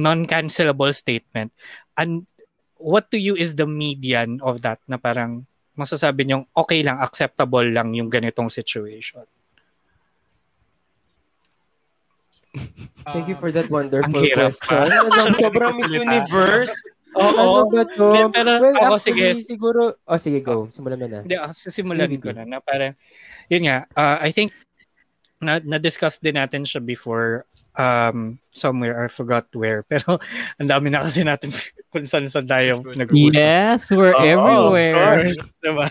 non-cancelable 0.00 0.92
statement. 0.96 1.52
And 1.98 2.24
what 2.80 3.12
to 3.12 3.18
you 3.20 3.36
is 3.36 3.54
the 3.60 3.68
median 3.68 4.40
of 4.40 4.64
that 4.64 4.80
na 4.88 4.96
parang 4.96 5.44
masasabi 5.76 6.24
nyo 6.28 6.48
okay 6.56 6.80
lang, 6.84 6.98
acceptable 7.00 7.64
lang 7.68 7.92
yung 7.94 8.08
ganitong 8.08 8.48
situation? 8.48 9.24
Thank 13.06 13.30
you 13.30 13.36
for 13.38 13.54
that 13.54 13.70
wonderful 13.70 14.10
Ang 14.10 14.26
hirap 14.26 14.54
question. 14.58 14.86
Ano, 15.06 15.38
sobrang 15.38 15.74
Miss. 15.78 15.90
Universe. 15.90 16.74
Oo. 17.18 17.66
Ano 17.66 17.70
ba 17.70 17.82
to? 17.86 18.30
Pero 18.30 18.50
well, 18.58 18.76
ako, 18.78 18.94
actually, 18.98 19.34
sige. 19.34 19.50
siguro, 19.50 19.80
oh 19.98 20.18
sige, 20.18 20.38
go. 20.42 20.70
Simulan 20.70 20.98
mo 20.98 21.06
na. 21.10 21.20
Hindi, 21.26 21.36
ah, 21.38 21.50
sisimulan 21.50 22.10
Sige, 22.10 22.22
ko 22.22 22.28
na, 22.30 22.42
na 22.46 22.58
parang, 22.62 22.94
yun 23.50 23.66
nga, 23.66 23.86
uh, 23.98 24.18
I 24.22 24.30
think, 24.30 24.54
na, 25.42 25.58
na-discuss 25.58 26.22
din 26.22 26.38
natin 26.38 26.62
siya 26.62 26.84
before 26.84 27.48
um, 27.78 28.38
somewhere, 28.52 29.04
I 29.04 29.08
forgot 29.08 29.46
where, 29.54 29.82
pero 29.90 30.18
ang 30.58 30.68
dami 30.68 30.90
na 30.90 31.02
kasi 31.06 31.22
natin 31.22 31.50
kung 31.92 32.06
saan 32.06 32.30
saan 32.30 32.46
tayo 32.46 32.82
nag-uusap. 32.86 33.34
Yes, 33.34 33.90
we're 33.90 34.14
Oo, 34.14 34.22
everywhere. 34.22 34.94
Of 34.94 35.02
course, 35.02 35.38
diba? 35.62 35.86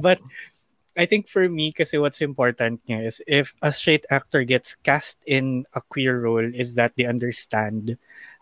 But 0.00 0.18
I 0.98 1.06
think 1.06 1.30
for 1.30 1.46
me, 1.46 1.70
kasi 1.70 1.94
what's 1.96 2.18
important 2.18 2.82
nga 2.90 2.98
is 2.98 3.22
if 3.30 3.54
a 3.62 3.70
straight 3.70 4.02
actor 4.10 4.42
gets 4.42 4.74
cast 4.82 5.22
in 5.30 5.62
a 5.78 5.80
queer 5.80 6.18
role 6.26 6.42
is 6.42 6.74
that 6.74 6.98
they 6.98 7.06
understand 7.06 7.94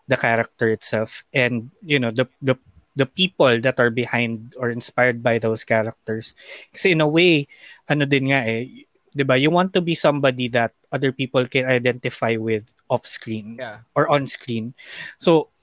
the 0.09 0.17
character 0.17 0.65
itself 0.73 1.21
and 1.37 1.69
you 1.85 2.01
know 2.01 2.09
the 2.09 2.25
the 2.41 2.57
the 2.97 3.05
people 3.05 3.61
that 3.61 3.77
are 3.77 3.93
behind 3.93 4.57
or 4.57 4.73
inspired 4.73 5.21
by 5.21 5.37
those 5.37 5.61
characters. 5.61 6.33
Kasi 6.73 6.97
in 6.97 7.05
a 7.05 7.07
way, 7.07 7.45
ano 7.85 8.09
din 8.09 8.33
nga 8.33 8.41
eh, 8.41 8.65
'di 9.13 9.21
ba? 9.21 9.37
You 9.37 9.53
want 9.53 9.77
to 9.77 9.81
be 9.85 9.93
somebody 9.93 10.49
that 10.57 10.73
other 10.89 11.13
people 11.13 11.45
can 11.45 11.69
identify 11.69 12.41
with 12.41 12.73
off 12.89 13.05
screen 13.05 13.61
Yeah. 13.61 13.85
or 13.93 14.09
on 14.09 14.25
screen. 14.25 14.73
So, 15.21 15.53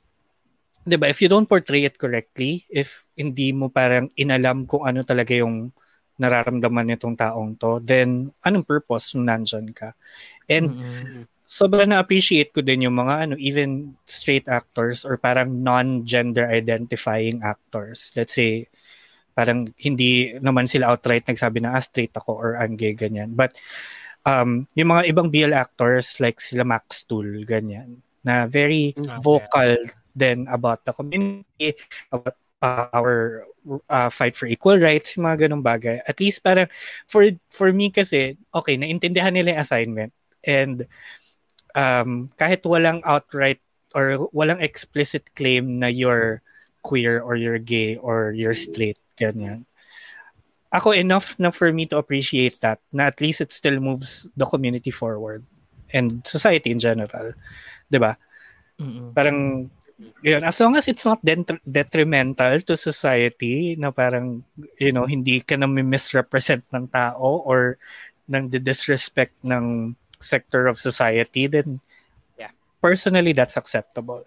'di 0.86 0.94
ba, 0.94 1.10
if 1.10 1.18
you 1.18 1.26
don't 1.26 1.50
portray 1.50 1.82
it 1.90 1.98
correctly, 1.98 2.70
if 2.70 3.02
hindi 3.18 3.50
mo 3.50 3.66
parang 3.66 4.14
inalam 4.14 4.70
kung 4.70 4.86
ano 4.86 5.02
talaga 5.02 5.34
yung 5.34 5.74
nararamdaman 6.20 6.94
nitong 6.94 7.16
taong 7.18 7.58
to, 7.58 7.82
then 7.82 8.30
anong 8.46 8.66
purpose 8.66 9.14
nung 9.14 9.26
nandyan 9.28 9.70
ka? 9.74 9.92
And 10.48 10.74
Mm-mm. 10.74 11.26
sobrang 11.46 11.90
na-appreciate 11.92 12.50
ko 12.56 12.60
din 12.64 12.86
yung 12.88 12.96
mga 12.96 13.28
ano, 13.28 13.34
even 13.38 13.94
straight 14.08 14.48
actors 14.48 15.04
or 15.04 15.16
parang 15.20 15.62
non-gender 15.62 16.48
identifying 16.48 17.40
actors. 17.44 18.12
Let's 18.16 18.34
say, 18.36 18.68
parang 19.34 19.70
hindi 19.82 20.34
naman 20.38 20.70
sila 20.70 20.94
outright 20.94 21.26
nagsabi 21.26 21.62
na 21.62 21.74
ah, 21.78 21.82
straight 21.82 22.14
ako 22.14 22.32
or 22.38 22.50
I'm 22.58 22.76
gay, 22.78 22.94
ganyan. 22.94 23.34
But 23.34 23.56
um, 24.26 24.66
yung 24.74 24.90
mga 24.94 25.02
ibang 25.12 25.28
BL 25.32 25.54
actors 25.54 26.18
like 26.20 26.40
sila 26.40 26.64
Max 26.64 27.04
Tool, 27.04 27.44
ganyan, 27.44 28.00
na 28.24 28.46
very 28.48 28.96
Mm. 28.96 29.20
vocal 29.20 29.76
then 30.14 30.46
about 30.50 30.84
the 30.86 30.94
community, 30.94 31.74
about 32.12 32.38
uh, 32.64 32.88
our 32.96 33.44
uh, 33.92 34.08
fight 34.08 34.32
for 34.32 34.48
equal 34.48 34.80
rights, 34.80 35.16
yung 35.16 35.28
mga 35.28 35.46
ganong 35.46 35.60
bagay. 35.60 36.00
At 36.08 36.16
least 36.16 36.40
parang 36.40 36.72
for 37.04 37.28
for 37.52 37.68
me 37.68 37.92
kasi, 37.92 38.40
okay, 38.56 38.80
naintindihan 38.80 39.36
nila 39.36 39.52
yung 39.54 39.64
assignment 39.64 40.12
and 40.40 40.88
um, 41.76 42.32
kahit 42.40 42.64
walang 42.64 43.04
outright 43.04 43.60
or 43.92 44.32
walang 44.32 44.64
explicit 44.64 45.28
claim 45.36 45.78
na 45.78 45.92
you're 45.92 46.40
queer 46.80 47.20
or 47.20 47.36
you're 47.36 47.60
gay 47.60 48.00
or 48.00 48.32
you're 48.32 48.56
straight, 48.56 48.98
ganyan. 49.20 49.68
Ako 50.74 50.90
enough 50.90 51.38
na 51.38 51.54
for 51.54 51.70
me 51.70 51.86
to 51.86 52.00
appreciate 52.00 52.58
that 52.64 52.82
na 52.90 53.06
at 53.06 53.20
least 53.22 53.44
it 53.44 53.54
still 53.54 53.78
moves 53.78 54.26
the 54.34 54.48
community 54.48 54.90
forward 54.90 55.46
and 55.94 56.26
society 56.26 56.74
in 56.74 56.82
general. 56.82 57.36
'Di 57.86 58.00
ba? 58.00 58.18
Mm-mm. 58.74 59.14
parang 59.14 59.70
yun, 60.22 60.42
as 60.42 60.58
long 60.58 60.74
as 60.74 60.88
it's 60.90 61.06
not 61.06 61.22
detr- 61.22 61.62
detrimental 61.62 62.60
to 62.62 62.74
society 62.76 63.76
na 63.78 63.90
parang 63.94 64.42
you 64.78 64.90
know 64.90 65.06
hindi 65.06 65.40
ka 65.40 65.54
na 65.54 65.66
misrepresent 65.70 66.66
ng 66.74 66.90
tao 66.90 67.42
or 67.46 67.78
ng 68.26 68.50
disrespect 68.50 69.36
ng 69.44 69.94
sector 70.18 70.66
of 70.66 70.80
society 70.80 71.46
then 71.46 71.78
yeah 72.40 72.50
personally 72.80 73.36
that's 73.36 73.56
acceptable 73.60 74.24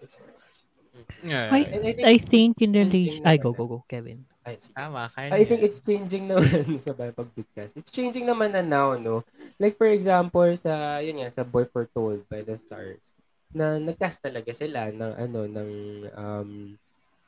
Yeah. 1.24 1.50
I, 1.50 1.58
I 1.58 1.64
think- 1.64 2.04
I 2.04 2.16
think 2.18 2.52
in 2.62 2.72
relation... 2.72 3.26
Ay, 3.26 3.38
go, 3.38 3.50
go, 3.52 3.66
go, 3.66 3.78
Kevin. 3.88 4.22
Ay, 4.46 4.56
Tama, 4.72 5.10
kaya 5.12 5.34
I 5.34 5.44
think 5.44 5.60
it's 5.60 5.80
changing 5.80 6.30
naman 6.30 6.78
sa 6.84 6.96
pagbigkas. 6.96 7.76
It's 7.76 7.90
changing 7.92 8.24
naman 8.24 8.56
na 8.56 8.62
now, 8.64 8.96
no? 8.96 9.24
Like 9.60 9.76
for 9.76 9.90
example, 9.90 10.48
sa, 10.56 11.02
yun 11.04 11.20
nga, 11.20 11.28
sa 11.28 11.44
Boy 11.44 11.68
Foretold 11.68 12.24
by 12.32 12.40
the 12.40 12.56
Stars, 12.56 13.12
na 13.52 13.80
nagcast 13.80 14.20
talaga 14.22 14.50
sila 14.52 14.92
ng, 14.92 15.12
ano, 15.16 15.40
ng, 15.48 15.70
um, 16.12 16.50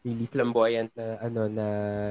really 0.01 0.27
flamboyant 0.29 0.89
na, 0.97 1.21
ano, 1.21 1.49
na, 1.49 1.67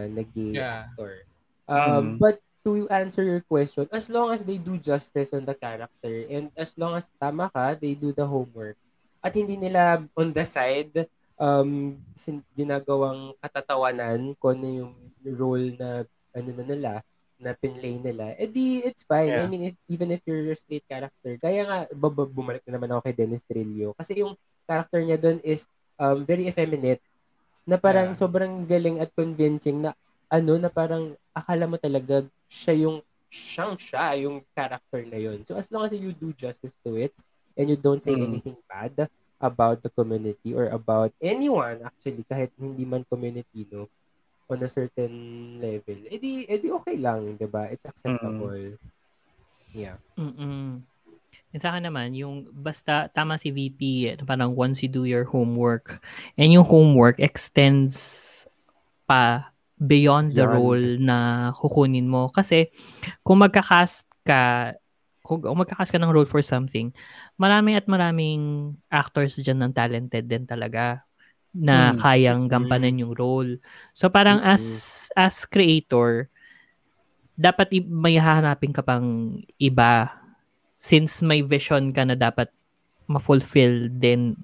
na 0.07 0.21
gay 0.23 0.61
Yeah. 0.61 0.89
actor. 0.89 1.25
Um, 1.65 2.17
Mm. 2.17 2.21
But 2.21 2.37
to 2.65 2.85
answer 2.89 3.23
your 3.23 3.41
question, 3.41 3.87
as 3.89 4.09
long 4.09 4.29
as 4.33 4.43
they 4.43 4.57
do 4.59 4.77
justice 4.77 5.31
on 5.33 5.45
the 5.45 5.55
character 5.55 6.25
and 6.27 6.51
as 6.57 6.75
long 6.77 6.97
as 6.97 7.07
tama 7.21 7.47
ka, 7.49 7.73
they 7.77 7.93
do 7.95 8.11
the 8.11 8.25
homework 8.25 8.75
at 9.19 9.35
hindi 9.35 9.59
nila 9.59 10.03
on 10.15 10.31
the 10.31 10.45
side 10.47 11.07
um 11.35 11.95
sin- 12.15 12.45
ginagawang 12.55 13.35
katatawanan 13.39 14.35
kung 14.39 14.59
ano 14.59 14.67
yung 14.67 14.93
role 15.23 15.75
na 15.75 16.03
ano 16.31 16.49
na 16.55 16.63
nila 16.63 16.91
na 17.39 17.55
pinlay 17.55 17.95
nila, 17.97 18.35
edi 18.35 18.83
it's 18.83 19.07
fine. 19.07 19.31
I 19.31 19.43
Yeah. 19.43 19.47
mean, 19.47 19.63
if, 19.71 19.75
even 19.87 20.11
if 20.11 20.19
you're 20.27 20.51
a 20.51 20.55
straight 20.55 20.83
character, 20.85 21.39
kaya 21.39 21.63
nga, 21.63 21.77
bumalik 21.95 22.61
na 22.67 22.75
naman 22.75 22.91
ako 22.91 23.07
kay 23.07 23.15
Dennis 23.15 23.47
Trillo. 23.47 23.95
Kasi 23.95 24.19
yung 24.19 24.35
character 24.67 24.99
niya 24.99 25.15
doon 25.15 25.39
is 25.41 25.65
um, 25.95 26.27
very 26.27 26.51
effeminate. 26.51 26.99
Na 27.63 27.79
parang 27.79 28.11
Yeah. 28.11 28.19
sobrang 28.19 28.67
galing 28.67 28.99
at 28.99 29.09
convincing 29.15 29.87
na 29.87 29.95
ano, 30.27 30.59
na 30.59 30.67
parang 30.69 31.15
akala 31.31 31.65
mo 31.65 31.79
talaga 31.79 32.27
siya 32.45 32.75
yung 32.85 32.97
siyang 33.29 33.77
siya 33.77 34.17
yung 34.19 34.41
character 34.51 35.01
na 35.05 35.17
yun. 35.17 35.41
So 35.47 35.55
as 35.55 35.69
long 35.71 35.85
as 35.85 35.93
you 35.93 36.11
do 36.11 36.33
justice 36.33 36.75
to 36.83 36.97
it 36.97 37.13
and 37.55 37.69
you 37.69 37.77
don't 37.77 38.01
say 38.01 38.13
Mm. 38.13 38.25
anything 38.25 38.57
bad 38.65 39.07
about 39.39 39.79
the 39.79 39.89
community 39.93 40.51
or 40.51 40.67
about 40.67 41.15
anyone 41.23 41.79
actually 41.87 42.27
kahit 42.27 42.51
hindi 42.59 42.83
man 42.83 43.07
community 43.07 43.63
no 43.71 43.87
on 44.49 44.59
a 44.65 44.69
certain 44.69 45.13
level 45.61 45.99
edi 46.09 46.49
edi 46.49 46.67
okay 46.73 46.97
lang 46.97 47.37
'di 47.37 47.47
ba 47.47 47.69
it's 47.69 47.85
acceptable 47.85 48.75
yeah 49.71 49.95
Mm-mm. 50.17 50.83
Yung 51.49 51.61
sa 51.61 51.73
akin 51.73 51.89
naman, 51.89 52.13
yung 52.13 52.45
basta 52.53 53.09
tama 53.09 53.41
si 53.41 53.49
VP, 53.49 53.79
eh, 54.05 54.15
parang 54.21 54.53
once 54.53 54.85
you 54.85 54.89
do 54.89 55.09
your 55.09 55.25
homework, 55.25 55.97
and 56.37 56.53
yung 56.53 56.61
homework 56.65 57.17
extends 57.17 58.45
pa 59.09 59.49
beyond 59.81 60.37
the 60.37 60.45
Beyond. 60.45 60.53
role 60.53 60.87
na 61.01 61.17
kukunin 61.57 62.05
mo. 62.05 62.29
Kasi 62.29 62.69
kung 63.25 63.41
magka-cast 63.41 64.05
ka, 64.21 64.75
kung, 65.25 65.41
kung 65.41 65.57
magka-cast 65.57 65.89
ka 65.89 65.97
ng 65.97 66.13
role 66.13 66.29
for 66.29 66.45
something, 66.45 66.93
marami 67.41 67.73
at 67.73 67.89
maraming 67.89 68.75
actors 68.93 69.41
dyan 69.41 69.65
ng 69.65 69.73
talented 69.73 70.29
din 70.29 70.45
talaga 70.45 71.01
na 71.51 71.91
Mm. 71.91 71.97
kayang 71.97 72.41
gampanan 72.45 73.01
yung 73.01 73.13
role. 73.13 73.57
So 73.91 74.07
parang 74.07 74.39
Mm-mm. 74.39 74.53
as 74.53 74.63
as 75.13 75.43
creator, 75.43 76.29
dapat 77.33 77.71
i- 77.73 77.87
may 77.87 78.15
hahanapin 78.15 78.75
ka 78.75 78.83
pang 78.83 79.39
iba 79.57 80.11
since 80.75 81.19
may 81.19 81.41
vision 81.41 81.89
ka 81.89 82.03
na 82.03 82.13
dapat 82.13 82.51
ma-fulfill 83.05 83.89
din 83.89 84.37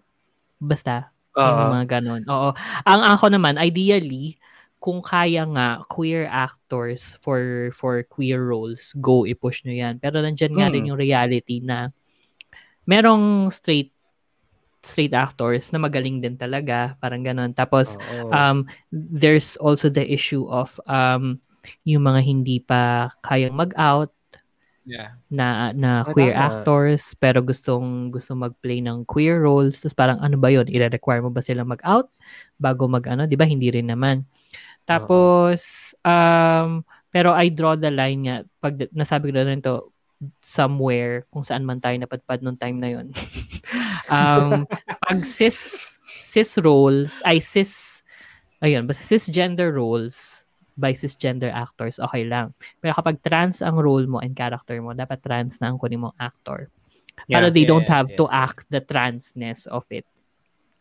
basta 0.58 1.12
yung 1.38 1.46
Oo. 1.62 1.72
mga 1.78 1.86
ganon. 2.00 2.22
Oo. 2.26 2.50
Ang 2.84 3.02
ako 3.06 3.30
naman 3.30 3.60
ideally 3.60 4.40
kung 4.80 5.02
kaya 5.02 5.46
nga 5.46 5.82
queer 5.90 6.26
actors 6.26 7.18
for 7.20 7.42
for 7.74 8.06
queer 8.06 8.38
roles, 8.40 8.94
go 8.96 9.26
i-push 9.26 9.66
nyo 9.66 9.74
yan. 9.74 9.98
Pero 9.98 10.22
nandyan 10.22 10.54
nga 10.54 10.68
Mm. 10.70 10.74
rin 10.74 10.88
yung 10.90 11.00
reality 11.00 11.58
na 11.60 11.90
merong 12.84 13.50
straight 13.50 13.95
straight 14.86 15.12
actors 15.18 15.74
na 15.74 15.82
magaling 15.82 16.22
din 16.22 16.38
talaga, 16.38 16.94
parang 17.02 17.26
ganon. 17.26 17.52
Tapos 17.58 17.98
Oo. 17.98 18.30
um 18.32 18.70
there's 18.94 19.58
also 19.58 19.90
the 19.90 20.06
issue 20.06 20.46
of 20.48 20.78
um 20.88 21.42
yung 21.84 22.06
mga 22.06 22.22
hindi 22.22 22.62
pa 22.62 23.10
kayang 23.26 23.58
mag-out 23.58 24.14
Yeah. 24.86 25.18
na 25.34 25.74
na 25.74 26.06
Ah, 26.06 26.14
queer 26.14 26.38
tama. 26.38 26.62
actors 26.62 27.18
pero 27.18 27.42
gustong 27.42 28.14
gusto 28.14 28.38
mag-play 28.38 28.86
ng 28.86 29.02
queer 29.10 29.42
roles 29.42 29.82
tapos 29.82 29.98
parang 29.98 30.22
ano 30.22 30.38
ba 30.38 30.54
yon 30.54 30.70
i-require 30.70 31.26
mo 31.26 31.34
ba 31.34 31.42
silang 31.42 31.66
mag-out 31.74 32.06
bago 32.62 32.86
mag-ano 32.86 33.26
'di 33.26 33.34
ba 33.34 33.50
hindi 33.50 33.74
rin 33.74 33.90
naman 33.90 34.30
tapos 34.86 35.94
um 36.06 36.86
pero 37.10 37.34
I 37.34 37.50
draw 37.50 37.74
the 37.80 37.90
line 37.90 38.28
nga 38.30 38.38
pag 38.62 38.78
nasabi 38.94 39.32
ko 39.32 39.34
na 39.40 39.48
rin 39.50 39.62
to 39.66 39.90
somewhere 40.42 41.28
kung 41.30 41.44
saan 41.44 41.68
man 41.68 41.80
tayo 41.84 41.96
napadpad 42.00 42.40
nung 42.42 42.58
time 42.58 42.78
na 42.80 42.90
yon. 42.92 43.08
um, 44.14 44.64
pag 45.04 45.22
cis 45.28 45.98
cis 46.24 46.58
roles, 46.62 47.20
ay 47.28 47.44
cis 47.44 48.04
ayun, 48.64 48.88
basta 48.88 49.04
cisgender 49.04 49.76
roles 49.76 50.46
by 50.76 50.92
cisgender 50.92 51.52
actors, 51.52 52.00
okay 52.04 52.28
lang. 52.28 52.52
Pero 52.84 52.92
kapag 52.96 53.24
trans 53.24 53.64
ang 53.64 53.80
role 53.80 54.08
mo 54.08 54.20
and 54.20 54.36
character 54.36 54.76
mo, 54.84 54.92
dapat 54.92 55.24
trans 55.24 55.60
na 55.64 55.72
ang 55.72 55.80
kunin 55.80 56.04
mong 56.04 56.18
actor. 56.20 56.68
Para 57.32 57.48
Yeah. 57.48 57.56
they 57.56 57.64
don't 57.64 57.88
Yes, 57.88 57.96
have 57.96 58.10
to 58.20 58.28
yes, 58.28 58.34
yes. 58.36 58.44
act 58.44 58.64
the 58.68 58.82
transness 58.84 59.60
of 59.72 59.88
it. 59.88 60.04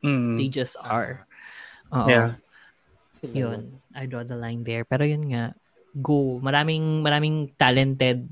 Mm. 0.03 0.37
They 0.37 0.51
just 0.51 0.75
are. 0.83 1.25
Oo. 1.95 2.11
Yeah. 2.11 2.43
Yun. 3.23 3.81
I 3.95 4.05
draw 4.05 4.27
the 4.27 4.37
line 4.37 4.67
there. 4.67 4.85
Pero 4.85 5.07
yun 5.07 5.31
nga, 5.31 5.55
go. 5.97 6.43
Maraming, 6.43 7.01
maraming 7.01 7.55
talented 7.57 8.27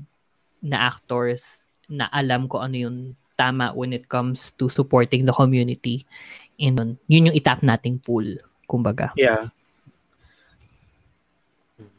na 0.63 0.87
actors 0.87 1.67
na 1.85 2.07
alam 2.09 2.47
ko 2.47 2.63
ano 2.63 2.79
yung 2.79 2.97
tama 3.35 3.75
when 3.75 3.91
it 3.91 4.07
comes 4.07 4.55
to 4.55 4.71
supporting 4.71 5.27
the 5.27 5.35
community. 5.35 6.07
And 6.55 6.79
yun, 6.79 6.89
yun 7.09 7.27
yung 7.27 7.35
itap 7.35 7.59
nating 7.59 7.99
pool, 7.99 8.25
kumbaga. 8.63 9.11
Yeah. 9.19 9.51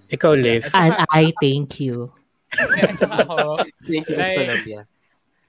Ikaw, 0.09 0.33
Leif. 0.37 0.71
And 0.73 0.95
I 1.11 1.33
thank 1.43 1.81
you. 1.81 2.12
Ako, 2.55 3.59
Thank 3.89 4.07
you, 4.09 4.17
Like- 4.17 4.31
Escalabia. 4.39 4.81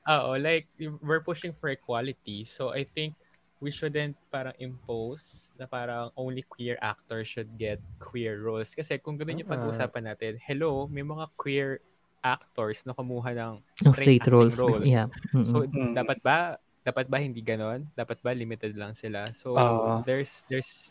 Oo, 0.05 0.37
like, 0.37 0.69
we're 1.01 1.21
pushing 1.21 1.49
for 1.53 1.69
equality. 1.69 2.45
So, 2.45 2.69
I 2.69 2.85
think 2.85 3.17
we 3.57 3.73
shouldn't 3.73 4.13
parang 4.29 4.53
impose 4.61 5.49
na 5.57 5.65
parang 5.65 6.13
only 6.13 6.45
queer 6.45 6.77
actors 6.77 7.25
should 7.25 7.49
get 7.57 7.81
queer 7.97 8.37
roles. 8.37 8.77
Kasi 8.77 9.01
kung 9.01 9.17
gano'n 9.17 9.41
yung 9.41 9.49
Ah. 9.49 9.57
pag-uusapan 9.57 10.03
natin, 10.05 10.37
hello, 10.45 10.85
may 10.85 11.01
mga 11.01 11.25
queer 11.37 11.81
actors 12.25 12.81
na 12.89 12.97
kumuha 12.97 13.37
ng 13.37 13.53
straight, 13.77 14.25
straight 14.25 14.25
roles. 14.25 14.57
roles. 14.57 14.89
Yeah. 14.89 15.13
Mm-mm. 15.29 15.45
So, 15.45 15.69
Mm. 15.69 15.93
dapat 15.93 16.17
ba 16.25 16.57
dapat 16.81 17.05
ba 17.05 17.21
hindi 17.21 17.45
ganon? 17.45 17.85
Dapat 17.93 18.17
ba 18.25 18.33
limited 18.33 18.73
lang 18.73 18.97
sila? 18.97 19.29
So, 19.37 19.53
Oo. 19.53 20.01
there's 20.01 20.41
there's 20.49 20.89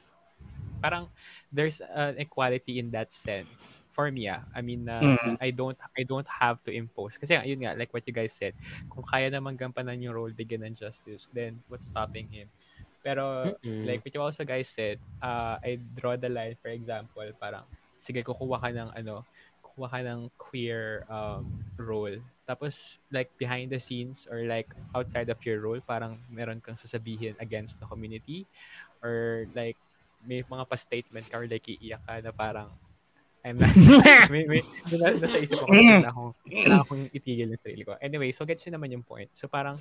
parang 0.85 1.09
there's 1.49 1.80
an 1.80 2.20
equality 2.20 2.76
in 2.76 2.93
that 2.93 3.09
sense 3.09 3.80
for 3.97 4.12
me 4.12 4.28
ah. 4.28 4.45
I 4.53 4.61
mean 4.61 4.85
na 4.85 5.01
Mm. 5.01 5.41
I 5.41 5.49
don't 5.49 5.78
I 5.97 6.05
don't 6.05 6.28
have 6.28 6.61
to 6.68 6.70
impose 6.76 7.16
kasi 7.16 7.32
yun 7.49 7.64
nga 7.64 7.72
like 7.72 7.89
what 7.97 8.05
you 8.05 8.12
guys 8.12 8.37
said 8.37 8.53
kung 8.93 9.01
kaya 9.01 9.32
naman 9.32 9.57
gampanan 9.57 10.05
yung 10.05 10.12
role 10.12 10.35
bigyan 10.35 10.61
ng 10.68 10.76
justice 10.76 11.32
then 11.32 11.57
what's 11.72 11.89
stopping 11.89 12.28
him 12.28 12.53
pero 13.01 13.49
Mm-mm. 13.49 13.89
like 13.89 14.05
what 14.05 14.12
you 14.12 14.20
also 14.20 14.45
guys 14.45 14.68
said 14.68 15.01
uh, 15.24 15.57
I 15.57 15.80
draw 15.97 16.20
the 16.20 16.28
line 16.28 16.61
for 16.61 16.68
example 16.68 17.24
parang 17.41 17.64
sige 17.97 18.20
kukuha 18.20 18.61
ka 18.61 18.68
ng 18.68 18.93
ano 18.93 19.24
kukuha 19.75 19.91
ka 19.91 20.01
ng 20.07 20.31
queer 20.39 21.03
um, 21.11 21.59
role 21.77 22.14
tapos 22.47 23.03
like 23.11 23.29
behind 23.37 23.75
the 23.75 23.81
scenes 23.83 24.31
or 24.31 24.47
like 24.47 24.70
outside 24.95 25.27
of 25.29 25.39
your 25.43 25.59
role 25.59 25.83
parang 25.83 26.22
meron 26.31 26.62
kang 26.62 26.79
sasabihin 26.79 27.35
against 27.43 27.83
the 27.83 27.87
community 27.91 28.47
or 29.03 29.45
like 29.59 29.77
may 30.25 30.41
mga 30.47 30.64
pa-statement 30.70 31.27
ka 31.29 31.43
or 31.43 31.51
like 31.51 31.66
iiyak 31.66 32.01
ka 32.07 32.22
na 32.22 32.31
parang 32.31 32.70
I'm 33.45 33.61
not, 33.61 33.77
may, 34.33 34.49
may, 34.49 34.64
na, 34.89 35.20
nasa 35.20 35.37
isip 35.37 35.61
ko 35.61 35.68
kasi 35.68 35.85
kailangan 35.85 36.09
akong, 36.16 36.33
kailangan 36.49 36.85
akong 36.89 37.05
itigil 37.12 37.49
yung 37.53 37.61
sarili 37.61 37.85
ko. 37.85 37.93
Anyway, 38.01 38.33
so 38.33 38.49
gets 38.49 38.64
yun 38.64 38.72
naman 38.72 38.89
yung 38.89 39.05
point. 39.05 39.29
So 39.37 39.53
parang 39.53 39.77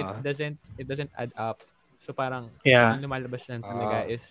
it 0.00 0.08
Ah. 0.08 0.24
doesn't 0.24 0.56
it 0.80 0.88
doesn't 0.88 1.12
add 1.12 1.32
up. 1.36 1.60
So 2.00 2.16
parang 2.16 2.48
Yeah. 2.64 2.96
ang 2.96 3.04
lumalabas 3.04 3.44
lang 3.52 3.60
talaga 3.60 4.04
Ah. 4.04 4.08
is 4.08 4.24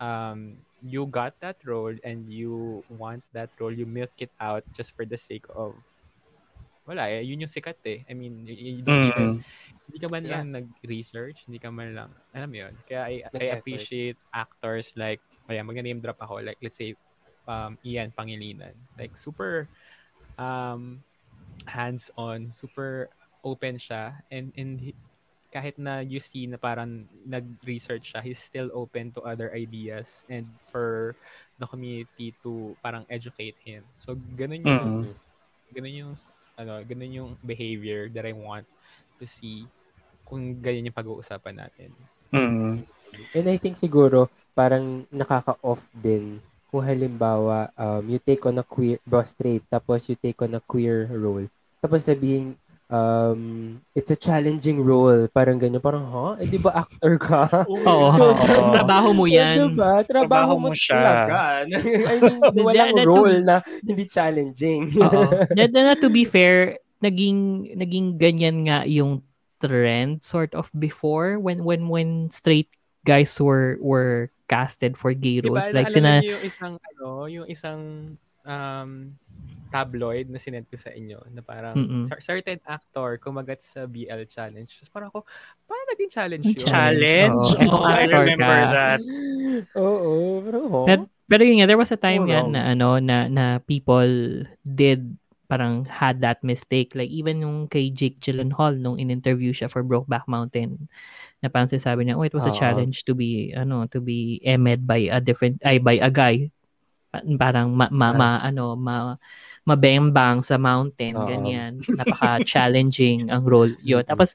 um 0.00 0.56
you 0.82 1.06
got 1.06 1.34
that 1.40 1.58
role 1.64 1.94
and 2.04 2.30
you 2.30 2.84
want 2.88 3.24
that 3.32 3.50
role, 3.58 3.72
you 3.72 3.86
milk 3.86 4.12
it 4.18 4.30
out 4.40 4.62
just 4.74 4.94
for 4.94 5.04
the 5.04 5.16
sake 5.16 5.44
of 5.54 5.74
wala 6.88 7.04
eh, 7.12 7.20
yun 7.20 7.44
yung 7.44 7.52
sikat 7.52 7.76
eh. 7.84 8.00
I 8.08 8.16
mean, 8.16 8.48
you, 8.48 8.80
you 8.80 8.82
don't 8.82 9.04
even, 9.04 9.44
Mm. 9.44 9.44
hindi 9.84 9.98
ka 10.00 10.08
man 10.08 10.24
Yeah. 10.24 10.40
lang 10.40 10.44
nag-research, 10.56 11.44
hindi 11.44 11.60
ka 11.60 11.68
man 11.68 11.92
lang, 11.92 12.10
alam 12.32 12.48
mo 12.48 12.56
yun. 12.64 12.74
Kaya 12.88 13.00
I, 13.04 13.14
I 13.36 13.44
appreciate 13.60 14.16
actors 14.32 14.96
like, 14.96 15.20
ayan, 15.52 15.68
mag-name 15.68 16.00
drop 16.00 16.16
ako, 16.16 16.40
like 16.40 16.56
let's 16.64 16.80
say, 16.80 16.96
um, 17.44 17.76
Ian 17.84 18.08
Pangilinan. 18.16 18.72
Like 18.96 19.20
super 19.20 19.68
um, 20.40 21.04
hands-on, 21.68 22.56
super 22.56 23.12
open 23.44 23.76
siya, 23.76 24.24
and, 24.32 24.56
and 24.56 24.80
kahit 25.48 25.80
na 25.80 26.04
you 26.04 26.20
see 26.20 26.44
na 26.44 26.60
parang 26.60 27.08
nag-research 27.24 28.12
siya, 28.12 28.20
he's 28.20 28.40
still 28.40 28.68
open 28.76 29.08
to 29.12 29.24
other 29.24 29.48
ideas 29.56 30.24
and 30.28 30.44
for 30.68 31.16
the 31.56 31.64
community 31.64 32.36
to 32.44 32.76
parang 32.84 33.08
educate 33.08 33.56
him. 33.64 33.82
So, 33.96 34.12
ganun 34.36 34.62
yung, 34.62 34.92
Mm. 35.08 35.14
ganun 35.72 35.94
yung, 35.96 36.12
ano, 36.60 36.72
ganun 36.84 37.12
yung 37.16 37.30
behavior 37.40 38.12
that 38.12 38.28
I 38.28 38.36
want 38.36 38.68
to 39.18 39.24
see 39.24 39.64
kung 40.28 40.60
ganyan 40.60 40.92
yung 40.92 40.98
pag-uusapan 41.00 41.56
natin. 41.64 41.90
Mm. 42.28 42.84
And 43.32 43.46
I 43.48 43.56
think 43.56 43.80
siguro, 43.80 44.28
parang 44.52 45.08
nakaka-off 45.08 45.88
din 45.96 46.44
kung 46.68 46.84
halimbawa, 46.84 47.72
um, 47.80 48.04
you 48.04 48.20
take 48.20 48.44
on 48.44 48.60
a 48.60 48.64
queer, 48.64 49.00
straight, 49.24 49.64
tapos 49.72 50.04
you 50.12 50.16
take 50.20 50.36
on 50.44 50.52
a 50.52 50.60
queer 50.60 51.08
role. 51.08 51.48
Tapos 51.80 52.04
sabihin, 52.04 52.60
um, 52.88 53.40
it's 53.94 54.10
a 54.10 54.18
challenging 54.18 54.80
role. 54.82 55.28
Parang 55.28 55.60
ganyan. 55.60 55.80
Parang, 55.80 56.04
ha? 56.08 56.26
Eh, 56.40 56.48
di 56.48 56.58
ba 56.58 56.84
actor 56.84 57.14
ka? 57.20 57.42
Oo. 57.68 58.08
So, 58.18 58.32
Oo. 58.34 58.72
Trabaho 58.74 59.12
mo 59.14 59.24
yan. 59.28 59.72
Diba? 59.72 60.02
Trabaho, 60.04 60.04
Trabaho 60.04 60.54
mo 60.58 60.68
mo 60.72 60.76
siya. 60.76 60.96
talaga. 60.96 61.38
I 61.68 62.14
mean, 62.20 62.40
walang 62.64 62.74
That- 62.74 62.96
that- 62.96 63.08
role 63.08 63.36
na 63.44 63.56
hindi 63.84 64.04
challenging. 64.08 64.92
Oo. 64.98 65.22
na, 65.54 65.64
na, 65.68 65.94
to 65.96 66.08
be 66.08 66.24
fair, 66.24 66.80
naging 66.98 67.70
naging 67.78 68.18
ganyan 68.18 68.66
nga 68.66 68.82
yung 68.82 69.22
trend 69.62 70.22
sort 70.22 70.54
of 70.54 70.70
before 70.74 71.38
when 71.38 71.62
when 71.62 71.86
when 71.90 72.30
straight 72.30 72.70
guys 73.06 73.34
were 73.38 73.78
were 73.82 74.30
casted 74.50 74.94
for 74.98 75.14
gay 75.14 75.38
Diba, 75.42 75.50
roles 75.58 75.70
like 75.74 75.90
alam 75.90 75.94
sina 75.94 76.12
yung 76.22 76.42
isang, 76.42 76.74
ano, 76.78 77.08
yung 77.26 77.46
isang 77.46 77.80
um, 78.46 78.90
tabloid 79.68 80.26
na 80.28 80.36
sinend 80.36 80.66
ko 80.66 80.76
sa 80.76 80.90
inyo 80.90 81.20
na 81.30 81.40
parang 81.40 81.76
Mm-mm. 81.76 82.02
cer- 82.04 82.20
certain 82.20 82.58
actor 82.64 83.20
kumagat 83.20 83.60
sa 83.62 83.84
BL 83.84 84.24
challenge. 84.26 84.74
Tapos 84.76 84.90
parang 84.90 85.08
ako, 85.12 85.22
paano 85.64 85.82
naging 85.92 86.12
challenge 86.12 86.46
yun? 86.56 86.66
Challenge? 86.66 87.46
Oo. 87.62 87.76
Oh, 87.76 87.84
I 87.88 88.04
Actor 88.08 88.22
remember 88.24 88.60
ka. 88.60 88.72
that. 88.72 89.00
Oo. 89.76 90.12
Pero, 90.42 90.58
ho? 90.66 90.78
Pero, 90.84 91.00
pero 91.28 91.42
yun 91.44 91.60
nga, 91.60 91.68
there 91.68 91.80
was 91.80 91.92
a 91.92 92.00
time 92.00 92.24
Oh, 92.24 92.28
nga 92.28 92.40
wrong. 92.42 92.52
na 92.56 92.60
ano 92.72 92.88
na 92.98 93.28
na 93.28 93.44
people 93.60 94.08
did 94.64 95.16
parang 95.48 95.88
had 95.88 96.20
that 96.20 96.44
mistake 96.44 96.92
like 96.92 97.08
even 97.08 97.40
yung 97.40 97.64
kay 97.72 97.88
Jake 97.88 98.20
Gyllenhaal 98.20 98.76
nung 98.76 99.00
in-interview 99.00 99.48
siya 99.48 99.72
for 99.72 99.80
Brokeback 99.80 100.28
Mountain 100.28 100.92
na 101.40 101.48
parang 101.48 101.72
sabi 101.72 102.04
niya 102.04 102.20
oh 102.20 102.26
it 102.28 102.36
was 102.36 102.44
a 102.44 102.52
Oo. 102.52 102.60
challenge 102.60 103.00
to 103.08 103.16
be 103.16 103.56
ano 103.56 103.88
to 103.88 103.96
be 103.96 104.44
emed 104.44 104.84
by 104.84 105.08
a 105.08 105.24
different 105.24 105.56
ay 105.64 105.80
by 105.80 105.96
a 106.04 106.12
guy 106.12 106.52
Pa- 107.08 107.24
parang 107.40 107.72
ma, 107.72 107.88
ma, 107.88 108.12
ma- 108.12 108.42
ano 108.44 108.76
ma 108.76 109.16
mabembang 109.68 110.40
sa 110.40 110.56
mountain 110.56 111.12
Oo. 111.12 111.28
ganyan. 111.28 111.84
Napaka 111.92 112.40
challenging 112.48 113.28
ang 113.28 113.44
role 113.44 113.76
yun. 113.84 114.00
Tapos 114.08 114.32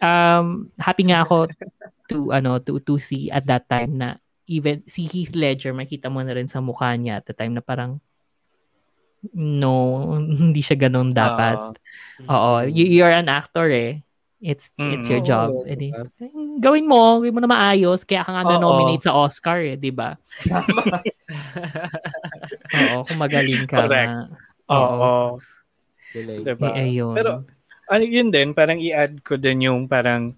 um 0.00 0.68
happy 0.76 1.08
nga 1.08 1.24
ako 1.24 1.48
to 2.08 2.28
ano 2.32 2.60
to 2.60 2.76
to 2.84 3.00
see 3.00 3.32
at 3.32 3.48
that 3.48 3.64
time 3.68 3.96
na 3.96 4.08
even 4.44 4.82
si 4.84 5.08
Heath 5.08 5.32
Ledger 5.32 5.72
makita 5.72 6.12
mo 6.12 6.20
na 6.20 6.36
rin 6.36 6.48
sa 6.50 6.60
mukha 6.60 6.92
niya 6.96 7.20
at 7.22 7.28
the 7.28 7.32
time 7.36 7.56
na 7.56 7.62
parang 7.64 8.00
no 9.36 9.72
hindi 10.16 10.60
siya 10.60 10.76
ganun 10.88 11.12
dapat. 11.12 11.56
Oo 12.28 12.64
you, 12.68 12.84
you're 12.88 13.12
an 13.12 13.28
actor 13.28 13.68
eh. 13.68 14.00
It's 14.40 14.72
it's 14.80 15.04
your 15.12 15.20
Mm. 15.20 15.28
job. 15.28 15.48
Oo, 15.52 15.68
eh, 15.68 15.76
di, 15.76 15.92
diba? 15.92 16.08
gawin 16.64 16.88
mo 16.88 17.20
gawin 17.20 17.36
mo 17.36 17.40
na 17.44 17.50
maayos 17.52 18.08
kaya 18.08 18.24
ka 18.24 18.32
nga 18.32 18.44
na-nominate 18.48 19.04
sa 19.04 19.12
Oscar 19.12 19.60
eh 19.60 19.76
di 19.76 19.92
ba? 19.92 20.16
Oo 22.80 23.04
kung 23.04 23.20
magaling 23.20 23.68
ka 23.68 23.84
Correct. 23.84 24.08
nga 24.08 24.49
Oo. 24.70 25.38
Diba? 26.14 26.70
eh, 26.72 26.94
ayun 26.94 27.14
Pero, 27.14 27.30
ano 27.90 28.04
yun 28.06 28.30
din, 28.30 28.54
parang 28.54 28.78
i-add 28.78 29.20
ko 29.26 29.34
din 29.34 29.66
yung 29.66 29.90
parang, 29.90 30.32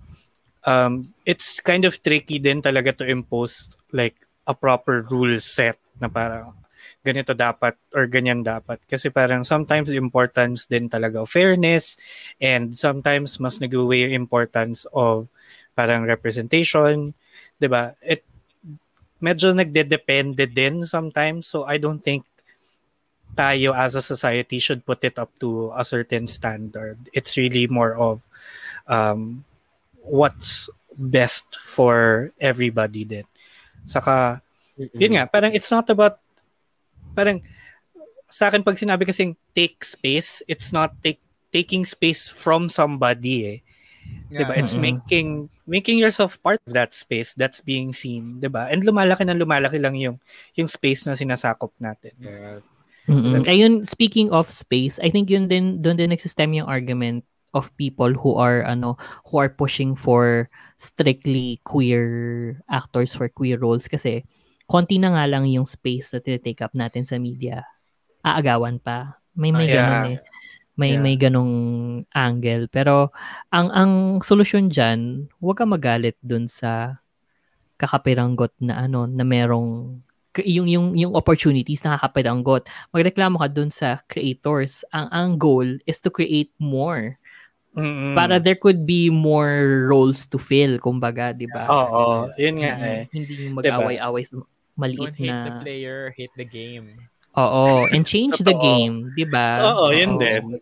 um, 0.64 1.06
it's 1.28 1.60
kind 1.60 1.84
of 1.84 2.00
tricky 2.00 2.40
din 2.40 2.64
talaga 2.64 2.96
to 2.96 3.04
impose 3.04 3.76
like 3.92 4.16
a 4.48 4.54
proper 4.56 5.04
rule 5.06 5.36
set 5.38 5.78
na 6.00 6.08
parang 6.08 6.56
ganito 7.02 7.34
dapat 7.34 7.74
or 7.94 8.06
ganyan 8.06 8.46
dapat. 8.46 8.78
Kasi 8.86 9.10
parang 9.10 9.42
sometimes 9.42 9.90
the 9.90 9.98
importance 9.98 10.66
din 10.70 10.86
talaga 10.86 11.22
of 11.22 11.30
fairness 11.30 11.98
and 12.38 12.78
sometimes 12.78 13.38
mas 13.42 13.58
nag-weigh 13.58 14.06
yung 14.06 14.26
importance 14.26 14.86
of 14.94 15.26
parang 15.74 16.06
representation. 16.06 17.10
'di 17.58 17.66
ba 17.66 17.94
It 18.06 18.22
medyo 19.22 19.54
nagde-depende 19.54 20.46
din 20.50 20.82
sometimes. 20.86 21.50
So 21.50 21.66
I 21.66 21.78
don't 21.78 22.02
think 22.02 22.26
tayo 23.32 23.72
as 23.72 23.94
a 23.94 24.04
society 24.04 24.58
should 24.58 24.84
put 24.84 25.04
it 25.04 25.18
up 25.18 25.32
to 25.40 25.72
a 25.76 25.84
certain 25.84 26.28
standard. 26.28 26.98
It's 27.12 27.36
really 27.36 27.66
more 27.66 27.96
of 27.96 28.26
um, 28.86 29.44
what's 30.04 30.68
best 30.96 31.46
for 31.60 32.30
everybody 32.40 33.04
din. 33.04 33.26
Saka, 33.88 34.42
mm-mm. 34.78 34.98
yun 34.98 35.16
nga, 35.16 35.24
parang 35.26 35.52
it's 35.56 35.70
not 35.72 35.88
about, 35.88 36.20
parang, 37.16 37.40
sa 38.32 38.48
akin 38.48 38.64
pag 38.64 38.80
sinabi 38.80 39.04
kasing 39.04 39.36
take 39.52 39.84
space, 39.84 40.40
it's 40.48 40.72
not 40.72 40.96
take 41.04 41.20
taking 41.52 41.84
space 41.84 42.32
from 42.32 42.72
somebody 42.72 43.36
eh. 43.44 43.58
'Di 44.32 44.44
ba? 44.48 44.56
It's 44.56 44.74
Mm-mm. 44.74 44.88
making 44.88 45.28
making 45.68 46.00
yourself 46.00 46.40
part 46.40 46.58
of 46.64 46.72
that 46.72 46.96
space 46.96 47.36
that's 47.36 47.60
being 47.60 47.92
seen, 47.92 48.40
'di 48.40 48.48
ba? 48.48 48.72
And 48.72 48.80
lumalaki 48.80 49.28
ng 49.28 49.36
lumalaki 49.36 49.76
lang 49.76 50.00
yung 50.00 50.16
yung 50.56 50.68
space 50.72 51.04
na 51.04 51.12
sinasakop 51.12 51.76
natin. 51.76 52.16
Yeah. 52.16 52.64
Mm-mm. 53.11 53.42
Ayun, 53.50 53.82
speaking 53.82 54.30
of 54.30 54.46
space, 54.46 55.03
I 55.03 55.11
think 55.11 55.26
yun 55.30 55.50
din, 55.50 55.82
doon 55.82 55.98
din 55.98 56.14
nagsistem 56.14 56.55
yung 56.55 56.70
argument 56.70 57.26
of 57.53 57.68
people 57.76 58.14
who 58.14 58.38
are, 58.38 58.62
ano, 58.62 58.96
who 59.28 59.42
are 59.42 59.50
pushing 59.50 59.98
for 59.98 60.48
strictly 60.78 61.61
queer 61.66 62.59
actors 62.70 63.14
for 63.14 63.28
queer 63.28 63.59
roles 63.59 63.86
kasi 63.86 64.24
konti 64.70 64.96
na 64.96 65.12
nga 65.12 65.24
lang 65.28 65.44
yung 65.50 65.68
space 65.68 66.14
na 66.16 66.22
take 66.22 66.62
up 66.64 66.72
natin 66.72 67.05
sa 67.05 67.20
media. 67.20 67.66
Aagawan 68.24 68.78
pa. 68.80 69.20
May 69.34 69.50
may 69.53 69.68
Yeah. 69.68 69.76
ganun 69.76 70.07
eh. 70.16 70.18
May 70.78 70.90
Yeah. 70.96 71.03
may 71.05 71.16
ganong 71.20 71.55
angle. 72.16 72.70
Pero 72.72 73.12
ang 73.53 73.68
ang 73.68 73.92
solusyon 74.24 74.72
diyan, 74.72 75.28
huwag 75.42 75.61
ka 75.61 75.66
magalit 75.68 76.16
dun 76.24 76.48
sa 76.48 77.03
kakapiranggot 77.76 78.55
na 78.62 78.86
ano 78.86 79.05
na 79.11 79.26
merong 79.26 80.00
yung 80.40 80.64
yung 80.64 80.86
yung 80.96 81.12
opportunities 81.12 81.84
na 81.84 82.00
kakapiranggot. 82.00 82.64
Magreklamo 82.96 83.36
ka 83.36 83.48
dun 83.52 83.68
sa 83.68 84.00
creators. 84.08 84.80
Ang 84.96 85.08
ang 85.12 85.28
goal 85.36 85.68
is 85.84 86.00
to 86.00 86.08
create 86.08 86.48
more 86.56 87.20
Mm-mm. 87.76 88.12
para 88.12 88.36
there 88.40 88.56
could 88.56 88.84
be 88.84 89.08
more 89.08 89.88
roles 89.88 90.28
to 90.28 90.36
fill, 90.36 90.76
kumbaga, 90.80 91.32
'di 91.36 91.48
ba? 91.48 91.68
Oo, 91.68 92.28
yun 92.36 92.60
nga 92.60 92.76
eh. 92.80 93.08
Hindi 93.12 93.48
yung 93.48 93.56
Diba? 93.60 93.80
mag-away-away 93.80 94.24
sa 94.28 94.40
maliit 94.76 95.12
Don't 95.12 95.16
hate 95.16 95.28
na 95.28 95.36
the 95.48 95.52
player, 95.64 95.98
hate 96.16 96.34
the 96.36 96.48
game. 96.48 96.86
Oo, 97.32 97.88
and 97.88 98.04
change 98.04 98.36
the 98.44 98.52
game, 98.52 99.08
'di 99.16 99.24
ba? 99.24 99.56
Oo, 99.72 99.88
yun 99.88 100.20
din. 100.20 100.60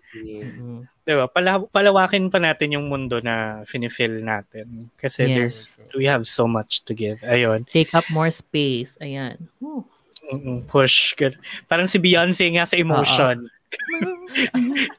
'Di 1.10 1.18
ba? 1.18 1.26
Pala, 1.26 1.58
palawakin 1.58 2.30
pa 2.30 2.38
natin 2.38 2.78
yung 2.78 2.86
mundo 2.86 3.18
na 3.18 3.66
finifill 3.66 4.22
natin 4.22 4.94
kasi 4.94 5.26
Yes. 5.26 5.34
there's 5.34 5.58
we 5.98 6.06
have 6.06 6.22
so 6.22 6.46
much 6.46 6.86
to 6.86 6.94
give. 6.94 7.18
Ayun. 7.26 7.66
Take 7.66 7.90
up 7.98 8.06
more 8.14 8.30
space. 8.30 8.94
Ayan. 9.02 9.50
Push. 10.70 11.18
Good. 11.18 11.34
Parang 11.66 11.90
si 11.90 11.98
Beyonce 11.98 12.46
nga 12.54 12.62
sa 12.62 12.78
emotion. 12.78 13.42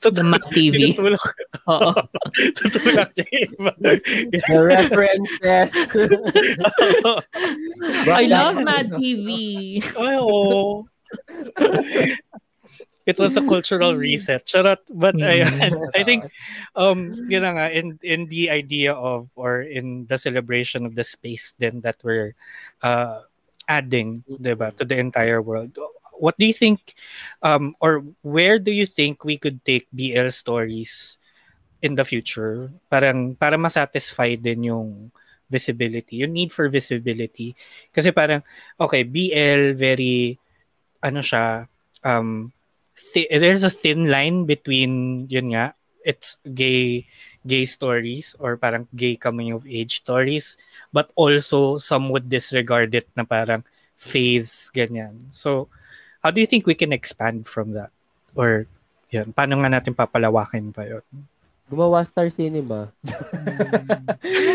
The 0.04 0.28
Mac 0.28 0.44
TV. 0.52 0.92
Tinutulak, 0.92 1.24
Oo. 1.72 1.96
tutulak 2.60 3.16
niya 3.16 3.48
iba. 3.48 3.72
The 3.80 4.60
references. 4.60 5.72
I 8.12 8.28
love 8.28 8.60
Mad 8.60 8.92
TV. 9.00 9.28
Ay, 9.96 10.20
oo. 10.20 10.84
It 13.06 13.18
was 13.20 13.36
a 13.38 13.42
cultural 13.46 13.96
reset. 14.00 14.46
Charot. 14.46 14.80
But 14.90 15.18
Mm. 15.18 15.26
ayan, 15.26 15.74
I 15.98 16.04
think 16.04 16.26
um 16.76 17.18
yun 17.28 17.44
nga 17.46 17.68
in 17.74 17.98
in 18.04 18.28
the 18.30 18.50
idea 18.50 18.94
of 18.94 19.30
or 19.36 19.62
in 19.66 20.06
the 20.08 20.18
celebration 20.18 20.86
of 20.86 20.96
the 20.96 21.04
space 21.04 21.54
then 21.60 21.82
that 21.82 21.98
we're 22.04 22.34
uh 22.84 23.26
adding, 23.68 24.24
'di 24.28 24.54
ba, 24.58 24.72
to 24.78 24.84
the 24.86 24.98
entire 25.00 25.42
world. 25.42 25.76
What 26.18 26.38
do 26.38 26.46
you 26.46 26.54
think 26.56 26.94
um 27.42 27.76
or 27.82 28.04
where 28.22 28.60
do 28.60 28.72
you 28.72 28.86
think 28.86 29.24
we 29.26 29.38
could 29.38 29.64
take 29.66 29.88
BL 29.94 30.30
stories 30.32 31.18
in 31.82 31.96
the 31.96 32.06
future? 32.06 32.72
Parang 32.92 33.36
para 33.36 33.58
masatisfy 33.58 34.36
din 34.40 34.70
yung 34.72 35.12
visibility, 35.52 36.24
yung 36.24 36.34
need 36.34 36.52
for 36.52 36.70
visibility. 36.70 37.56
Kasi 37.92 38.12
parang 38.14 38.42
okay, 38.80 39.04
BL 39.04 39.74
very 39.76 40.38
ano 41.04 41.20
siya 41.24 41.66
um 42.06 42.52
thi- 42.94 43.30
there's 43.30 43.64
a 43.64 43.72
thin 43.72 44.08
line 44.08 44.46
between 44.46 45.26
yun 45.28 45.52
nga 45.52 45.74
it's 46.02 46.42
gay 46.44 47.06
gay 47.42 47.66
stories 47.66 48.34
or 48.38 48.58
parang 48.58 48.90
gay 48.94 49.14
coming 49.14 49.54
of 49.54 49.66
age 49.66 50.02
stories 50.02 50.58
but 50.90 51.14
also 51.14 51.78
some 51.78 52.10
would 52.10 52.26
disregard 52.28 52.94
it 52.94 53.06
na 53.14 53.22
parang 53.22 53.62
phase 53.96 54.74
ganyan 54.74 55.30
so 55.30 55.70
how 56.22 56.34
do 56.34 56.42
you 56.42 56.50
think 56.50 56.66
we 56.66 56.74
can 56.74 56.90
expand 56.90 57.46
from 57.46 57.78
that 57.78 57.94
or 58.34 58.66
yun 59.10 59.30
paano 59.30 59.62
nga 59.62 59.70
natin 59.78 59.94
papalawakin 59.94 60.74
pa 60.74 60.86
yun 60.86 61.06
Gumawa 61.72 62.04
Star 62.04 62.28
Cinema. 62.28 62.92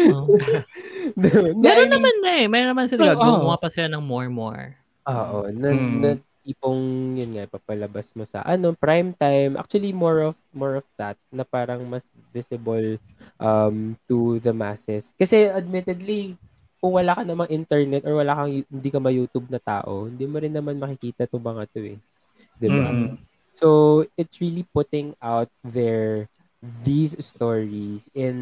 Meron 1.17 1.89
naman 1.91 2.15
na 2.21 2.31
eh. 2.37 2.47
Meron 2.47 2.77
naman 2.77 2.87
sila. 2.93 3.17
Oo. 3.17 3.21
Gumawa 3.41 3.57
pa 3.57 3.73
sila 3.73 3.89
ng 3.89 4.05
more 4.05 4.29
more. 4.29 4.77
Oo, 5.07 5.49
na, 5.49 5.69
Mm. 5.73 5.97
na 6.03 6.11
tipong 6.47 7.19
yun 7.19 7.35
nga 7.35 7.51
papalabas 7.51 8.15
mo 8.15 8.23
sa 8.23 8.47
ano 8.47 8.71
prime 8.79 9.11
time. 9.19 9.59
Actually 9.59 9.91
more 9.91 10.31
of 10.31 10.37
more 10.55 10.79
of 10.79 10.87
that 10.95 11.19
na 11.35 11.43
parang 11.43 11.83
mas 11.91 12.07
visible 12.31 12.97
um 13.43 13.99
to 14.07 14.39
the 14.47 14.55
masses. 14.55 15.11
Kasi 15.19 15.51
admittedly 15.51 16.39
kung 16.79 16.95
wala 16.95 17.19
ka 17.19 17.23
namang 17.27 17.51
internet 17.51 18.07
or 18.07 18.23
wala 18.23 18.39
kang 18.39 18.63
hindi 18.63 18.89
ka 18.95 19.03
ma-YouTube 19.03 19.51
na 19.51 19.59
tao 19.59 20.07
hindi 20.07 20.23
mo 20.23 20.39
rin 20.39 20.55
naman 20.55 20.79
makikita 20.79 21.27
to 21.27 21.43
mga 21.43 21.67
to 21.75 21.83
eh. 21.83 21.99
'di 22.63 22.69
ba? 22.71 22.87
Mm. 22.95 23.19
So 23.57 24.05
it's 24.15 24.39
really 24.39 24.69
putting 24.71 25.19
out 25.19 25.51
there 25.65 26.29
these 26.85 27.17
stories 27.25 28.09
in 28.13 28.37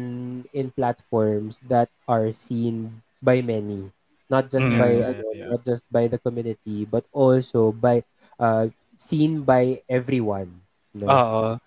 in 0.51 0.71
platforms 0.75 1.63
that 1.67 1.89
are 2.07 2.31
seen 2.31 3.01
by 3.23 3.41
many, 3.41 3.91
not 4.29 4.49
just 4.49 4.65
Mm, 4.65 4.79
by 4.79 4.91
yeah, 4.91 5.09
ano, 5.11 5.25
yeah. 5.33 5.49
not 5.53 5.61
just 5.65 5.85
by 5.89 6.05
the 6.09 6.17
community, 6.21 6.85
but 6.85 7.05
also 7.13 7.69
by 7.71 8.01
uh 8.41 8.67
seen 8.97 9.43
by 9.45 9.81
everyone. 9.89 10.49
No? 10.95 11.09
oo 11.11 11.59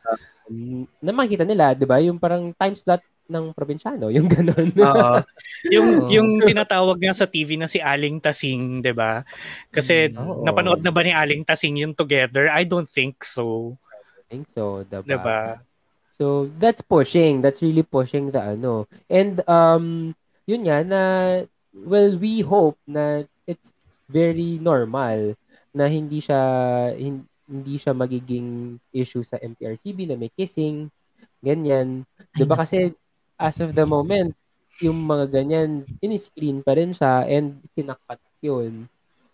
Mm, 0.48 0.88
na 1.04 1.12
makikita 1.12 1.44
nila, 1.44 1.76
'di 1.76 1.84
ba? 1.84 2.00
Yung 2.00 2.16
parang 2.16 2.56
time 2.56 2.72
slot 2.72 3.04
ng 3.28 3.52
probinsyano, 3.52 4.08
yung 4.16 4.26
ganun. 4.32 4.72
Oo. 4.80 5.20
yung 5.68 5.88
Oo. 5.92 6.08
yung 6.16 6.28
tinatawag 6.40 6.96
nga 6.96 7.12
sa 7.12 7.28
TV 7.28 7.60
na 7.60 7.68
si 7.68 7.78
Aling 7.84 8.16
Tasing, 8.16 8.80
'di 8.80 8.96
ba? 8.96 9.20
Kasi 9.68 10.08
Oo. 10.16 10.40
napanood 10.40 10.80
na 10.80 10.88
ba 10.88 11.04
ni 11.04 11.12
Aling 11.12 11.44
Tasing 11.44 11.84
yung 11.84 11.92
Together? 11.92 12.48
I 12.48 12.64
don't 12.64 12.88
think 12.88 13.20
so, 13.20 13.76
I 13.92 14.22
think 14.32 14.48
so, 14.48 14.88
'di 14.88 15.18
ba? 15.20 15.60
So 16.18 16.50
that's 16.58 16.82
pushing. 16.82 17.44
That's 17.44 17.62
really 17.62 17.86
pushing 17.86 18.34
the 18.34 18.42
ano. 18.42 18.90
And 19.06 19.38
um 19.46 20.16
yun 20.48 20.64
nga 20.66 20.82
na 20.82 21.00
well 21.70 22.14
we 22.14 22.40
hope 22.40 22.76
na 22.84 23.22
it's 23.44 23.72
very 24.04 24.56
normal 24.58 25.36
na 25.70 25.84
hindi 25.84 26.18
siya 26.18 26.40
hin- 26.92 27.28
hindi 27.44 27.74
siya 27.74 27.92
magiging 27.92 28.48
issue 28.90 29.20
sa 29.20 29.36
MTRCB 29.36 30.04
na 30.04 30.16
may 30.16 30.28
kissing 30.30 30.88
ganyan. 31.38 32.04
'Di 32.30 32.44
ba 32.44 32.58
kasi 32.58 32.92
as 33.36 33.56
of 33.58 33.70
the 33.70 33.84
moment 33.84 34.32
yung 34.78 34.98
mga 35.00 35.26
ganyan 35.32 35.82
ini-screen 35.98 36.60
pa 36.60 36.72
rin 36.72 36.90
siya 36.90 37.24
and 37.24 37.58
kinakat 37.72 38.20
yun. 38.38 38.86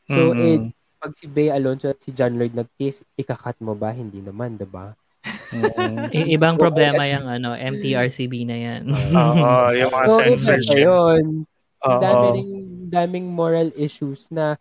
So 0.04 0.30
Mhm. 0.30 0.40
eh, 0.40 0.58
pag 0.96 1.12
si 1.12 1.26
Bea 1.26 1.52
Alonso 1.52 1.86
at 1.86 1.98
si 1.98 2.10
John 2.10 2.34
Lloyd 2.34 2.52
nag-kiss, 2.52 3.04
ikakat 3.14 3.58
mo 3.58 3.74
ba? 3.74 3.90
Hindi 3.90 4.20
naman, 4.20 4.56
'di 4.56 4.64
ba? 4.64 4.96
I- 6.12 6.32
ibang 6.32 6.56
So, 6.56 6.62
problema 6.62 7.02
I- 7.02 7.12
yung 7.12 7.26
ano, 7.26 7.52
MTRCB 7.52 8.44
na 8.44 8.56
yan. 8.56 8.82
Oo, 8.88 9.44
yung 9.70 9.90
mga 9.90 10.06
So, 10.06 10.16
censorship. 10.18 10.84
yun. 10.84 11.44
Ang 11.84 11.92
Oo. 11.92 12.02
dami 12.02 12.26
ring, 12.40 12.52
daming 12.88 13.26
moral 13.28 13.68
issues 13.76 14.32
na 14.32 14.56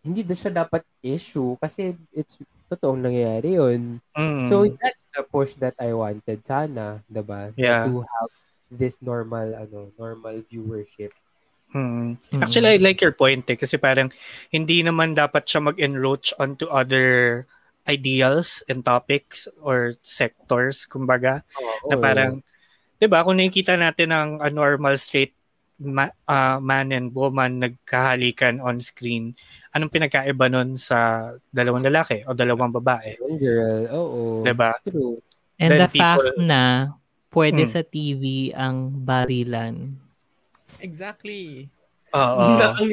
hindi 0.00 0.24
na 0.24 0.36
siya 0.36 0.64
dapat 0.64 0.84
issue 1.04 1.56
kasi 1.60 1.96
it's 2.12 2.40
totoong 2.68 3.04
nangyayari 3.04 3.60
yun. 3.60 4.00
Mm. 4.16 4.48
So, 4.48 4.64
that's 4.80 5.04
the 5.12 5.24
push 5.24 5.52
that 5.60 5.76
I 5.76 5.92
wanted 5.92 6.40
sana, 6.44 7.04
diba? 7.08 7.52
Yeah. 7.56 7.84
To 7.88 8.04
have 8.04 8.32
this 8.72 9.04
normal, 9.04 9.52
ano, 9.52 9.92
normal 10.00 10.40
viewership. 10.48 11.12
Mm. 11.72 12.16
Mm. 12.32 12.40
Actually, 12.40 12.76
I 12.76 12.78
like 12.80 13.04
your 13.04 13.12
point 13.12 13.44
eh, 13.52 13.56
kasi 13.60 13.76
parang 13.76 14.12
hindi 14.48 14.80
naman 14.80 15.12
dapat 15.12 15.44
siya 15.44 15.60
mag-enroach 15.60 16.32
onto 16.40 16.68
other 16.72 17.44
ideals 17.84 18.64
and 18.64 18.80
topics 18.80 19.44
or 19.60 20.00
sectors, 20.00 20.88
kumbaga. 20.88 21.44
Oo, 21.60 21.92
na 21.92 21.96
parang, 22.00 22.32
di 22.96 23.06
ba, 23.08 23.20
kung 23.24 23.36
nakikita 23.36 23.76
natin 23.76 24.08
ang 24.12 24.30
a 24.40 24.48
normal 24.48 24.96
straight 24.96 25.36
ma- 25.76 26.14
ah, 26.24 26.58
man 26.58 26.90
and 26.90 27.10
woman 27.10 27.58
nagkahalikan 27.58 28.58
on 28.58 28.78
screen, 28.78 29.34
anong 29.70 29.90
pinagkaiba 29.90 30.46
nun 30.46 30.76
sa 30.76 30.98
dalawang 31.48 31.82
lalaki 31.82 32.22
o 32.24 32.32
dalawang 32.32 32.70
babae? 32.70 33.18
Girl, 33.36 33.90
oo. 33.90 34.22
Di 34.40 34.52
ba? 34.52 34.74
True. 34.80 35.18
And 35.56 35.70
Then 35.70 35.80
the 35.80 35.90
fact 35.90 36.22
people- 36.24 36.42
na 36.42 36.62
pwede 37.30 37.62
Hmm. 37.62 37.72
sa 37.72 37.82
TV 37.82 38.22
ang 38.52 38.76
barilan. 39.00 39.98
Exactly. 40.78 41.66
Oo. 42.10 42.42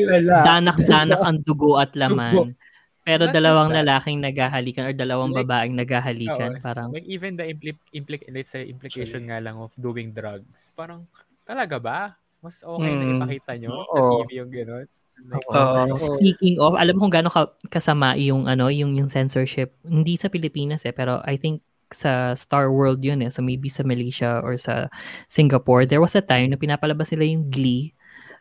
Danak-danak 0.50 1.22
ang 1.22 1.38
dugo 1.42 1.78
at 1.78 1.94
laman. 1.94 2.58
Pero 3.02 3.26
Not 3.26 3.34
dalawang 3.34 3.70
lalaking 3.74 4.22
naghahalikan 4.22 4.86
or 4.86 4.94
dalawang 4.94 5.34
Like- 5.34 5.42
babaeng 5.42 5.74
naghahalikan. 5.74 6.58
Oo. 6.58 6.62
Parang, 6.62 6.90
Like 6.94 7.10
even 7.10 7.34
the 7.34 7.50
impli- 7.50 7.82
impli- 7.92 8.30
let's 8.30 8.54
say 8.54 8.66
implication 8.66 9.26
nga 9.26 9.42
lang 9.42 9.58
of 9.58 9.74
doing 9.74 10.14
drugs. 10.14 10.70
Parang 10.72 11.10
talaga 11.42 11.82
ba? 11.82 12.00
Mas 12.42 12.66
okay 12.66 12.92
na 12.92 13.06
Mm. 13.06 13.16
ipakita 13.22 13.52
nyo 13.62 13.70
sa 13.86 14.00
Oo. 14.02 14.26
TV 14.26 14.30
yung 14.42 14.52
gano'n. 14.52 14.86
Like. 15.22 15.46
Oo. 15.54 15.82
Speaking 15.94 16.58
of, 16.58 16.74
alam 16.74 16.98
mo 16.98 17.06
kung 17.06 17.14
gaano 17.14 17.30
ka, 17.30 17.54
kasama 17.70 18.18
yung 18.18 18.50
ano, 18.50 18.74
yung 18.74 18.98
yung 18.98 19.06
censorship. 19.06 19.78
Hindi 19.86 20.18
sa 20.18 20.34
Pilipinas 20.34 20.82
eh, 20.84 20.94
pero 20.94 21.22
I 21.22 21.38
think 21.38 21.62
sa 21.94 22.34
Star 22.34 22.74
World 22.74 23.06
yun 23.06 23.22
eh. 23.22 23.30
So 23.30 23.46
maybe 23.46 23.70
sa 23.70 23.86
Malaysia 23.86 24.42
or 24.42 24.58
sa 24.58 24.90
Singapore, 25.30 25.86
there 25.86 26.02
was 26.02 26.18
a 26.18 26.26
time 26.26 26.50
na 26.50 26.58
pinapalabas 26.58 27.14
nila 27.14 27.30
yung 27.30 27.54
Glee 27.54 27.94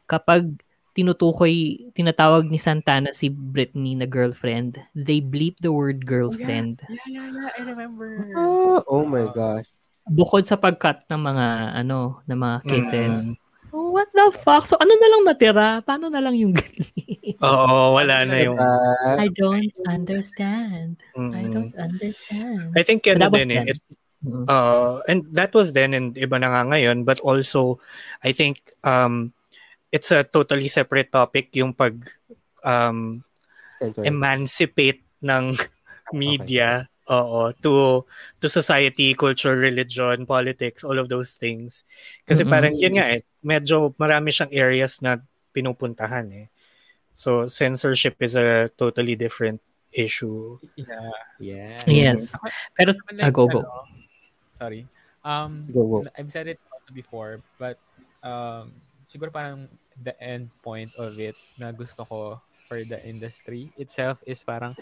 kapag 0.09 0.49
tinutukoy, 0.91 1.87
tinatawag 1.95 2.49
ni 2.51 2.59
Santana 2.59 3.13
si 3.13 3.31
Britney 3.31 3.95
na 3.95 4.09
girlfriend, 4.09 4.81
they 4.97 5.21
bleep 5.23 5.61
the 5.61 5.71
word 5.71 6.03
girlfriend. 6.03 6.83
Yeah, 6.89 6.99
yeah, 7.07 7.29
yeah. 7.31 7.51
I 7.55 7.61
remember. 7.63 8.09
Ah, 8.35 8.81
oh 8.89 9.05
my 9.07 9.29
gosh. 9.31 9.71
Bukod 10.11 10.49
sa 10.49 10.59
pagcut 10.59 11.07
ng 11.07 11.21
mga, 11.21 11.47
ano, 11.79 12.25
ng 12.27 12.39
mga 12.39 12.57
kisses. 12.67 13.31
Mm. 13.31 13.37
Oh, 13.71 13.95
what 13.95 14.11
the 14.11 14.35
fuck? 14.43 14.67
So 14.67 14.75
ano 14.79 14.91
na 14.99 15.09
lang 15.09 15.23
natira? 15.27 15.69
Paano 15.87 16.11
na 16.11 16.19
lang 16.19 16.35
yung 16.35 16.55
Glee? 16.55 17.39
Oo, 17.41 17.95
wala 17.97 18.27
na 18.27 18.37
yung... 18.43 18.59
Ah, 18.59 19.17
I 19.17 19.31
don't 19.33 19.73
understand. 19.87 20.99
I 21.17 21.47
Mm. 21.47 21.53
don't 21.55 21.75
understand. 21.79 22.75
I 22.75 22.83
think 22.83 23.07
ano 23.07 23.31
din 23.31 23.51
eh. 23.55 23.71
It, 23.71 23.79
uh, 24.51 25.01
and 25.09 25.25
that 25.33 25.55
was 25.55 25.73
then 25.73 25.95
and 25.95 26.13
iba 26.19 26.37
na 26.37 26.53
nga 26.53 26.63
ngayon 26.77 27.09
but 27.09 27.21
also 27.25 27.81
I 28.21 28.37
think 28.37 28.61
um 28.85 29.33
it's 29.89 30.13
a 30.13 30.23
totally 30.27 30.69
separate 30.69 31.09
topic 31.09 31.49
yung 31.57 31.73
pag 31.73 31.97
um 32.67 33.25
emancipate 34.05 35.01
ng 35.25 35.57
media 36.13 36.85
oo 37.09 37.51
to 37.65 38.05
to 38.39 38.47
society 38.47 39.17
culture 39.17 39.57
religion 39.57 40.29
politics 40.29 40.85
all 40.85 41.01
of 41.01 41.09
those 41.09 41.35
things 41.41 41.83
kasi 42.29 42.45
Mm-mm. 42.45 42.53
parang 42.53 42.75
yun 42.77 43.01
nga 43.01 43.17
eh 43.19 43.25
medyo 43.41 43.93
marami 43.97 44.31
siyang 44.33 44.53
areas 44.53 45.01
na 45.01 45.21
pinupuntahan 45.51 46.29
eh 46.33 46.47
so 47.13 47.51
censorship 47.51 48.17
is 48.23 48.37
a 48.39 48.71
totally 48.79 49.17
different 49.19 49.61
issue 49.91 50.57
Yeah. 50.77 51.11
Yeah. 51.41 51.83
Yes. 51.89 52.37
Pero, 52.79 52.95
ah, 53.19 53.33
go, 53.33 53.49
go. 53.51 53.65
ano, 53.65 53.89
sorry. 54.55 54.87
Um, 55.25 55.67
Go, 55.73 55.85
go. 55.89 55.99
I've 56.17 56.31
said 56.31 56.49
it 56.49 56.61
also 56.73 56.93
before, 56.93 57.41
but 57.59 57.77
um, 58.23 58.73
siguro 59.09 59.33
parang 59.33 59.69
the 60.01 60.17
end 60.23 60.49
point 60.65 60.93
of 60.97 61.19
it 61.21 61.37
na 61.61 61.73
gusto 61.73 62.05
ko 62.09 62.41
for 62.69 62.85
the 62.85 63.01
industry 63.05 63.69
itself 63.77 64.23
is 64.25 64.41
parang 64.41 64.73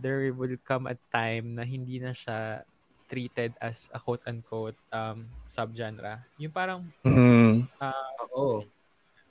there 0.00 0.32
will 0.34 0.56
come 0.66 0.88
a 0.90 0.96
time 1.12 1.54
na 1.54 1.62
hindi 1.62 2.00
na 2.02 2.10
siya 2.10 2.66
treated 3.06 3.54
as 3.62 3.88
a 3.94 3.98
quote-unquote 3.98 4.76
um, 4.90 5.26
subgenre. 5.46 6.22
Yung 6.38 6.50
parang, 6.50 6.86
mm. 7.06 7.66
Oo. 8.34 8.66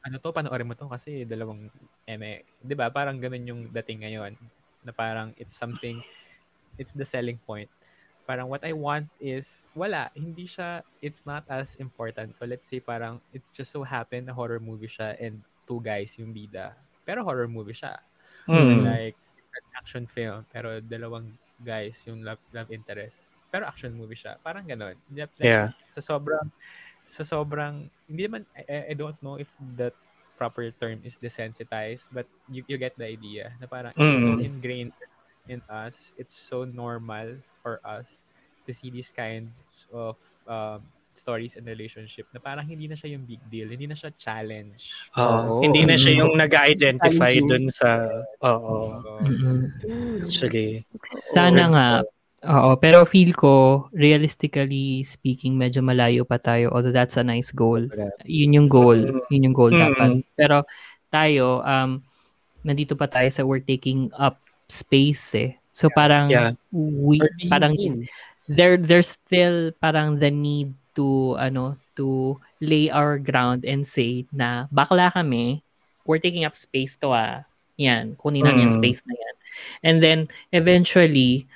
ano 0.05 0.15
to, 0.21 0.31
panoorin 0.31 0.67
mo 0.67 0.73
to 0.73 0.87
kasi 0.87 1.27
dalawang 1.27 1.67
eme. 2.07 2.47
Di 2.63 2.73
ba? 2.73 2.87
Parang 2.89 3.19
ganun 3.19 3.45
yung 3.45 3.61
dating 3.69 4.07
ngayon. 4.07 4.33
Na 4.87 4.95
parang 4.95 5.35
it's 5.35 5.53
something, 5.57 5.99
it's 6.79 6.95
the 6.95 7.05
selling 7.05 7.41
point. 7.43 7.69
Parang 8.25 8.49
what 8.49 8.65
I 8.65 8.73
want 8.73 9.05
is, 9.21 9.69
wala, 9.77 10.09
hindi 10.17 10.49
siya, 10.49 10.81
it's 11.03 11.27
not 11.29 11.45
as 11.45 11.77
important. 11.77 12.33
So 12.33 12.49
let's 12.49 12.65
say 12.65 12.81
parang, 12.81 13.21
it's 13.35 13.53
just 13.53 13.69
so 13.69 13.85
happened 13.85 14.25
na 14.25 14.33
horror 14.33 14.57
movie 14.57 14.89
siya 14.89 15.13
and 15.21 15.45
two 15.69 15.77
guys 15.83 16.17
yung 16.17 16.33
bida. 16.33 16.73
Pero 17.05 17.21
horror 17.21 17.45
movie 17.45 17.77
siya. 17.77 18.01
Mm. 18.49 18.81
Like, 18.81 19.17
an 19.55 19.65
action 19.79 20.05
film, 20.05 20.43
pero 20.51 20.83
dalawang 20.83 21.31
guys 21.63 22.03
yung 22.07 22.27
love, 22.27 22.41
love 22.51 22.67
interest. 22.71 23.31
Pero 23.47 23.63
action 23.65 23.93
movie 23.93 24.17
siya. 24.17 24.35
Parang 24.39 24.63
ganun. 24.63 24.95
Like, 25.09 25.31
Yeah. 25.39 25.71
Sa 25.83 26.01
sobrang, 26.01 26.49
sa 27.05 27.23
sobrang, 27.23 27.87
hindi 28.05 28.21
naman, 28.25 28.43
I, 28.57 28.91
I 28.91 28.93
don't 28.93 29.15
know 29.21 29.35
if 29.35 29.47
the 29.77 29.93
proper 30.35 30.67
term 30.75 30.99
is 31.03 31.15
desensitized, 31.15 32.11
but 32.11 32.27
you, 32.51 32.65
you 32.67 32.75
get 32.75 32.97
the 32.97 33.07
idea. 33.07 33.55
Na 33.57 33.67
parang, 33.67 33.95
it's 33.95 34.19
so 34.19 34.35
Mm. 34.35 34.43
ingrained 34.43 34.93
in 35.47 35.61
us. 35.65 36.11
It's 36.17 36.35
so 36.35 36.65
normal 36.65 37.37
for 37.61 37.79
us 37.81 38.25
to 38.65 38.73
see 38.73 38.89
these 38.89 39.13
kinds 39.13 39.85
of 39.93 40.17
um, 40.43 40.81
stories 41.13 41.55
and 41.55 41.63
relationship 41.63 42.27
na 42.33 42.43
parang 42.43 42.65
hindi 42.65 42.89
na 42.89 42.97
siya 42.97 43.15
yung 43.15 43.23
big 43.23 43.39
deal. 43.47 43.71
Hindi 43.71 43.87
na 43.87 43.95
siya 43.95 44.11
challenge. 44.11 44.91
Oo. 45.15 45.23
Oo. 45.23 45.61
hindi 45.63 45.87
na 45.87 45.95
siya 45.95 46.19
yung 46.19 46.35
nag-identify 46.35 47.31
Challenging. 47.31 47.47
dun 47.47 47.65
sa 47.71 48.09
oo 48.43 48.99
So, 48.99 49.09
Mm-mm. 49.23 49.59
actually 50.19 50.83
Sana 51.31 51.63
nga. 51.71 51.87
Oo, 52.45 52.77
pero 52.77 53.01
feel 53.03 53.33
ko, 53.33 53.85
realistically 53.89 55.01
speaking, 55.01 55.57
medyo 55.57 55.81
malayo 55.81 56.21
pa 56.23 56.37
tayo. 56.37 56.69
Although 56.69 56.93
that's 56.93 57.17
a 57.17 57.25
nice 57.25 57.49
goal. 57.49 57.81
Yun 58.23 58.53
yung 58.53 58.69
goal. 58.69 58.97
Yun 59.27 59.49
yung 59.49 59.57
goal 59.57 59.73
Mm. 59.73 59.81
dapat. 59.81 60.09
Pero 60.37 60.57
tayo, 61.09 61.61
um, 61.61 61.99
nandito 62.61 62.93
pa 62.93 63.05
tayo 63.05 63.29
sa 63.29 63.41
we're 63.41 63.61
taking 63.61 64.09
up 64.13 64.37
space 64.65 65.25
eh. 65.35 65.51
So 65.69 65.89
parang 65.89 66.29
Yeah. 66.31 66.55
we 66.71 67.19
parang 67.45 67.75
in. 67.75 68.07
there 68.45 68.77
there's 68.77 69.09
still 69.17 69.73
parang 69.81 70.21
the 70.21 70.29
need 70.29 70.69
to 70.93 71.33
ano 71.35 71.75
to 71.97 72.37
lay 72.61 72.87
our 72.87 73.17
ground 73.17 73.65
and 73.65 73.81
say 73.83 74.23
na 74.29 74.69
bakla 74.69 75.09
kami 75.09 75.65
we're 76.05 76.21
taking 76.21 76.45
up 76.45 76.53
space 76.53 76.93
to 76.95 77.09
ah 77.09 77.41
yan 77.75 78.13
kunin 78.15 78.45
namin 78.45 78.69
yung 78.69 78.75
Mm. 78.77 78.79
space 78.79 79.01
na 79.03 79.17
yan 79.17 79.35
and 79.81 79.95
then 79.99 80.19
eventually 80.53 81.49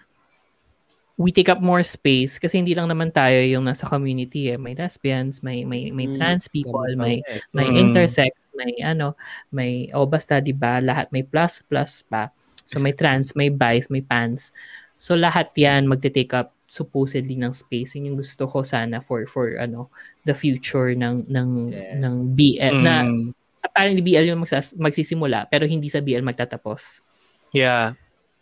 we 1.19 1.35
take 1.35 1.51
up 1.51 1.59
more 1.59 1.83
space 1.83 2.39
kasi 2.39 2.63
hindi 2.63 2.71
lang 2.71 2.87
naman 2.87 3.11
tayo 3.11 3.35
yung 3.43 3.67
nasa 3.67 3.83
community 3.91 4.47
eh 4.49 4.55
may 4.55 4.71
lesbians 4.71 5.43
may 5.43 5.67
may 5.67 5.91
may 5.91 6.07
Mm, 6.07 6.15
trans 6.15 6.47
people 6.47 6.87
may 6.95 7.19
sex. 7.27 7.51
may 7.51 7.67
Mm. 7.67 7.91
intersex, 7.91 8.33
may 8.55 8.71
ano, 8.79 9.19
may 9.51 9.91
o 9.91 10.07
basta 10.07 10.39
'di 10.39 10.55
ba, 10.55 10.79
lahat 10.79 11.11
may 11.11 11.27
plus 11.27 11.59
plus 11.67 12.07
pa. 12.07 12.31
So 12.63 12.79
may 12.79 12.95
trans, 12.95 13.35
may 13.35 13.51
bis, 13.51 13.91
may 13.91 13.99
pans. 13.99 14.55
So 14.95 15.19
lahat 15.19 15.51
'yan 15.59 15.91
magte-take 15.91 16.31
up 16.31 16.55
supposedly 16.71 17.35
ng 17.35 17.51
space. 17.51 17.97
Yun 17.99 18.13
yung 18.15 18.17
gusto 18.23 18.47
ko 18.47 18.63
sana 18.63 19.01
for 19.03 19.25
for 19.27 19.59
ano, 19.59 19.91
the 20.23 20.31
future 20.37 20.95
ng 20.95 21.27
ng 21.27 21.49
Yes. 21.73 21.93
ng 21.99 22.15
BL 22.37 22.75
na 22.79 22.95
Mm. 23.03 23.35
apparently 23.59 24.01
BL 24.05 24.23
yung 24.31 24.39
magsas, 24.45 24.71
magsisimula 24.79 25.51
pero 25.51 25.67
hindi 25.67 25.91
sa 25.91 25.99
BL 25.99 26.23
magtatapos. 26.23 27.03
yeah 27.51 27.91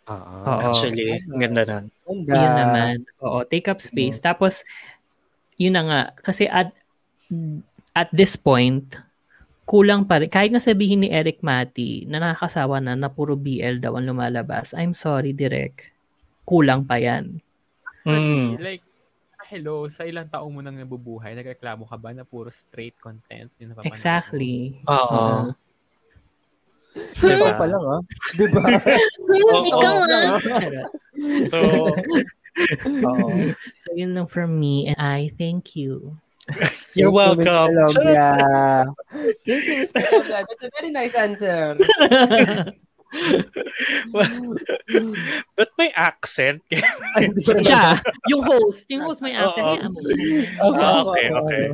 Oo. 0.08 0.58
Actually 0.64 1.20
ang 1.28 1.40
ganda 1.40 1.62
nun 1.68 1.86
Ganda. 2.08 2.40
Yun 2.40 2.54
naman. 2.56 2.94
Oo, 3.20 3.44
take 3.44 3.68
up 3.68 3.84
space. 3.84 4.16
Tapos, 4.16 4.64
yun 5.60 5.76
na 5.76 5.82
nga. 5.84 6.02
Kasi 6.24 6.48
at, 6.48 6.72
at 7.92 8.08
this 8.16 8.32
point, 8.32 8.96
kulang 9.68 10.08
pa 10.08 10.24
rin. 10.24 10.32
Kahit 10.32 10.48
na 10.48 10.62
sabihin 10.62 11.04
ni 11.04 11.12
Eric 11.12 11.44
Mati 11.44 12.08
na 12.08 12.16
nakakasawa 12.16 12.80
na 12.80 12.96
na 12.96 13.12
puro 13.12 13.36
BL 13.36 13.84
daw 13.84 14.00
ang 14.00 14.08
lumalabas, 14.08 14.72
I'm 14.72 14.96
sorry, 14.96 15.36
Direk. 15.36 15.92
Kulang 16.48 16.88
pa 16.88 16.96
yan. 16.96 17.44
Mm. 18.08 18.56
Like, 18.56 18.80
ah, 19.36 19.44
hello, 19.52 19.84
sa 19.92 20.08
ilang 20.08 20.32
taong 20.32 20.48
mo 20.48 20.64
nang 20.64 20.80
nabubuhay, 20.80 21.36
nagreklamo 21.36 21.84
ka 21.84 22.00
ba 22.00 22.16
na 22.16 22.24
puro 22.24 22.48
straight 22.48 22.96
content 22.96 23.52
mo? 23.60 23.84
Exactly. 23.84 24.80
Oo. 24.88 25.52
Ikaw 27.18 27.52
pa 27.58 27.66
lang 27.66 27.82
ah. 27.84 28.00
Di 28.34 28.46
ba? 28.50 28.62
Oo. 29.52 29.64
Ikaw 29.66 29.96
ah. 30.06 30.38
Charot. 30.42 30.90
so 31.50 31.58
Oo. 33.04 33.54
So, 33.78 33.88
yun 33.94 34.14
lang 34.18 34.26
from 34.26 34.58
me. 34.58 34.90
And 34.90 34.98
I 34.98 35.30
thank 35.38 35.76
you. 35.78 36.18
you're 36.48 36.58
Thank 36.58 36.96
you, 36.96 37.12
Miss 37.12 37.14
welcome 37.14 37.44
Colombia. 37.44 38.28
Thank 39.46 39.64
you, 39.68 39.76
Miss 39.84 39.92
Colombia. 39.92 40.42
That's 40.42 40.62
a 40.64 40.70
very 40.74 40.90
nice 40.90 41.14
answer. 41.14 41.76
but 45.56 45.68
my 45.80 45.88
accent 45.96 46.60
Siya, 47.64 47.96
yung 48.28 48.44
host. 48.44 48.84
Yung 48.92 49.00
host 49.08 49.24
may 49.24 49.32
accent 49.32 49.64
Oo. 49.64 49.76
niya. 49.80 49.88
Ah, 50.60 51.00
okay 51.08 51.26
okay 51.32 51.64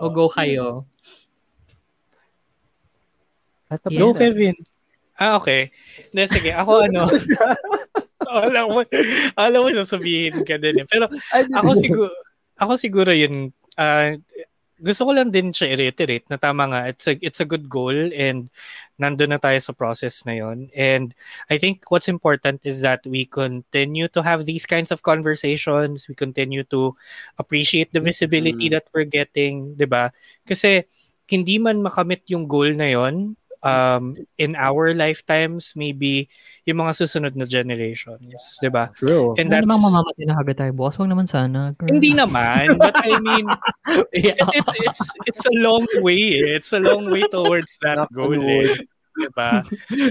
O 0.00 0.08
go 0.08 0.26
kayo. 0.32 0.88
At 3.72 3.80
Go, 3.88 4.12
Yes. 4.12 4.20
Kevin. 4.20 4.56
Ah, 5.16 5.40
okay. 5.40 5.72
Na, 6.12 6.28
sige, 6.28 6.52
ako 6.52 6.84
ano. 6.84 7.08
alam 8.28 8.66
mo, 8.68 8.80
alam 9.36 9.60
mo 9.64 9.68
sasabihin 9.72 10.44
ka 10.44 10.60
din. 10.60 10.84
eh. 10.84 10.86
Pero 10.88 11.08
ako 11.32 11.70
siguro, 11.76 12.12
ako 12.60 12.72
siguro 12.76 13.10
yun, 13.12 13.48
ah, 13.80 14.12
gusto 14.82 15.06
ko 15.06 15.10
lang 15.14 15.30
din 15.30 15.54
siya 15.54 15.78
i-reiterate 15.78 16.26
na 16.26 16.36
tama 16.36 16.66
nga, 16.66 16.80
it's 16.90 17.06
a, 17.06 17.14
it's 17.22 17.38
a 17.38 17.46
good 17.46 17.70
goal 17.70 17.94
and 17.94 18.50
nandun 18.98 19.30
na 19.30 19.38
tayo 19.38 19.54
sa 19.62 19.70
process 19.70 20.26
na 20.26 20.34
yun. 20.34 20.66
And 20.74 21.14
I 21.46 21.56
think 21.62 21.86
what's 21.86 22.10
important 22.10 22.66
is 22.66 22.82
that 22.82 23.06
we 23.06 23.24
continue 23.30 24.10
to 24.10 24.20
have 24.26 24.42
these 24.42 24.66
kinds 24.66 24.90
of 24.90 25.06
conversations. 25.06 26.10
We 26.10 26.18
continue 26.18 26.66
to 26.74 26.98
appreciate 27.38 27.94
the 27.94 28.02
visibility 28.02 28.66
that 28.74 28.90
we're 28.90 29.06
getting, 29.06 29.78
di 29.78 29.86
ba? 29.86 30.10
Kasi 30.42 30.82
hindi 31.30 31.62
man 31.62 31.80
makamit 31.80 32.26
yung 32.28 32.50
goal 32.50 32.74
na 32.74 32.90
yon 32.90 33.38
um, 33.62 34.14
in 34.36 34.54
our 34.54 34.92
lifetimes, 34.92 35.74
maybe 35.74 36.28
yung 36.62 36.78
mga 36.78 36.94
susunod 36.98 37.34
na 37.34 37.46
generations, 37.46 38.58
di 38.58 38.68
ba? 38.68 38.90
True. 38.94 39.34
And 39.38 39.48
Ano 39.48 39.54
that's, 39.54 39.64
namang 39.66 39.82
mamamatay 39.82 40.24
na 40.26 40.36
agad 40.36 40.56
tayo, 40.58 40.72
boss? 40.74 40.94
Huwag 40.94 41.10
naman 41.10 41.26
sana. 41.26 41.74
girl. 41.74 41.90
hindi 41.90 42.12
naman, 42.12 42.76
but 42.76 42.94
I 42.98 43.18
mean, 43.18 43.46
Yeah. 44.14 44.38
it's, 44.38 44.50
it's, 44.54 44.72
it's, 44.78 45.02
it's 45.26 45.44
a 45.46 45.54
long 45.58 45.86
way. 46.00 46.38
eh. 46.38 46.58
It's 46.58 46.70
a 46.72 46.78
long 46.78 47.10
way 47.10 47.26
towards 47.26 47.78
that 47.82 48.06
goal. 48.14 48.34
Eh. 48.38 48.78
Diba? 49.12 49.60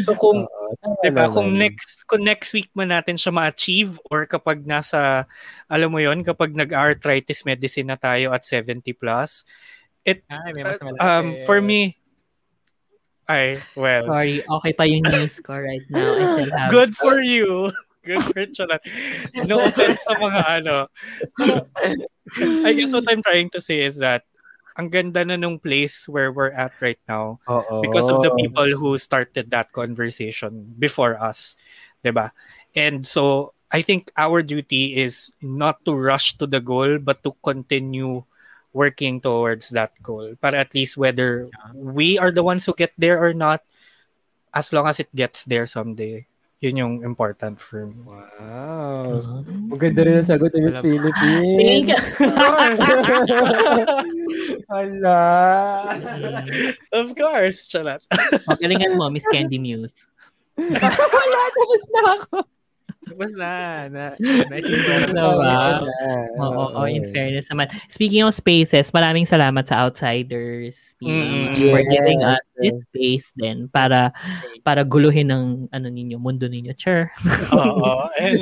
So 0.05 0.13
kung 0.13 0.45
tama 0.83 0.95
Diba? 1.01 1.25
naman. 1.25 1.33
Kung 1.33 1.49
next 1.57 2.05
kung 2.05 2.21
next 2.21 2.53
week 2.53 2.69
man 2.77 2.93
natin 2.93 3.17
siya 3.17 3.33
ma-achieve 3.33 3.97
or 4.13 4.29
kapag 4.29 4.61
nasa 4.61 5.25
alam 5.65 5.89
mo 5.89 5.97
'yon, 5.97 6.21
kapag 6.21 6.53
nag-arthritis 6.53 7.41
medicine 7.41 7.89
na 7.89 7.97
tayo 7.97 8.29
at 8.29 8.45
70 8.45 8.85
plus, 8.93 9.41
Ay, 10.05 10.21
may 10.53 10.61
mas 10.61 10.77
malaki. 10.77 11.01
um 11.01 11.27
for 11.45 11.61
me 11.61 11.97
ay 13.31 13.63
well, 13.79 14.05
Sorry, 14.11 14.43
okay 14.43 14.73
pa 14.75 14.83
yung 14.83 15.07
news 15.07 15.39
ko 15.39 15.55
right 15.55 15.85
now. 15.87 16.03
I 16.03 16.23
still 16.43 16.51
have 16.51 16.71
good 16.71 16.91
for 16.99 17.23
you. 17.23 17.71
Good 18.03 18.23
for 18.27 18.43
Charot. 18.49 18.81
No 19.45 19.61
offense 19.61 20.01
sa 20.03 20.17
mga 20.17 20.41
ano. 20.59 20.89
I 22.65 22.73
guess 22.73 22.91
what 22.91 23.05
I'm 23.05 23.21
trying 23.21 23.53
to 23.53 23.61
say 23.61 23.85
is 23.85 24.01
that 24.01 24.25
ang 24.73 24.89
ganda 24.89 25.21
na 25.21 25.37
nung 25.37 25.59
place 25.59 26.07
where 26.09 26.31
we're 26.31 26.55
at 26.55 26.73
right 26.81 26.99
now 27.05 27.37
Oo. 27.45 27.85
because 27.85 28.09
of 28.09 28.23
the 28.23 28.33
people 28.39 28.65
who 28.73 28.97
started 28.97 29.51
that 29.51 29.69
conversation 29.75 30.73
before 30.79 31.13
us, 31.19 31.53
'di 32.01 32.09
ba? 32.09 32.33
And 32.73 33.05
so 33.05 33.53
I 33.69 33.85
think 33.85 34.09
our 34.17 34.41
duty 34.41 34.97
is 34.97 35.31
not 35.39 35.83
to 35.85 35.93
rush 35.93 36.41
to 36.41 36.47
the 36.47 36.63
goal 36.63 36.97
but 36.97 37.21
to 37.23 37.37
continue 37.45 38.25
working 38.73 39.19
towards 39.19 39.69
that 39.75 39.91
goal. 40.01 40.35
Para 40.39 40.59
at 40.59 40.73
least 40.73 40.97
whether 40.97 41.47
we 41.75 42.17
are 42.17 42.31
the 42.31 42.43
ones 42.43 42.65
who 42.65 42.73
get 42.73 42.93
there 42.97 43.21
or 43.21 43.33
not, 43.33 43.61
as 44.53 44.73
long 44.73 44.87
as 44.87 44.99
it 44.99 45.13
gets 45.15 45.43
there 45.45 45.65
someday. 45.65 46.27
Yun 46.61 46.77
yung 46.77 46.95
important 47.01 47.57
for 47.57 47.89
me. 47.89 48.05
Wow. 48.05 49.41
Ang 49.49 49.81
ganda 49.81 50.05
rin 50.05 50.21
ang 50.21 50.29
sagot 50.29 50.53
ni 50.53 50.61
Miss 50.61 50.77
Philippines. 50.77 51.57
Thank 51.57 51.89
you. 51.89 52.01
Hala. 54.69 55.19
Of 57.01 57.17
course, 57.17 57.65
chalat. 57.65 58.05
O, 58.45 58.53
galingan 58.61 58.93
mo, 58.93 59.09
Miss 59.09 59.25
Candy 59.33 59.57
Muse. 59.57 60.05
Wala, 61.17 61.41
tapos 61.49 61.81
na 61.89 62.01
ako. 62.21 62.37
Tapos 63.11 63.31
na. 63.35 63.53
na, 63.91 64.03
na 64.49 64.57
Diba? 65.11 65.59
Oo, 66.39 66.63
oo, 66.79 66.81
in 66.87 67.03
fairness 67.11 67.51
naman. 67.51 67.67
Speaking 67.91 68.23
of 68.23 68.31
spaces, 68.31 68.95
maraming 68.95 69.27
salamat 69.27 69.67
sa 69.67 69.83
Outsiders 69.83 70.95
Mm, 71.01 71.49
PH 71.49 71.57
for 71.73 71.81
yes, 71.81 71.89
giving 71.89 72.21
us 72.21 72.43
yes. 72.45 72.53
this 72.61 72.77
space 72.85 73.27
din 73.33 73.65
para 73.73 74.13
para 74.61 74.85
guluhin 74.85 75.33
ng 75.33 75.65
ano 75.73 75.87
ninyo, 75.89 76.21
mundo 76.21 76.45
ninyo. 76.45 76.77
Sure. 76.77 77.09
Oo. 77.57 78.05
And, 78.21 78.37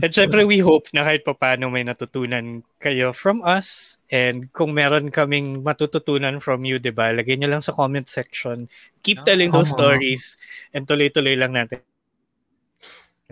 and 0.00 0.08
syempre, 0.08 0.48
we 0.48 0.64
hope 0.64 0.88
na 0.96 1.04
kahit 1.04 1.28
paano 1.28 1.68
may 1.68 1.84
natutunan 1.84 2.64
kayo 2.80 3.12
from 3.12 3.44
us. 3.44 4.00
And 4.08 4.48
kung 4.56 4.72
meron 4.72 5.12
kaming 5.12 5.60
matututunan 5.60 6.40
from 6.40 6.64
you, 6.64 6.80
di 6.80 6.96
ba, 6.96 7.12
lagay 7.12 7.36
nyo 7.36 7.52
lang 7.52 7.60
sa 7.60 7.76
comment 7.76 8.08
section. 8.08 8.64
Keep 9.04 9.20
Ah, 9.20 9.26
telling 9.28 9.52
those 9.52 9.68
tama. 9.76 10.00
stories 10.00 10.40
and 10.72 10.88
tuloy-tuloy 10.88 11.36
lang 11.36 11.52
natin 11.52 11.84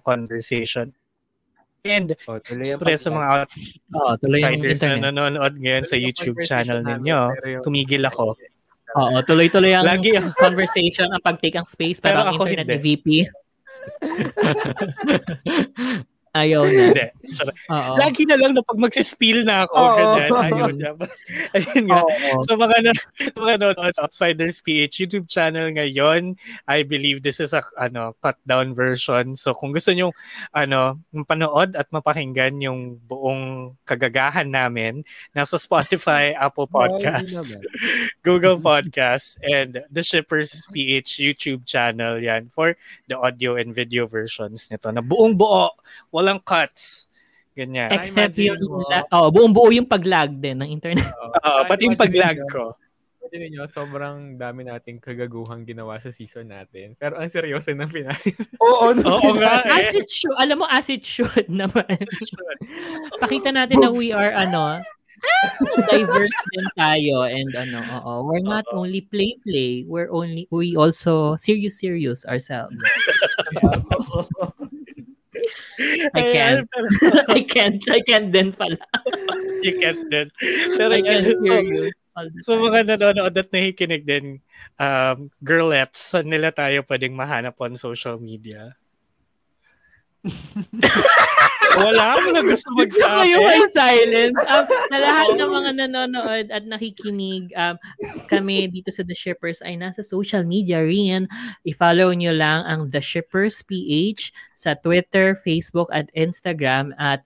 conversation. 0.03 0.93
And 1.83 2.15
Oh, 2.31 2.39
syempre 2.39 2.95
sa 2.95 3.11
mga 3.11 3.51
yung 3.91 4.07
outsiders 4.07 4.79
na 4.79 4.95
internet. 4.95 5.03
nanonood 5.11 5.55
ngayon 5.59 5.83
sa 5.83 5.99
YouTube 5.99 6.39
channel 6.47 6.79
ninyo, 6.87 7.35
tumigil 7.67 8.07
ako. 8.07 8.39
Oo, 8.93 9.17
tuloy-tuloy 9.27 9.75
ang 9.75 9.83
Lagi 9.89 10.15
conversation, 10.39 11.11
ang 11.11 11.19
pag-take 11.25 11.59
ang 11.59 11.67
space 11.67 11.99
Pero 11.99 12.23
para 12.23 12.31
ang 12.31 12.39
ako 12.39 12.43
internet 12.47 12.67
hindi. 12.71 12.79
ni 12.79 12.83
VP. 12.87 13.07
Ayaw 16.33 16.65
na. 16.65 16.73
Hindi. 16.73 17.07
Lagi 18.01 18.25
na 18.25 18.41
lang 18.41 18.57
na 18.57 18.65
pag 18.65 18.81
magsispill 18.81 19.45
na 19.45 19.69
ako, 19.69 19.77
ganyan, 20.01 20.31
ayaw 20.33 20.69
niya. 20.73 20.91
Ayun 21.57 21.85
nga. 21.93 22.01
So 22.49 22.57
mga 22.57 22.77
na, 22.89 22.93
mga 23.45 23.55
nanonood 23.61 23.93
sa 23.93 24.09
Outsiders 24.09 24.65
PH 24.65 24.97
YouTube 24.97 25.29
channel 25.29 25.69
ngayon, 25.77 26.41
I 26.65 26.89
believe 26.89 27.21
this 27.21 27.37
is 27.37 27.53
a 27.53 27.61
ano 27.77 28.17
cut 28.25 28.41
down 28.49 28.73
version. 28.73 29.37
So 29.37 29.53
kung 29.53 29.77
gusto 29.77 29.93
niyo 29.93 30.17
ano 30.57 31.05
mapanood 31.13 31.77
at 31.77 31.93
mapakinggan 31.93 32.65
yung 32.65 32.97
buong 33.05 33.77
kagagahan 33.85 34.49
namin, 34.49 35.05
nasa 35.37 35.61
Spotify, 35.61 36.33
Apple 36.41 36.65
Podcasts, 36.65 37.61
Google 38.25 38.57
Podcasts, 38.57 39.37
and 39.45 39.85
the 39.93 40.01
Shippers 40.01 40.65
PH 40.73 41.21
YouTube 41.21 41.69
channel 41.69 42.17
yan 42.25 42.49
for 42.49 42.73
the 43.05 43.21
audio 43.21 43.61
and 43.61 43.77
video 43.77 44.09
versions 44.09 44.73
nito 44.73 44.89
na 44.89 45.05
buong 45.05 45.37
buo, 45.37 45.69
walang 46.23 46.39
cuts. 46.39 47.11
Ganyan. 47.53 47.91
Except 47.93 48.39
yung, 48.39 48.57
mo. 48.65 48.87
la- 48.87 49.11
oh, 49.13 49.29
buong 49.29 49.53
buo 49.53 49.69
yung 49.69 49.85
pag-lag 49.85 50.31
din 50.33 50.57
ng 50.63 50.71
internet. 50.71 51.11
Oo, 51.51 51.61
pati 51.67 51.85
yung 51.91 51.99
pag-lag 51.99 52.39
ko. 52.49 52.79
Imagine 53.23 53.49
niyo, 53.53 53.65
sobrang 53.65 54.37
dami 54.37 54.65
nating 54.65 55.01
kagaguhang 55.01 55.65
ginawa 55.65 55.97
sa 56.01 56.09
season 56.13 56.49
natin. 56.49 56.97
Pero 56.97 57.17
ang 57.21 57.29
seryoso 57.29 57.73
ng 57.73 57.91
finale. 57.93 58.29
Oo, 58.65 58.93
Oo 58.97 59.31
nga 59.37 59.65
As 59.69 59.93
eh. 59.93 60.01
it 60.01 60.09
should, 60.09 60.37
alam 60.41 60.65
mo, 60.65 60.67
as 60.71 60.89
it 60.89 61.05
should 61.05 61.49
naman. 61.61 61.93
Pakita 63.21 63.53
natin 63.53 63.85
na 63.85 63.93
we 63.93 64.13
are, 64.17 64.33
ano, 64.33 64.81
diverse 65.93 66.41
din 66.51 66.67
tayo 66.77 67.25
and 67.29 67.53
ano, 67.57 67.79
oo. 68.01 68.13
We're 68.29 68.45
not 68.45 68.65
only 68.73 69.05
play-play, 69.07 69.85
we're 69.85 70.11
only, 70.13 70.49
we 70.53 70.77
also 70.77 71.37
serious-serious 71.37 72.25
ourselves. 72.25 72.77
I 76.19 76.23
can't. 76.33 76.65
pero 76.69 76.87
I 77.37 77.41
can't, 77.45 77.81
I 77.91 78.01
can't 78.05 78.29
din 78.31 78.53
pala. 78.55 78.79
you 79.63 79.75
can't 79.79 80.03
din. 80.11 80.29
Pero 80.79 80.91
I 80.93 81.03
can't 81.03 81.27
all 82.13 82.29
the 82.29 82.45
So 82.45 82.61
mga 82.61 82.93
nanonood 82.93 83.33
at 83.33 83.49
nakikinig 83.49 84.05
din, 84.05 84.45
um, 84.77 85.33
girlettes, 85.41 86.13
saan 86.13 86.29
nila 86.29 86.53
tayo 86.53 86.85
pwedeng 86.85 87.17
mahanap 87.17 87.57
on 87.61 87.81
social 87.81 88.21
media? 88.21 88.77
Wala, 91.79 92.21
wala 92.21 92.41
gusto 92.45 92.69
Gusto 92.77 93.01
ko 93.01 93.23
yung 93.25 93.45
may 93.47 93.65
silence. 93.73 94.39
Um, 94.45 94.65
sa 94.69 94.99
lahat 94.99 95.29
ng 95.39 95.53
mga 95.53 95.71
nanonood 95.85 96.47
at 96.53 96.65
nakikinig, 96.69 97.49
um, 97.57 97.77
kami 98.29 98.69
dito 98.69 98.93
sa 98.93 99.07
The 99.07 99.17
Shippers 99.17 99.65
ay 99.65 99.81
nasa 99.81 100.05
social 100.05 100.45
media 100.45 100.85
rin. 100.85 101.31
I-follow 101.65 102.13
nyo 102.13 102.33
lang 102.37 102.67
ang 102.69 102.93
The 102.93 103.01
Shippers 103.01 103.65
PH 103.65 104.35
sa 104.53 104.77
Twitter, 104.77 105.39
Facebook, 105.41 105.89
at 105.95 106.13
Instagram. 106.13 106.93
At 107.01 107.25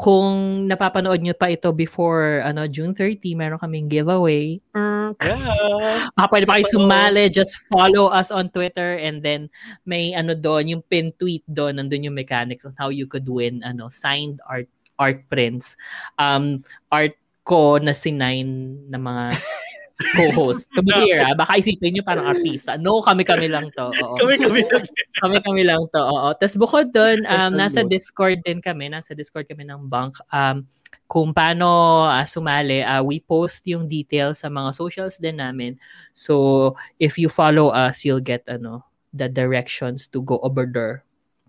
kung 0.00 0.64
napapanood 0.64 1.20
nyo 1.20 1.36
pa 1.36 1.52
ito 1.52 1.68
before 1.76 2.40
ano 2.40 2.64
June 2.64 2.96
30, 2.96 3.20
meron 3.36 3.60
kaming 3.60 3.84
giveaway. 3.92 4.56
Mm, 4.72 5.12
Yeah. 5.20 6.08
Ah, 6.14 6.30
pwede 6.30 6.46
pa 6.46 6.56
kayo 6.56 6.70
sumali. 6.70 7.28
Just 7.28 7.58
follow 7.68 8.08
us 8.08 8.30
on 8.32 8.48
Twitter 8.48 8.96
and 8.96 9.20
then 9.20 9.50
may 9.84 10.14
ano 10.16 10.32
doon, 10.38 10.70
yung 10.70 10.82
pin 10.86 11.10
tweet 11.18 11.44
doon, 11.50 11.76
nandun 11.76 12.06
yung 12.06 12.16
mechanics 12.16 12.64
on 12.64 12.72
how 12.78 12.88
you 12.88 13.04
could 13.10 13.26
win 13.26 13.60
ano 13.66 13.90
signed 13.90 14.38
art 14.46 14.70
art 14.96 15.26
prints. 15.28 15.74
Um, 16.16 16.62
art 16.88 17.12
ko 17.42 17.76
na 17.82 17.90
sinign 17.90 18.78
ng 18.88 19.02
mga 19.02 19.24
co-host. 20.16 20.66
To 20.74 20.80
be 20.80 20.92
clear, 20.92 21.20
ah, 21.20 21.36
baka 21.36 21.60
isipin 21.60 21.96
nyo 21.96 22.02
parang 22.04 22.26
artista. 22.32 22.80
No, 22.80 23.04
kami-kami 23.04 23.52
lang 23.52 23.68
to. 23.76 23.92
Oo. 23.92 24.16
Kami-kami 24.16 24.64
lang. 24.64 24.84
Kami-kami 25.20 25.62
lang 25.68 25.82
to. 25.92 26.00
Oo. 26.00 26.32
Tapos 26.36 26.56
bukod 26.56 26.92
doon, 26.92 27.24
um, 27.28 27.52
nasa. 27.54 27.84
Discord 27.84 28.40
din 28.46 28.62
kami. 28.62 28.88
Nasa 28.88 29.12
Discord 29.12 29.50
kami 29.50 29.66
ng 29.66 29.90
bank. 29.90 30.16
Um, 30.30 30.64
kung 31.10 31.34
paano 31.34 32.06
ah, 32.06 32.22
sumali, 32.22 32.86
ah, 32.86 33.02
we 33.02 33.18
post 33.18 33.66
yung 33.66 33.90
details 33.90 34.46
sa 34.46 34.48
mga 34.48 34.70
socials 34.72 35.18
din 35.18 35.42
namin. 35.42 35.74
So, 36.14 36.78
if 37.02 37.18
you 37.18 37.26
follow 37.26 37.74
us, 37.74 38.06
you'll 38.06 38.22
get 38.22 38.46
ano 38.46 38.86
the 39.10 39.26
directions 39.26 40.06
to 40.14 40.22
go 40.22 40.38
over 40.46 40.70
there. 40.70 41.02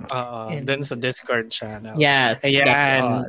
Oo, 0.10 0.40
And- 0.50 0.66
dun 0.66 0.82
sa 0.82 0.96
Discord 0.96 1.54
channel. 1.54 1.94
Yes, 1.96 2.42
Ayan. 2.42 2.66
that's 2.66 2.90
all. 3.02 3.26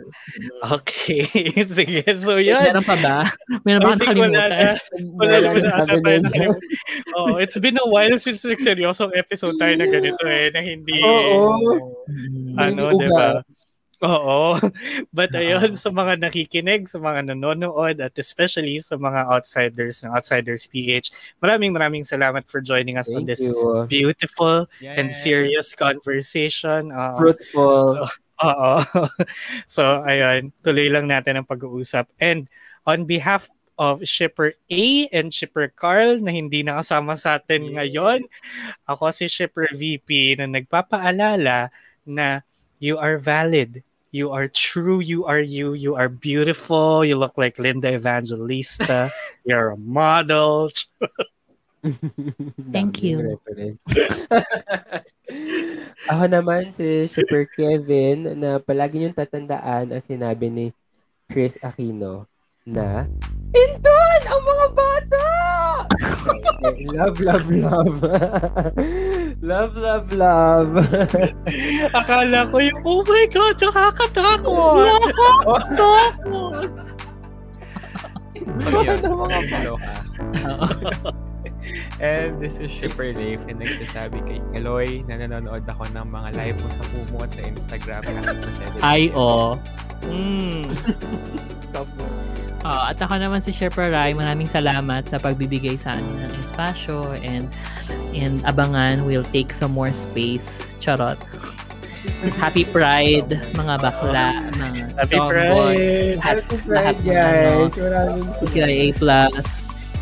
Okay. 0.81 1.27
Sige. 1.77 2.01
So, 2.17 2.41
yun. 2.41 2.57
Meron 2.63 2.87
pa 2.87 2.97
ba? 2.97 3.17
Meron 3.63 3.81
ba 3.83 3.89
I 3.89 3.95
akong 3.95 4.01
think 4.01 4.17
wala 4.17 4.43
na. 4.49 4.57
Wala 4.57 4.77
Wala 5.13 5.37
na 5.37 5.41
na 5.41 5.51
nun. 5.53 5.65
nakalimutan. 5.69 6.23
Oh, 7.19 7.37
it's 7.37 7.59
been 7.59 7.77
a 7.77 7.87
while 7.87 8.17
since 8.17 8.41
nagseryosong 8.43 9.13
episode 9.13 9.59
tayo 9.61 9.75
na 9.77 9.87
ganito 9.87 10.23
eh, 10.25 10.49
na 10.51 10.61
hindi, 10.63 10.97
Oo. 11.03 11.59
Mm. 12.09 12.57
ano, 12.57 12.83
Hindi 12.91 13.05
di 13.05 13.09
ba? 13.13 13.43
Oo. 14.03 14.59
But 15.17 15.31
ayun, 15.31 15.79
sa 15.79 15.95
mga 15.95 16.19
nakikinig, 16.19 16.91
sa 16.91 16.99
mga 16.99 17.31
nanonood, 17.31 18.03
at 18.03 18.15
especially 18.19 18.83
sa 18.83 18.99
mga 18.99 19.31
outsiders 19.31 20.03
ng 20.03 20.11
Outsiders 20.11 20.67
PH, 20.67 21.15
maraming 21.39 21.71
maraming 21.71 22.03
salamat 22.03 22.43
for 22.51 22.59
joining 22.59 22.99
us 22.99 23.07
on 23.15 23.23
Thank 23.23 23.31
this 23.31 23.43
you. 23.47 23.55
beautiful 23.87 24.67
and 24.83 25.15
Yes. 25.15 25.23
serious 25.23 25.69
conversation. 25.79 26.91
Oo. 26.91 27.15
Fruitful. 27.19 28.11
Oo. 28.43 28.73
so, 29.71 30.03
ayun, 30.03 30.51
tuloy 30.67 30.91
lang 30.91 31.07
natin 31.07 31.39
ang 31.39 31.47
pag-uusap. 31.47 32.11
And 32.19 32.51
on 32.83 33.07
behalf 33.07 33.47
of 33.79 34.03
Shipper 34.03 34.59
A 34.69 35.07
and 35.15 35.31
Shipper 35.31 35.71
Carl 35.71 36.19
na 36.19 36.35
hindi 36.35 36.67
nakasama 36.67 37.15
sa 37.15 37.39
atin 37.39 37.71
Yeah. 37.71 37.75
ngayon, 37.87 38.21
ako 38.85 39.15
si 39.15 39.31
Shipper 39.31 39.71
VP 39.73 40.37
na 40.43 40.51
nagpapaalala 40.51 41.71
na 42.03 42.43
you 42.83 42.99
are 42.99 43.15
valid. 43.17 43.81
You 44.13 44.29
are 44.37 44.45
true. 44.45 45.01
You 45.01 45.25
are 45.25 45.41
you. 45.41 45.73
You 45.73 45.97
are 45.97 46.13
beautiful. 46.13 47.01
You 47.01 47.17
look 47.17 47.41
like 47.41 47.57
Linda 47.57 47.97
Evangelista. 47.97 49.09
You're 49.49 49.73
a 49.73 49.81
model. 49.81 50.69
Thank 52.77 53.01
you. 53.01 53.41
Ako 56.13 56.25
naman 56.29 56.69
si 56.77 57.09
Super 57.09 57.49
Kevin 57.49 58.37
na 58.37 58.61
palagi 58.61 59.01
niyong 59.01 59.17
tatandaan 59.17 59.97
ang 59.97 60.03
sinabi 60.05 60.53
ni 60.53 60.67
Chris 61.33 61.57
Aquino 61.65 62.29
na 62.67 63.11
Indon! 63.53 64.21
Ang 64.33 64.43
mga 64.49 64.67
bata! 64.73 65.27
Love, 66.95 67.19
love, 67.21 67.51
love. 67.51 67.99
love, 69.51 69.75
love, 69.77 70.09
love. 70.15 70.73
Akala 72.01 72.49
ko 72.49 72.57
yung, 72.63 72.81
oh 72.87 73.03
my 73.05 73.27
God, 73.29 73.61
nakakatakot! 73.61 74.89
Yun, 74.89 75.03
Ano 78.63 79.27
mga 79.27 79.39
naloka. 79.53 79.93
And 82.01 82.41
this 82.41 82.57
is 82.63 82.73
Shipper 82.73 83.13
Leif 83.13 83.45
and 83.51 83.61
nagsasabi 83.61 84.23
kay 84.25 84.39
Kaloy 84.57 85.05
na 85.11 85.21
nanonood 85.21 85.67
ako 85.69 85.93
ng 85.93 86.07
mga 86.09 86.29
live 86.41 86.59
mo 86.63 86.69
sa 86.73 86.83
Kumu 86.89 87.19
at 87.21 87.31
sa 87.37 87.43
Instagram 87.43 88.01
sa 88.01 88.33
celebrity. 88.49 88.81
Ay, 88.81 89.13
oh. 89.13 89.61
Mm. 90.09 90.67
Oh, 92.63 92.95
at 92.95 92.99
ako 93.03 93.19
naman 93.19 93.43
si 93.43 93.51
Sherpa 93.51 93.91
Rai, 93.91 94.15
maraming 94.15 94.47
salamat 94.47 95.11
sa 95.11 95.19
pagbibigay 95.19 95.75
sa 95.75 95.99
amin 95.99 96.31
ng 96.31 96.33
espasyo 96.39 97.11
and 97.27 97.51
and 98.15 98.39
abangan 98.47 99.03
will 99.03 99.27
take 99.35 99.51
some 99.51 99.75
more 99.75 99.91
space. 99.91 100.63
Charot. 100.79 101.19
Happy 102.39 102.63
Pride, 102.63 103.31
mga 103.59 103.75
bakla, 103.83 104.31
mga 104.55 104.95
Happy 104.95 105.19
tomboy. 105.19 105.75
Pride! 105.75 106.19
Happy 106.23 106.57
lahat 106.71 106.95
Pride, 106.95 106.99
ng 106.99 107.07
guys. 107.07 107.73
Maraming 107.75 108.95
Plus. 108.95 109.47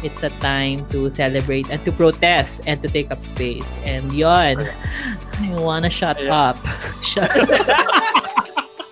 It's 0.00 0.24
a 0.24 0.32
time 0.40 0.88
to 0.88 1.12
celebrate 1.12 1.68
and 1.68 1.80
to 1.84 1.92
protest 1.92 2.64
and 2.64 2.80
to 2.80 2.88
take 2.88 3.12
up 3.12 3.20
space. 3.20 3.68
And 3.84 4.08
yon, 4.12 4.56
I 5.40 5.56
wanna 5.60 5.92
shut 5.92 6.16
up. 6.28 6.56
Shut 7.04 7.28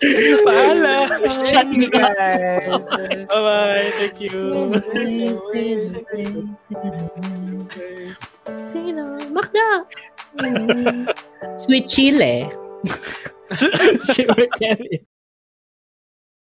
Paala! 0.01 1.09
Shut 1.46 1.66
Thank 1.66 1.76
you, 1.76 1.86
up. 1.86 2.14
guys. 2.16 2.84
Bye-bye! 3.26 3.92
Thank 3.99 4.20
you! 4.20 4.74
Sino? 8.70 9.18
Makda! 9.34 9.84
Sweet 11.59 11.88
chile. 11.88 12.51
Sure, 14.14 14.46
Kevin. 14.59 15.07